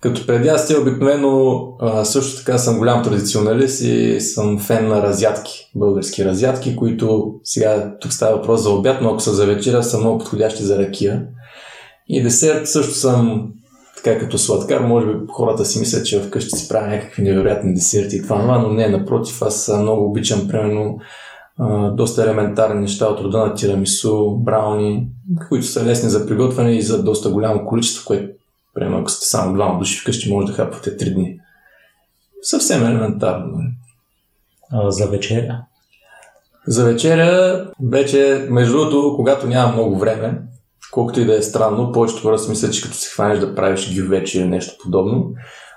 Като 0.00 0.26
предястие 0.26 0.78
обикновено 0.78 1.62
а, 1.80 2.04
също 2.04 2.44
така 2.44 2.58
съм 2.58 2.78
голям 2.78 3.02
традиционалист 3.02 3.80
и 3.80 4.20
съм 4.20 4.58
фен 4.58 4.88
на 4.88 5.02
разядки, 5.02 5.70
български 5.74 6.24
разядки, 6.24 6.76
които 6.76 7.34
сега 7.44 7.94
тук 8.00 8.12
става 8.12 8.36
въпрос 8.36 8.62
за 8.62 8.70
обяд, 8.70 9.02
но 9.02 9.10
ако 9.10 9.20
са 9.20 9.32
за 9.32 9.46
вечера 9.46 9.82
са 9.82 9.98
много 9.98 10.18
подходящи 10.18 10.62
за 10.62 10.78
ракия. 10.78 11.26
И 12.08 12.22
десерт 12.22 12.68
също 12.68 12.94
съм 12.94 13.48
така 13.96 14.18
като 14.18 14.38
сладкар, 14.38 14.80
може 14.80 15.06
би 15.06 15.12
хората 15.28 15.64
си 15.64 15.78
мислят, 15.78 16.06
че 16.06 16.22
вкъщи 16.22 16.56
си 16.56 16.68
правя 16.68 16.86
някакви 16.86 17.22
невероятни 17.22 17.74
десерти 17.74 18.16
и 18.16 18.22
това, 18.22 18.58
но 18.58 18.72
не, 18.72 18.88
напротив, 18.88 19.42
аз 19.42 19.72
много 19.78 20.10
обичам, 20.10 20.48
примерно, 20.48 20.98
доста 21.92 22.22
елементарни 22.22 22.80
неща 22.80 23.06
от 23.06 23.20
рода 23.20 23.38
на 23.38 23.54
тирамису, 23.54 24.30
брауни, 24.30 25.08
които 25.48 25.66
са 25.66 25.84
лесни 25.84 26.10
за 26.10 26.26
приготвяне 26.26 26.72
и 26.72 26.82
за 26.82 27.02
доста 27.02 27.30
голямо 27.30 27.66
количество, 27.66 28.06
което, 28.06 28.32
примерно, 28.74 28.98
ако 28.98 29.10
сте 29.10 29.26
само 29.26 29.54
двама 29.54 29.78
души 29.78 30.00
вкъщи, 30.00 30.32
може 30.32 30.46
да 30.46 30.52
хапвате 30.52 30.96
три 30.96 31.14
дни. 31.14 31.38
Съвсем 32.42 32.86
елементарно. 32.86 33.46
Нали? 33.46 33.68
А, 34.72 34.90
за 34.90 35.06
вечеря? 35.06 35.60
За 36.66 36.84
вечеря, 36.84 37.64
вече, 37.82 38.46
между 38.50 38.72
другото, 38.72 39.12
когато 39.16 39.46
нямам 39.46 39.74
много 39.74 39.98
време, 39.98 40.42
колкото 40.92 41.20
и 41.20 41.24
да 41.24 41.36
е 41.36 41.42
странно, 41.42 41.92
повечето 41.92 42.22
хора 42.22 42.38
си 42.38 42.50
мислят, 42.50 42.72
че 42.72 42.82
като 42.82 42.94
се 42.94 43.10
хванеш 43.10 43.38
да 43.38 43.54
правиш 43.54 44.00
гювеч 44.00 44.34
или 44.34 44.44
нещо 44.44 44.74
подобно, 44.82 45.30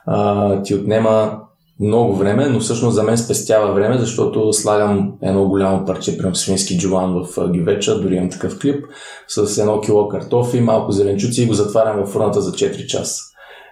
а, 0.06 0.62
ти 0.62 0.76
отнема 0.76 1.40
много 1.80 2.16
време, 2.16 2.46
но 2.46 2.60
всъщност 2.60 2.96
за 2.96 3.04
мен 3.04 3.18
спестява 3.18 3.74
време, 3.74 3.98
защото 3.98 4.54
слагам 4.54 5.14
едно 5.22 5.48
голямо 5.48 5.86
парче, 5.86 6.18
прям 6.18 6.36
свински 6.36 6.78
джован 6.78 7.24
в 7.24 7.48
гювеча, 7.48 8.02
дори 8.02 8.16
имам 8.16 8.30
такъв 8.30 8.60
клип, 8.60 8.86
с 9.28 9.58
едно 9.58 9.82
кило 9.82 10.08
картофи, 10.08 10.62
малко 10.62 10.92
зеленчуци 10.92 11.44
и 11.44 11.46
го 11.46 11.54
затварям 11.54 12.04
в 12.04 12.10
фурната 12.10 12.42
за 12.42 12.52
4 12.52 12.86
часа. 12.86 13.22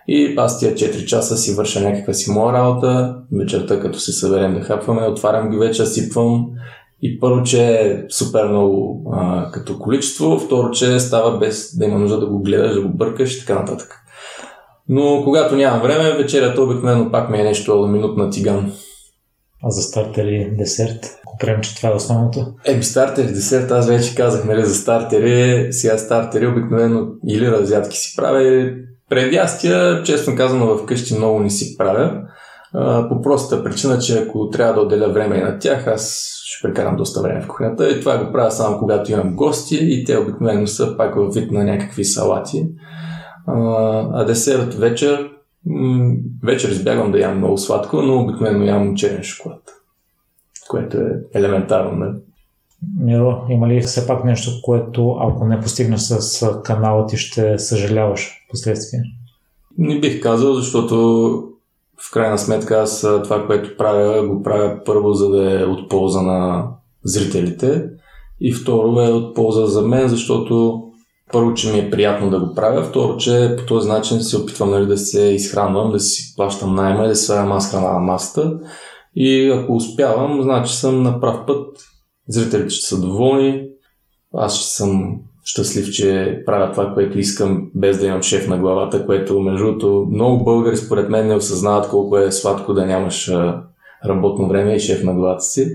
И 0.07 0.33
аз 0.37 0.59
тия 0.59 0.73
4 0.73 1.05
часа 1.05 1.37
си 1.37 1.53
върша 1.53 1.81
някаква 1.81 2.13
си 2.13 2.31
моя 2.31 2.53
работа, 2.53 3.15
вечерта 3.39 3.79
като 3.79 3.99
се 3.99 4.11
съберем 4.11 4.53
да 4.53 4.61
хапваме, 4.61 5.07
отварям 5.07 5.49
гювеча, 5.49 5.85
сипвам, 5.85 6.45
и 7.05 7.19
първо, 7.19 7.43
че 7.43 7.63
е 7.65 8.03
супер 8.09 8.47
много 8.47 9.03
а, 9.13 9.51
като 9.51 9.79
количество, 9.79 10.39
второ, 10.39 10.71
че 10.71 10.99
става 10.99 11.37
без 11.37 11.77
да 11.77 11.85
има 11.85 11.99
нужда 11.99 12.19
да 12.19 12.25
го 12.25 12.39
гледаш, 12.39 12.73
да 12.73 12.81
го 12.81 12.89
бъркаш 12.89 13.35
и 13.35 13.39
така 13.39 13.59
нататък. 13.59 13.99
Но 14.89 15.21
когато 15.23 15.55
нямам 15.55 15.81
време, 15.81 16.17
вечерята 16.17 16.61
обикновено 16.61 17.11
пак 17.11 17.29
ми 17.29 17.39
е 17.39 17.43
нещо 17.43 17.87
минут 17.87 18.17
на 18.17 18.29
тиган. 18.29 18.71
А 19.63 19.69
за 19.69 19.81
стартери 19.81 20.55
десерт? 20.57 21.05
Ако 21.27 21.37
прием, 21.37 21.61
че 21.61 21.75
това 21.75 21.89
е 21.89 21.93
основното. 21.93 22.45
Еми, 22.65 22.83
стартери 22.83 23.27
десерт, 23.27 23.71
аз 23.71 23.87
вече 23.87 24.15
казах, 24.15 24.45
нали, 24.45 24.65
за 24.65 24.75
стартери. 24.75 25.67
Сега 25.73 25.97
стартери 25.97 26.47
обикновено 26.47 27.07
или 27.27 27.51
разядки 27.51 27.97
си 27.97 28.15
правя, 28.15 28.71
предястия, 29.09 30.03
честно 30.03 30.35
казано, 30.35 30.77
вкъщи 30.77 31.17
много 31.17 31.39
не 31.39 31.49
си 31.49 31.77
правя. 31.77 32.21
А, 32.73 33.09
по 33.09 33.21
простата 33.21 33.63
причина, 33.63 33.99
че 33.99 34.17
ако 34.17 34.49
трябва 34.49 34.73
да 34.73 34.81
отделя 34.81 35.09
време 35.09 35.37
и 35.37 35.41
на 35.41 35.59
тях, 35.59 35.87
аз 35.87 36.29
ще 36.53 36.67
прекарам 36.67 36.95
доста 36.95 37.21
време 37.21 37.41
в 37.41 37.47
кухнята 37.47 37.91
и 37.91 37.99
това 37.99 38.25
го 38.25 38.31
правя 38.31 38.51
само 38.51 38.79
когато 38.79 39.11
имам 39.11 39.35
гости 39.35 39.77
и 39.81 40.03
те 40.05 40.17
обикновено 40.17 40.67
са 40.67 40.97
пак 40.97 41.15
в 41.15 41.29
вид 41.33 41.51
на 41.51 41.63
някакви 41.63 42.05
салати. 42.05 42.65
А, 43.47 44.25
десерт 44.25 44.73
вечер, 44.73 45.29
вечер 46.43 46.69
избягвам 46.69 47.11
да 47.11 47.19
ям 47.19 47.37
много 47.37 47.57
сладко, 47.57 48.01
но 48.01 48.21
обикновено 48.21 48.65
ям 48.65 48.95
черен 48.95 49.23
шоколад, 49.23 49.61
което 50.69 50.97
е 50.97 51.21
елементарно. 51.33 51.91
Не? 51.91 52.05
Нали? 52.05 52.17
Миро, 52.99 53.45
има 53.49 53.67
ли 53.67 53.81
все 53.81 54.07
пак 54.07 54.23
нещо, 54.23 54.51
което 54.63 55.17
ако 55.21 55.45
не 55.45 55.59
постигнеш 55.59 56.01
с 56.01 56.61
канала 56.63 57.07
ти 57.07 57.17
ще 57.17 57.59
съжаляваш 57.59 58.45
последствие? 58.49 59.01
Не 59.77 59.99
бих 59.99 60.21
казал, 60.21 60.53
защото 60.53 61.52
в 62.07 62.11
крайна 62.11 62.37
сметка 62.37 62.81
аз 62.81 63.01
това, 63.23 63.45
което 63.47 63.77
правя, 63.77 64.27
го 64.27 64.43
правя 64.43 64.81
първо, 64.85 65.13
за 65.13 65.29
да 65.29 65.61
е 65.61 65.65
от 65.65 65.89
полза 65.89 66.21
на 66.21 66.67
зрителите 67.03 67.83
и 68.41 68.53
второ 68.53 69.01
е 69.01 69.09
от 69.09 69.35
полза 69.35 69.65
за 69.65 69.81
мен, 69.81 70.07
защото 70.07 70.83
първо, 71.31 71.53
че 71.53 71.71
ми 71.71 71.79
е 71.79 71.89
приятно 71.89 72.29
да 72.29 72.39
го 72.39 72.55
правя, 72.55 72.83
второ, 72.83 73.17
че 73.17 73.55
по 73.57 73.65
този 73.65 73.89
начин 73.89 74.21
се 74.21 74.37
опитвам 74.37 74.69
нали, 74.69 74.85
да 74.85 74.97
се 74.97 75.21
изхранвам, 75.21 75.91
да 75.91 75.99
си 75.99 76.33
плащам 76.35 76.75
найма 76.75 77.05
и 77.05 77.07
да 77.07 77.15
слагам 77.15 77.59
храна 77.59 77.93
на 77.93 77.99
масата. 77.99 78.59
И 79.15 79.49
ако 79.49 79.75
успявам, 79.75 80.41
значи 80.41 80.75
съм 80.75 81.03
на 81.03 81.19
прав 81.19 81.45
път, 81.47 81.77
зрителите 82.27 82.69
ще 82.69 82.87
са 82.87 83.01
доволни, 83.01 83.67
аз 84.33 84.55
ще 84.55 84.67
съм 84.67 85.19
щастлив, 85.43 85.91
че 85.91 86.41
правя 86.45 86.71
това, 86.71 86.93
което 86.93 87.19
искам, 87.19 87.69
без 87.75 87.99
да 87.99 88.05
имам 88.05 88.21
шеф 88.21 88.47
на 88.47 88.57
главата, 88.57 89.05
което 89.05 89.39
между 89.39 89.65
другото 89.65 90.07
много 90.11 90.43
българи 90.43 90.77
според 90.77 91.09
мен 91.09 91.27
не 91.27 91.35
осъзнават 91.35 91.89
колко 91.89 92.17
е 92.17 92.31
сладко 92.31 92.73
да 92.73 92.85
нямаш 92.85 93.31
работно 94.05 94.47
време 94.47 94.75
и 94.75 94.79
шеф 94.79 95.03
на 95.03 95.13
главата 95.13 95.43
си. 95.43 95.67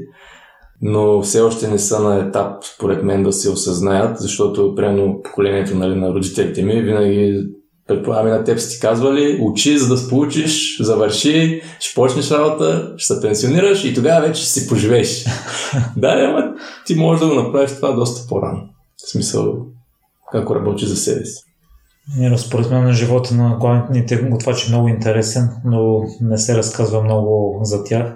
но 0.83 1.23
все 1.23 1.41
още 1.41 1.69
не 1.69 1.79
са 1.79 2.01
на 2.01 2.19
етап, 2.19 2.65
според 2.75 3.03
мен, 3.03 3.23
да 3.23 3.33
се 3.33 3.51
осъзнаят, 3.51 4.19
защото, 4.19 4.75
примерно, 4.75 5.21
поколението 5.25 5.77
нали, 5.77 5.95
на 5.95 6.15
родителите 6.15 6.63
ми 6.63 6.83
винаги 6.83 7.45
предполагам 7.89 8.27
и 8.27 8.31
на 8.31 8.45
теб 8.45 8.59
си 8.59 8.75
ти 8.75 8.81
казвали, 8.81 9.39
учи 9.43 9.79
за 9.79 9.97
да 9.97 10.09
получиш, 10.09 10.83
завърши, 10.83 11.63
ще 11.81 11.95
почнеш 11.95 12.31
работа, 12.31 12.93
ще 12.97 13.15
се 13.15 13.21
пенсионираш 13.21 13.85
и 13.85 13.95
тогава 13.95 14.27
вече 14.27 14.43
ще 14.43 14.51
си 14.51 14.69
поживееш. 14.69 15.25
да, 15.97 16.09
ама 16.09 16.53
ти 16.87 16.95
можеш 16.95 17.21
да 17.21 17.29
го 17.29 17.35
направиш 17.35 17.71
това 17.71 17.93
доста 17.93 18.29
по-рано. 18.29 18.61
В 19.07 19.11
смисъл, 19.11 19.67
kako 20.33 20.55
работи 20.55 20.87
за 20.87 20.97
себе 20.97 21.25
си. 21.25 21.45
Според 22.37 22.71
мен 22.71 22.93
живота 22.93 23.35
на 23.35 23.57
главните 23.61 24.17
готвачи 24.17 24.67
е 24.67 24.75
много 24.75 24.89
интересен, 24.89 25.49
но 25.65 26.03
не 26.21 26.39
се 26.39 26.57
разказва 26.57 27.03
много 27.03 27.61
за 27.63 27.85
тях. 27.85 28.15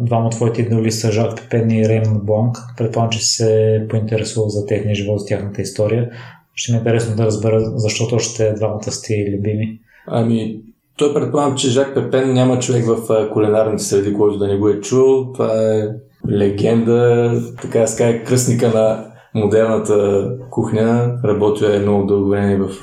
Двама 0.00 0.26
от 0.26 0.32
твоите 0.32 0.62
идоли 0.62 0.92
са 0.92 1.12
Жак 1.12 1.36
Пепен 1.36 1.70
и 1.70 1.88
Реймон 1.88 2.20
Бланк. 2.22 2.56
Предполагам, 2.76 3.10
че 3.10 3.26
се 3.26 3.86
поинтересувал 3.90 4.48
за 4.48 4.66
техния 4.66 4.94
живот, 4.94 5.20
за 5.20 5.26
тяхната 5.26 5.62
история. 5.62 6.10
Ще 6.54 6.72
ми 6.72 6.76
е 6.76 6.78
интересно 6.78 7.16
да 7.16 7.24
разбера 7.24 7.60
защо 7.60 8.08
още 8.12 8.52
двамата 8.52 8.92
сте 8.92 9.26
любими. 9.36 9.80
Ами, 10.06 10.60
той 10.96 11.14
предполагам, 11.14 11.56
че 11.56 11.70
Жак 11.70 11.94
Пепен 11.94 12.32
няма 12.32 12.58
човек 12.58 12.84
в 12.86 13.30
кулинарните 13.32 13.82
среди, 13.82 14.14
който 14.14 14.38
да 14.38 14.46
не 14.46 14.58
го 14.58 14.68
е 14.68 14.80
чул. 14.80 15.32
Това 15.32 15.74
е 15.74 15.88
легенда, 16.30 17.32
така 17.62 17.86
да 17.98 18.24
кръстника 18.24 18.68
на 18.68 19.12
модерната 19.36 20.28
кухня. 20.50 21.18
Работил 21.24 21.66
е 21.66 21.78
много 21.78 22.06
дълго 22.06 22.28
време 22.28 22.56
в 22.56 22.82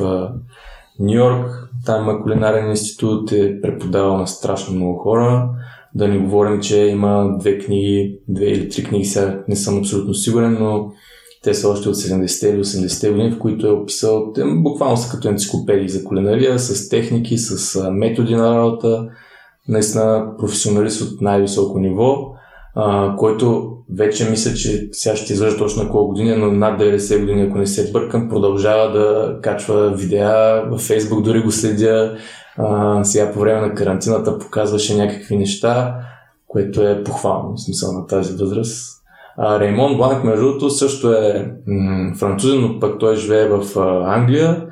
Нью 0.99 1.17
Йорк. 1.17 1.69
Там 1.85 2.03
има 2.03 2.23
кулинарен 2.23 2.69
институт, 2.69 3.31
е 3.31 3.61
преподавал 3.61 4.17
на 4.17 4.27
страшно 4.27 4.75
много 4.75 4.97
хора. 4.97 5.49
Да 5.95 6.07
не 6.07 6.17
говорим, 6.17 6.61
че 6.61 6.79
има 6.79 7.37
две 7.39 7.57
книги, 7.57 8.19
две 8.27 8.45
или 8.45 8.69
три 8.69 8.83
книги, 8.83 9.05
сега 9.05 9.43
не 9.47 9.55
съм 9.55 9.77
абсолютно 9.77 10.13
сигурен, 10.13 10.57
но 10.59 10.91
те 11.43 11.53
са 11.53 11.69
още 11.69 11.89
от 11.89 11.95
70-те 11.95 12.49
или 12.49 12.63
80-те 12.63 13.09
години, 13.09 13.31
в 13.31 13.39
които 13.39 13.67
е 13.67 13.71
описал, 13.71 14.33
буквално 14.55 14.97
са 14.97 15.11
като 15.11 15.29
енциклопедии 15.29 15.89
за 15.89 16.03
кулинария, 16.03 16.59
с 16.59 16.89
техники, 16.89 17.37
с 17.37 17.91
методи 17.91 18.35
на 18.35 18.55
работа, 18.55 19.07
наистина 19.67 20.33
професионалист 20.39 21.01
от 21.01 21.21
най-високо 21.21 21.79
ниво, 21.79 22.33
а, 22.75 23.15
който 23.15 23.77
вече 23.97 24.29
мисля, 24.29 24.53
че 24.53 24.89
сега 24.91 25.15
ще 25.15 25.33
излъжа 25.33 25.57
точно 25.57 25.83
на 25.83 25.89
колко 25.89 26.07
години, 26.07 26.35
но 26.35 26.51
над 26.51 26.81
90 26.81 27.19
години, 27.19 27.41
ако 27.41 27.57
не 27.57 27.67
се 27.67 27.91
бъркам, 27.91 28.29
продължава 28.29 28.91
да 28.91 29.37
качва 29.41 29.89
видеа, 29.89 30.63
във 30.69 30.87
Facebook 30.87 31.21
дори 31.21 31.41
го 31.41 31.51
следя, 31.51 32.17
а, 32.57 33.03
сега 33.03 33.31
по 33.31 33.39
време 33.39 33.61
на 33.61 33.73
карантината 33.73 34.39
показваше 34.39 34.97
някакви 34.97 35.37
неща, 35.37 35.95
което 36.47 36.81
е 36.81 37.03
похвално, 37.03 37.55
в 37.55 37.61
смисъл 37.61 37.91
на 37.91 38.07
тази 38.07 38.33
възраст. 38.33 39.03
А, 39.37 39.59
Реймон 39.59 39.97
Бланк, 39.97 40.23
между 40.23 40.45
другото, 40.45 40.69
също 40.69 41.13
е 41.13 41.51
м- 41.67 42.13
французин, 42.19 42.61
но 42.61 42.79
пък 42.79 42.99
той 42.99 43.15
живее 43.15 43.47
в 43.47 43.79
а, 43.79 44.15
Англия. 44.15 44.65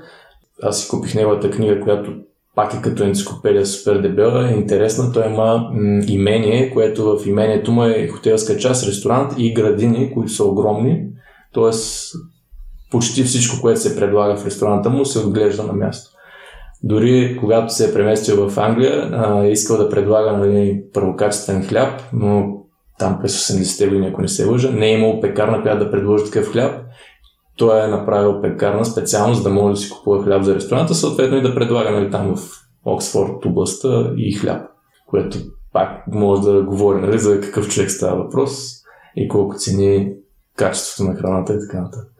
Аз 0.63 0.81
си 0.81 0.89
купих 0.89 1.15
неговата 1.15 1.51
книга, 1.51 1.81
която 1.81 2.11
пак 2.55 2.73
е 2.73 2.81
като 2.81 3.03
енциклопедия 3.03 3.65
супер 3.65 4.01
дебела, 4.01 4.49
е 4.49 4.53
интересна. 4.53 5.11
Той 5.11 5.25
има 5.27 5.71
имение, 6.07 6.71
което 6.73 7.17
в 7.17 7.27
имението 7.27 7.71
му 7.71 7.83
е 7.83 8.07
хотелска 8.07 8.57
част, 8.57 8.87
ресторант 8.87 9.33
и 9.37 9.53
градини, 9.53 10.13
които 10.13 10.31
са 10.31 10.43
огромни. 10.43 11.03
Тоест, 11.53 12.13
почти 12.91 13.23
всичко, 13.23 13.61
което 13.61 13.79
се 13.79 13.95
предлага 13.95 14.35
в 14.35 14.45
ресторанта 14.45 14.89
му, 14.89 15.05
се 15.05 15.19
отглежда 15.19 15.63
на 15.63 15.73
място. 15.73 16.11
Дори 16.83 17.37
когато 17.39 17.73
се 17.73 17.89
е 17.89 17.93
преместил 17.93 18.49
в 18.49 18.57
Англия, 18.57 19.09
а, 19.11 19.43
е 19.43 19.51
искал 19.51 19.77
да 19.77 19.89
предлага 19.89 20.37
нали, 20.37 20.83
първокачествен 20.93 21.67
хляб, 21.67 22.01
но 22.13 22.61
там 22.99 23.19
през 23.21 23.47
80-те 23.47 23.87
години, 23.87 24.07
ако 24.07 24.21
не 24.21 24.27
се 24.27 24.45
лъжа, 24.45 24.71
не 24.71 24.85
е 24.85 24.93
имал 24.93 25.21
пекарна, 25.21 25.61
която 25.61 25.85
да 25.85 25.91
предложи 25.91 26.25
такъв 26.25 26.51
хляб. 26.51 26.81
Той 27.57 27.83
е 27.83 27.87
направил 27.87 28.41
пекарна 28.41 28.85
специално, 28.85 29.33
за 29.33 29.43
да 29.43 29.49
може 29.49 29.73
да 29.73 29.77
си 29.77 29.89
купува 29.89 30.23
хляб 30.23 30.43
за 30.43 30.55
ресторанта, 30.55 30.95
съответно 30.95 31.37
и 31.37 31.41
да 31.41 31.55
предлага 31.55 31.91
нали, 31.91 32.11
там 32.11 32.35
в 32.35 32.41
Оксфорд 32.85 33.45
областта 33.45 34.13
и 34.17 34.33
хляб, 34.33 34.61
което 35.07 35.37
пак 35.73 36.07
може 36.07 36.41
да 36.41 36.63
говори 36.63 37.01
нали, 37.01 37.19
за 37.19 37.41
какъв 37.41 37.69
човек 37.69 37.91
става 37.91 38.23
въпрос 38.23 38.51
и 39.15 39.27
колко 39.27 39.55
цени 39.55 40.13
качеството 40.55 41.11
на 41.11 41.17
храната 41.17 41.53
и 41.53 41.59
така 41.59 41.81
нататък. 41.81 42.11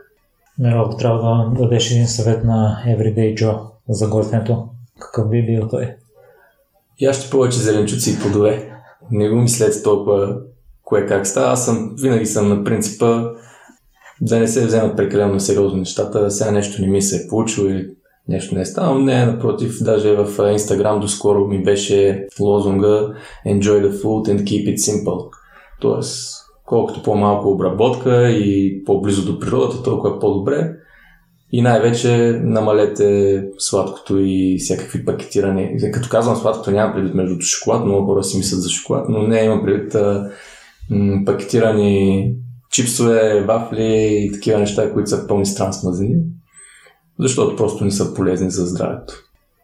Миро, 0.60 0.82
ако 0.82 0.98
трябва 0.98 1.20
да 1.20 1.62
дадеш 1.62 1.92
един 1.92 2.08
съвет 2.08 2.44
на 2.44 2.84
Everyday 2.88 3.34
Joe 3.34 3.60
за 3.90 4.08
готвенето, 4.08 4.68
какъв 5.00 5.30
би 5.30 5.46
бил 5.46 5.68
той? 5.68 5.96
ще 7.14 7.30
повече 7.30 7.60
зеленчуци 7.60 8.12
и 8.12 8.20
плодове. 8.20 8.72
Не 9.12 9.30
го 9.30 9.36
мислете 9.36 9.84
толкова 9.84 10.38
кое 10.84 11.06
как 11.06 11.28
става. 11.28 11.52
Аз 11.52 11.66
съм, 11.66 11.96
винаги 12.02 12.26
съм 12.26 12.50
на 12.50 12.64
принципа 12.64 13.24
да 14.22 14.40
не 14.40 14.48
се 14.48 14.66
вземат 14.66 14.98
прекалено 14.98 15.40
сериозно 15.40 15.80
нещата. 15.80 16.32
Сега 16.32 16.52
нещо 16.52 16.82
не 16.82 16.88
ми 16.88 17.02
се 17.02 17.16
е 17.16 17.28
получило 17.28 17.68
или 17.68 17.90
нещо 18.28 18.56
не 18.56 18.62
е 18.62 18.66
станало. 18.66 19.00
Не, 19.00 19.26
напротив, 19.26 19.78
даже 19.82 20.16
в 20.16 20.52
Инстаграм 20.52 21.00
доскоро 21.00 21.48
ми 21.48 21.64
беше 21.64 22.28
лозунга 22.40 23.14
Enjoy 23.48 23.88
the 23.88 23.92
food 23.92 24.30
and 24.30 24.44
keep 24.44 24.76
it 24.76 24.78
simple. 24.78 25.30
Тоест, 25.82 26.36
колкото 26.66 27.04
по-малко 27.04 27.50
обработка 27.50 28.30
и 28.30 28.84
по-близо 28.86 29.34
до 29.34 29.40
природата, 29.40 29.84
толкова 29.84 30.20
по-добре. 30.20 30.72
И 31.54 31.62
най-вече 31.62 32.40
намалете 32.44 33.44
сладкото 33.58 34.20
и 34.20 34.58
всякакви 34.60 35.06
пакетирани. 35.06 35.78
Като 35.94 36.10
казвам 36.10 36.36
сладкото, 36.36 36.72
няма 36.72 36.94
предвид 36.94 37.16
между 37.16 37.42
шоколад, 37.42 37.86
много 37.86 38.06
хора 38.06 38.24
си 38.24 38.38
мислят 38.38 38.62
за 38.62 38.70
шоколад, 38.70 39.10
но 39.10 39.22
не 39.22 39.44
имам 39.44 39.64
предвид 39.66 39.94
м- 40.90 41.26
пакетирани 41.26 42.34
чипсове, 42.72 43.44
вафли 43.44 44.08
и 44.26 44.32
такива 44.32 44.60
неща, 44.60 44.94
които 44.94 45.10
са 45.10 45.28
пълни 45.28 45.46
с 45.46 45.56
трансмазини, 45.56 46.16
защото 47.20 47.56
просто 47.56 47.86
не 47.86 47.92
са 47.92 48.14
полезни 48.14 48.52
за 48.52 48.66
здравето. 48.66 49.14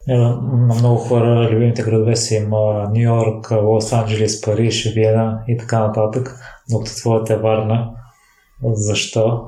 На 0.08 0.76
много 0.76 0.98
хора 0.98 1.50
любимите 1.52 1.84
градове 1.84 2.16
си 2.16 2.36
има 2.36 2.90
Нью 2.94 3.02
Йорк, 3.02 3.52
Лос 3.64 3.94
Анджелес, 3.94 4.42
Париж, 4.42 4.94
Виена 4.96 5.40
и 5.48 5.58
така 5.58 5.80
нататък, 5.80 6.40
докато 6.72 6.96
твоята 6.96 7.34
е 7.34 7.38
Варна. 7.38 7.90
Защо? 8.74 9.42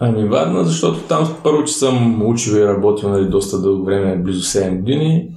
Ами 0.00 0.28
Варна, 0.28 0.64
защото 0.64 1.00
там 1.00 1.36
първо, 1.42 1.64
че 1.64 1.72
съм 1.72 2.22
учил 2.26 2.52
и 2.52 2.66
работил 2.66 3.08
нали, 3.08 3.28
доста 3.28 3.60
дълго 3.60 3.84
време, 3.84 4.16
близо 4.16 4.58
7 4.58 4.78
години. 4.78 5.28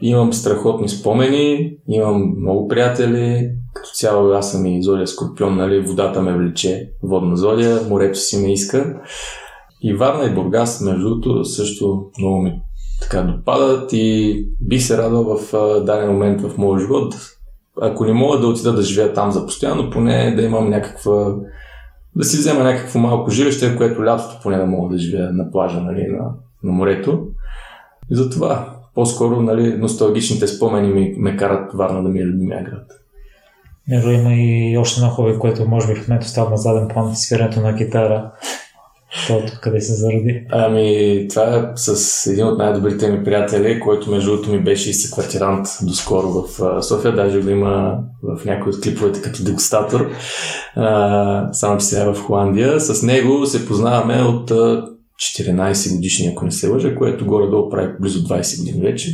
Имам 0.00 0.32
страхотни 0.32 0.88
спомени, 0.88 1.76
имам 1.88 2.34
много 2.40 2.68
приятели, 2.68 3.50
като 3.76 3.88
цяло 3.94 4.32
аз 4.32 4.52
съм 4.52 4.66
и 4.66 4.82
зодия 4.82 5.06
Скорпион, 5.06 5.56
нали, 5.56 5.80
водата 5.80 6.22
ме 6.22 6.38
влече, 6.38 6.90
водна 7.02 7.36
зодия, 7.36 7.80
морето 7.88 8.18
си 8.18 8.38
ме 8.38 8.52
иска. 8.52 9.00
И 9.82 9.94
Варна 9.94 10.24
и 10.24 10.34
Бургас, 10.34 10.80
между 10.80 11.08
другото, 11.08 11.44
също 11.44 12.04
много 12.18 12.42
ми 12.42 12.60
така 13.02 13.22
допадат 13.22 13.92
и 13.92 14.46
бих 14.60 14.82
се 14.82 14.98
радвал 14.98 15.36
в 15.36 15.52
даден 15.84 16.10
момент 16.10 16.40
в 16.40 16.58
моя 16.58 16.80
живот, 16.80 17.14
ако 17.80 18.04
не 18.04 18.12
мога 18.12 18.38
да 18.38 18.46
отида 18.46 18.72
да 18.72 18.82
живея 18.82 19.12
там 19.12 19.32
за 19.32 19.46
постоянно, 19.46 19.90
поне 19.90 20.34
да 20.36 20.42
имам 20.42 20.70
някаква 20.70 21.34
да 22.16 22.24
си 22.24 22.36
взема 22.38 22.64
някакво 22.64 22.98
малко 22.98 23.30
жилище, 23.30 23.76
което 23.76 24.04
лятото 24.04 24.40
поне 24.42 24.56
да 24.56 24.66
мога 24.66 24.94
да 24.94 24.98
живея 24.98 25.32
на 25.32 25.50
плажа, 25.50 25.80
нали, 25.80 26.06
на, 26.06 26.30
на 26.62 26.72
морето. 26.72 27.26
И 28.10 28.14
затова 28.14 28.76
по-скоро 28.94 29.42
нали, 29.42 29.76
носталгичните 29.76 30.46
спомени 30.46 30.92
ми, 30.92 31.14
ме 31.18 31.36
карат 31.36 31.72
Варна 31.74 32.02
да 32.02 32.08
ми 32.08 32.20
е 32.20 32.26
любимия 32.26 32.64
град. 32.64 33.05
Между 33.88 34.10
има 34.10 34.34
и 34.34 34.78
още 34.78 35.00
едно 35.00 35.10
хобби, 35.10 35.38
което 35.38 35.68
може 35.68 35.86
би 35.86 36.00
в 36.00 36.08
момента 36.08 36.28
става 36.28 36.50
на 36.50 36.56
заден 36.56 36.88
план, 36.88 37.16
свирането 37.16 37.60
на 37.60 37.76
китара. 37.76 38.32
Това 39.26 39.40
къде 39.60 39.80
се 39.80 39.94
зароди? 39.94 40.46
Ами, 40.50 41.26
това 41.30 41.42
е 41.56 41.62
с 41.76 42.26
един 42.26 42.46
от 42.46 42.58
най-добрите 42.58 43.10
ми 43.10 43.24
приятели, 43.24 43.80
който 43.80 44.10
между 44.10 44.30
другото 44.30 44.50
ми 44.50 44.64
беше 44.64 44.90
и 44.90 44.94
съквартирант 44.94 45.66
доскоро 45.82 46.28
в 46.28 46.82
София, 46.82 47.14
даже 47.14 47.40
го 47.40 47.48
има 47.48 47.98
в 48.22 48.44
някои 48.44 48.72
от 48.72 48.80
клиповете 48.80 49.22
като 49.22 49.44
дегустатор, 49.44 50.10
само 51.52 51.78
че 51.78 51.86
сега 51.86 52.02
е 52.02 52.12
в 52.12 52.22
Холандия. 52.22 52.80
С 52.80 53.02
него 53.02 53.46
се 53.46 53.66
познаваме 53.66 54.22
от 54.22 54.50
14 54.50 55.96
годишни, 55.96 56.26
ако 56.26 56.44
не 56.44 56.50
се 56.50 56.68
лъжа, 56.68 56.94
което 56.94 57.26
горе-долу 57.26 57.70
прави 57.70 57.92
близо 58.00 58.18
20 58.18 58.58
години 58.58 58.82
вече. 58.82 59.10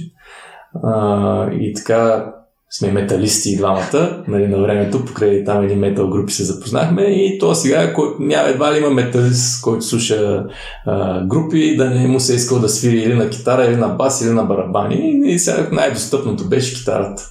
А, 0.83 1.51
и 1.53 1.75
така 1.75 2.33
сме 2.79 2.93
металисти 2.93 3.51
и 3.51 3.57
двамата, 3.57 4.25
нали, 4.29 4.47
на 4.47 4.59
времето, 4.59 5.05
покрай 5.05 5.45
там 5.45 5.65
един 5.65 5.79
метал 5.79 6.11
групи 6.11 6.33
се 6.33 6.45
запознахме 6.45 7.03
и 7.03 7.39
то 7.39 7.55
сега 7.55 7.95
няма 8.19 8.49
едва 8.49 8.75
ли 8.75 8.79
има 8.79 8.91
металист, 8.91 9.63
който 9.63 9.85
слуша 9.85 10.45
а, 10.87 11.27
групи, 11.27 11.77
да 11.77 11.91
не 11.91 12.07
му 12.07 12.21
се 12.21 12.33
е 12.33 12.37
искал 12.37 12.59
да 12.59 12.69
свири 12.69 12.99
или 12.99 13.15
на 13.15 13.31
китара, 13.31 13.65
или 13.65 13.77
на 13.77 13.89
бас, 13.89 14.21
или 14.21 14.31
на 14.31 14.43
барабани 14.43 15.21
и 15.25 15.39
сега 15.39 15.69
най-достъпното 15.73 16.49
беше 16.49 16.75
китарата. 16.75 17.23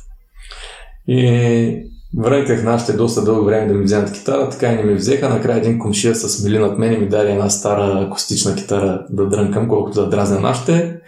И 1.07 1.91
Врънках 2.17 2.63
нашите 2.63 2.93
доста 2.93 3.23
дълго 3.23 3.45
време 3.45 3.67
да 3.67 3.73
ми 3.73 3.83
вземат 3.83 4.13
китара, 4.13 4.49
така 4.49 4.67
и 4.67 4.75
не 4.75 4.83
ми 4.83 4.93
взеха. 4.93 5.29
Накрая 5.29 5.57
един 5.57 5.79
комшия 5.79 6.15
с 6.15 6.43
мили 6.43 6.59
над 6.59 6.77
мен 6.77 6.93
и 6.93 6.97
ми 6.97 7.09
даде 7.09 7.31
една 7.31 7.49
стара 7.49 8.05
акустична 8.07 8.55
китара 8.55 9.05
да 9.09 9.29
дрънкам, 9.29 9.67
колкото 9.67 10.01
да 10.01 10.09
дразня 10.09 10.39
нашите. 10.39 11.00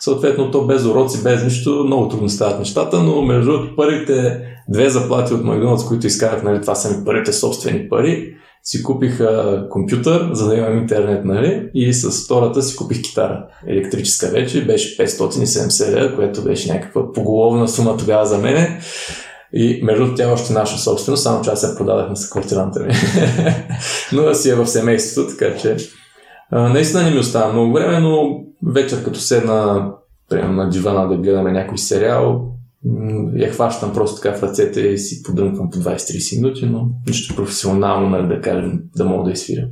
Съответно, 0.00 0.50
то 0.50 0.66
без 0.66 0.84
уроци, 0.84 1.22
без 1.22 1.44
нищо, 1.44 1.84
много 1.86 2.08
трудно 2.08 2.28
стават 2.28 2.58
нещата, 2.58 3.02
но 3.02 3.22
между 3.22 3.52
другото 3.52 3.76
първите 3.76 4.42
две 4.68 4.90
заплати 4.90 5.34
от 5.34 5.44
Макдоналдс, 5.44 5.84
които 5.84 6.06
изкарах, 6.06 6.42
нали, 6.42 6.60
това 6.60 6.74
са 6.74 6.98
ми 6.98 7.04
първите 7.04 7.32
собствени 7.32 7.88
пари, 7.88 8.34
си 8.62 8.82
купих 8.82 9.20
а, 9.20 9.66
компютър, 9.70 10.30
за 10.32 10.48
да 10.48 10.56
имам 10.56 10.78
интернет, 10.78 11.24
нали? 11.24 11.70
И 11.74 11.92
с 11.92 12.24
втората 12.24 12.62
си 12.62 12.76
купих 12.76 13.02
китара. 13.02 13.46
Електрическа 13.66 14.26
вече, 14.26 14.66
беше 14.66 14.96
570 14.96 15.90
лева, 15.90 16.16
което 16.16 16.44
беше 16.44 16.72
някаква 16.72 17.12
поголовна 17.12 17.68
сума 17.68 17.96
тогава 17.96 18.26
за 18.26 18.38
мене. 18.38 18.80
И 19.52 19.80
между 19.82 20.14
тя 20.14 20.22
е 20.22 20.32
още 20.32 20.52
наша 20.52 20.78
собственост, 20.78 21.22
само 21.22 21.42
че 21.42 21.50
аз 21.50 21.62
я 21.62 21.76
продадах 21.76 22.08
на 22.08 22.16
съквартиранта 22.16 22.80
ми. 22.80 22.94
но 24.12 24.34
си 24.34 24.50
е 24.50 24.54
в 24.54 24.66
семейството, 24.66 25.36
така 25.38 25.56
че 25.56 25.76
а, 26.50 26.68
наистина 26.68 27.02
не 27.02 27.10
ми 27.10 27.18
остава 27.18 27.52
много 27.52 27.72
време, 27.72 28.00
но 28.00 28.40
вечер 28.66 29.04
като 29.04 29.20
седна 29.20 29.90
примерно 30.28 30.52
на 30.52 30.70
дивана 30.70 31.08
да 31.08 31.16
гледаме 31.16 31.52
някой 31.52 31.78
сериал, 31.78 32.46
я 33.36 33.52
хващам 33.52 33.92
просто 33.92 34.20
така 34.20 34.36
в 34.36 34.42
ръцете 34.42 34.80
и 34.80 34.98
си 34.98 35.22
подрънквам 35.22 35.70
по 35.70 35.78
20-30 35.78 36.42
минути, 36.42 36.66
но 36.66 36.88
нищо 37.06 37.36
професионално, 37.36 38.08
нали, 38.08 38.28
да 38.28 38.40
кажем, 38.40 38.80
да 38.96 39.04
мога 39.04 39.24
да 39.24 39.30
изфиря. 39.30 39.68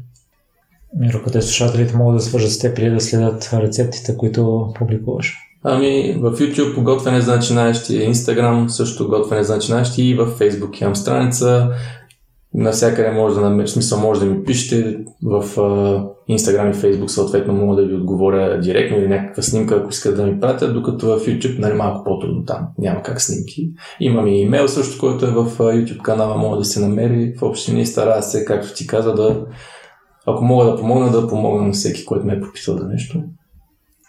Миро, 0.97 1.22
къде 1.24 1.43
слушателите 1.43 1.97
могат 1.97 2.16
да 2.16 2.22
свържат 2.22 2.51
с 2.51 2.59
теб 2.59 2.78
или 2.78 2.91
да 2.91 3.01
следят 3.01 3.51
рецептите, 3.53 4.16
които 4.16 4.72
публикуваш? 4.78 5.36
Ами 5.62 6.16
в 6.20 6.32
YouTube 6.32 6.82
готвене 6.82 7.20
за 7.20 7.34
начинаещи, 7.34 7.93
Instagram 7.93 8.68
също 8.68 9.09
готвене 9.09 9.45
за 9.45 9.55
начинаещи 9.55 10.03
и 10.03 10.14
в 10.14 10.26
Facebook 10.26 10.82
имам 10.82 10.97
страница 10.97 11.70
навсякъде 12.55 13.11
може 13.11 13.34
да 13.34 13.40
намерите, 13.40 13.72
смисъл 13.72 14.01
може 14.01 14.20
да 14.20 14.26
ми 14.26 14.44
пишете 14.44 14.99
в 15.22 15.44
Instagram 16.30 16.70
и 16.70 16.74
Facebook 16.74 17.07
съответно 17.07 17.55
мога 17.55 17.76
да 17.76 17.88
ви 17.88 17.94
отговоря 17.94 18.61
директно 18.61 18.99
или 18.99 19.09
някаква 19.09 19.42
снимка, 19.42 19.74
ако 19.76 19.90
искате 19.90 20.16
да 20.16 20.26
ми 20.26 20.40
пратят, 20.40 20.74
докато 20.74 21.07
в 21.07 21.20
YouTube 21.20 21.59
нали, 21.59 21.74
малко 21.74 22.05
по-трудно 22.05 22.44
там, 22.44 22.66
няма 22.78 23.03
как 23.03 23.20
снимки. 23.20 23.70
Имам 24.01 24.26
и 24.26 24.40
имейл 24.40 24.68
също, 24.68 25.01
който 25.01 25.26
е 25.26 25.30
в 25.30 25.59
YouTube 25.59 26.03
канала, 26.03 26.36
може 26.36 26.59
да 26.59 26.64
се 26.64 26.80
намери 26.80 27.34
в 27.38 27.42
общини, 27.42 27.86
стара 27.86 28.22
се, 28.22 28.44
както 28.44 28.74
ти 28.74 28.86
каза, 28.86 29.14
да 29.14 29.46
ако 30.26 30.44
мога 30.44 30.64
да 30.64 30.76
помогна, 30.76 31.11
да 31.11 31.28
помогна 31.28 31.66
на 31.66 31.72
всеки, 31.72 32.05
който 32.05 32.26
ме 32.26 32.32
е 32.32 32.40
попитал 32.40 32.78
за 32.78 32.88
нещо. 32.88 33.22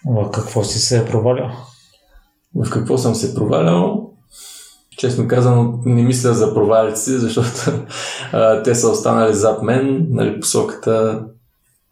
В 0.06 0.32
какво 0.32 0.64
си 0.64 0.80
се 0.80 1.00
е 1.00 1.06
провалял? 1.06 1.52
В 2.56 2.70
какво 2.70 2.98
съм 2.98 3.16
се 3.16 3.36
провалял? 3.36 3.99
Честно 5.00 5.28
казано, 5.28 5.80
не 5.86 6.04
мисля 6.04 6.34
за 6.34 6.54
провалици, 6.54 7.12
защото 7.12 7.86
а, 8.32 8.64
те 8.64 8.76
са 8.76 8.90
останали 8.90 9.34
зад 9.34 9.64
мен, 9.64 10.08
нали, 10.10 10.40
посоката 10.40 11.26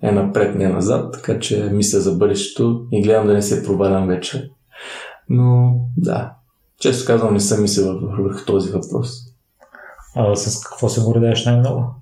е 0.01 0.11
напред, 0.11 0.55
не 0.55 0.67
назад, 0.67 1.13
така 1.13 1.39
че 1.39 1.69
мисля 1.71 1.99
за 1.99 2.11
бъдещето 2.11 2.85
и 2.91 3.01
гледам 3.01 3.27
да 3.27 3.33
не 3.33 3.41
се 3.41 3.63
провалям 3.63 4.07
вече. 4.07 4.51
Но 5.29 5.79
да, 5.97 6.31
често 6.79 7.07
казвам, 7.07 7.33
не 7.33 7.39
съм 7.39 7.61
мислил 7.61 7.99
върху 8.01 8.45
този 8.45 8.71
въпрос. 8.71 9.09
А 10.15 10.35
с 10.35 10.63
какво 10.63 10.89
се 10.89 11.01
гордееш 11.01 11.45
най-много? 11.45 11.95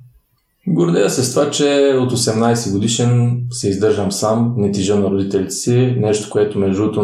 Гордея 0.67 1.09
се 1.09 1.23
с 1.23 1.33
това, 1.33 1.51
че 1.51 1.95
от 1.99 2.11
18 2.11 2.73
годишен 2.73 3.41
се 3.49 3.69
издържам 3.69 4.11
сам, 4.11 4.53
не 4.57 4.71
тижа 4.71 4.95
на 4.95 5.09
родителите 5.09 5.51
си. 5.51 5.95
Нещо, 5.99 6.29
което 6.29 6.59
между 6.59 6.81
другото 6.81 7.03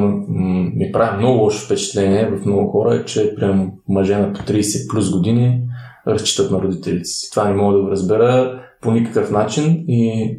ми 0.75 0.91
прави 0.91 1.17
много 1.17 1.39
лошо 1.39 1.65
впечатление 1.65 2.29
в 2.29 2.45
много 2.45 2.71
хора 2.71 2.95
е, 2.95 3.05
че 3.05 3.35
прям 3.35 3.71
мъже 3.89 4.17
на 4.17 4.33
по 4.33 4.39
30 4.39 4.91
плюс 4.91 5.11
години 5.11 5.61
разчитат 6.07 6.51
на 6.51 6.61
родителите 6.61 7.05
си. 7.05 7.31
Това 7.31 7.49
не 7.49 7.55
мога 7.55 7.77
да 7.77 7.83
го 7.83 7.91
разбера 7.91 8.61
по 8.81 8.91
никакъв 8.91 9.31
начин 9.31 9.85
и 9.87 10.31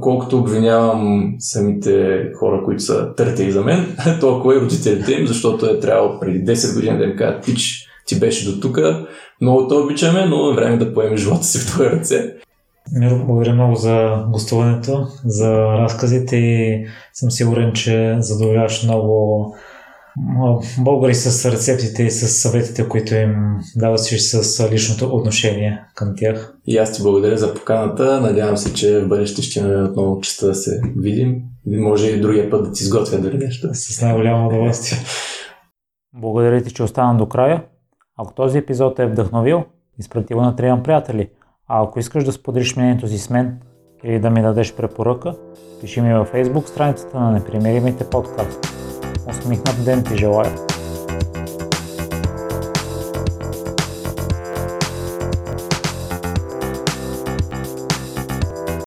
колкото 0.00 0.38
обвинявам 0.38 1.34
самите 1.38 2.22
хора, 2.38 2.62
които 2.64 2.82
са 2.82 3.14
търтели 3.14 3.52
за 3.52 3.64
мен, 3.64 3.96
толкова 4.20 4.56
и 4.56 4.60
родителите 4.60 5.12
им, 5.12 5.26
защото 5.26 5.66
е 5.66 5.80
трябвало 5.80 6.20
преди 6.20 6.44
10 6.44 6.74
години 6.74 6.98
да 6.98 7.04
им 7.04 7.16
кажат, 7.16 7.44
пич, 7.44 7.89
ти 8.10 8.20
беше 8.20 8.52
до 8.52 8.60
тук, 8.60 8.78
много 9.40 9.68
те 9.68 9.74
обичаме, 9.74 10.26
но 10.26 10.50
е 10.50 10.54
време 10.54 10.76
да 10.76 10.94
поеме 10.94 11.16
живота 11.16 11.44
си 11.44 11.58
в 11.58 11.66
твои 11.66 11.86
ръце. 11.86 12.34
Миро, 12.92 13.24
благодаря 13.26 13.52
много 13.52 13.74
за 13.74 14.24
гостуването, 14.28 15.06
за 15.24 15.52
разказите 15.54 16.36
и 16.36 16.86
съм 17.12 17.30
сигурен, 17.30 17.72
че 17.72 18.16
задоволяваш 18.18 18.82
много 18.82 19.54
българи 20.78 21.14
с 21.14 21.52
рецептите 21.52 22.02
и 22.02 22.10
с 22.10 22.28
съветите, 22.28 22.88
които 22.88 23.14
им 23.14 23.34
даваш 23.76 24.00
с 24.00 24.70
личното 24.72 25.16
отношение 25.16 25.84
към 25.94 26.12
тях. 26.16 26.54
И 26.66 26.78
аз 26.78 26.92
ти 26.92 27.02
благодаря 27.02 27.38
за 27.38 27.54
поканата. 27.54 28.20
Надявам 28.20 28.56
се, 28.56 28.74
че 28.74 29.00
в 29.00 29.08
бъдеще 29.08 29.42
ще 29.42 29.60
имаме 29.60 29.82
отново 29.82 30.20
честа 30.20 30.46
да 30.46 30.54
се 30.54 30.80
видим. 30.96 31.36
Може 31.66 32.06
и 32.10 32.20
другия 32.20 32.50
път 32.50 32.64
да 32.64 32.72
ти 32.72 32.82
изготвя 32.82 33.18
дори 33.18 33.38
нещо. 33.38 33.68
С 33.72 34.02
най-голямо 34.02 34.48
удоволствие. 34.48 34.98
Благодаря 36.20 36.62
ти, 36.62 36.74
че 36.74 36.82
остана 36.82 37.18
до 37.18 37.26
края. 37.28 37.64
Ако 38.22 38.32
този 38.34 38.58
епизод 38.58 38.98
е 38.98 39.06
вдъхновил, 39.06 39.64
изпрати 39.98 40.34
го 40.34 40.40
на 40.40 40.56
трима 40.56 40.82
приятели. 40.82 41.30
А 41.68 41.82
ако 41.82 41.98
искаш 41.98 42.24
да 42.24 42.32
споделиш 42.32 42.76
мнението 42.76 43.08
си 43.08 43.18
с 43.18 43.30
мен 43.30 43.60
или 44.04 44.18
да 44.18 44.30
ми 44.30 44.42
дадеш 44.42 44.74
препоръка, 44.74 45.34
пиши 45.80 46.00
ми 46.00 46.14
във 46.14 46.32
Facebook 46.32 46.66
страницата 46.66 47.20
на 47.20 47.30
Непримиримите 47.30 48.10
подкаст. 48.10 48.66
Усмихнат 49.30 49.84
ден 49.84 50.04
ти 50.04 50.16
желая! 50.16 50.79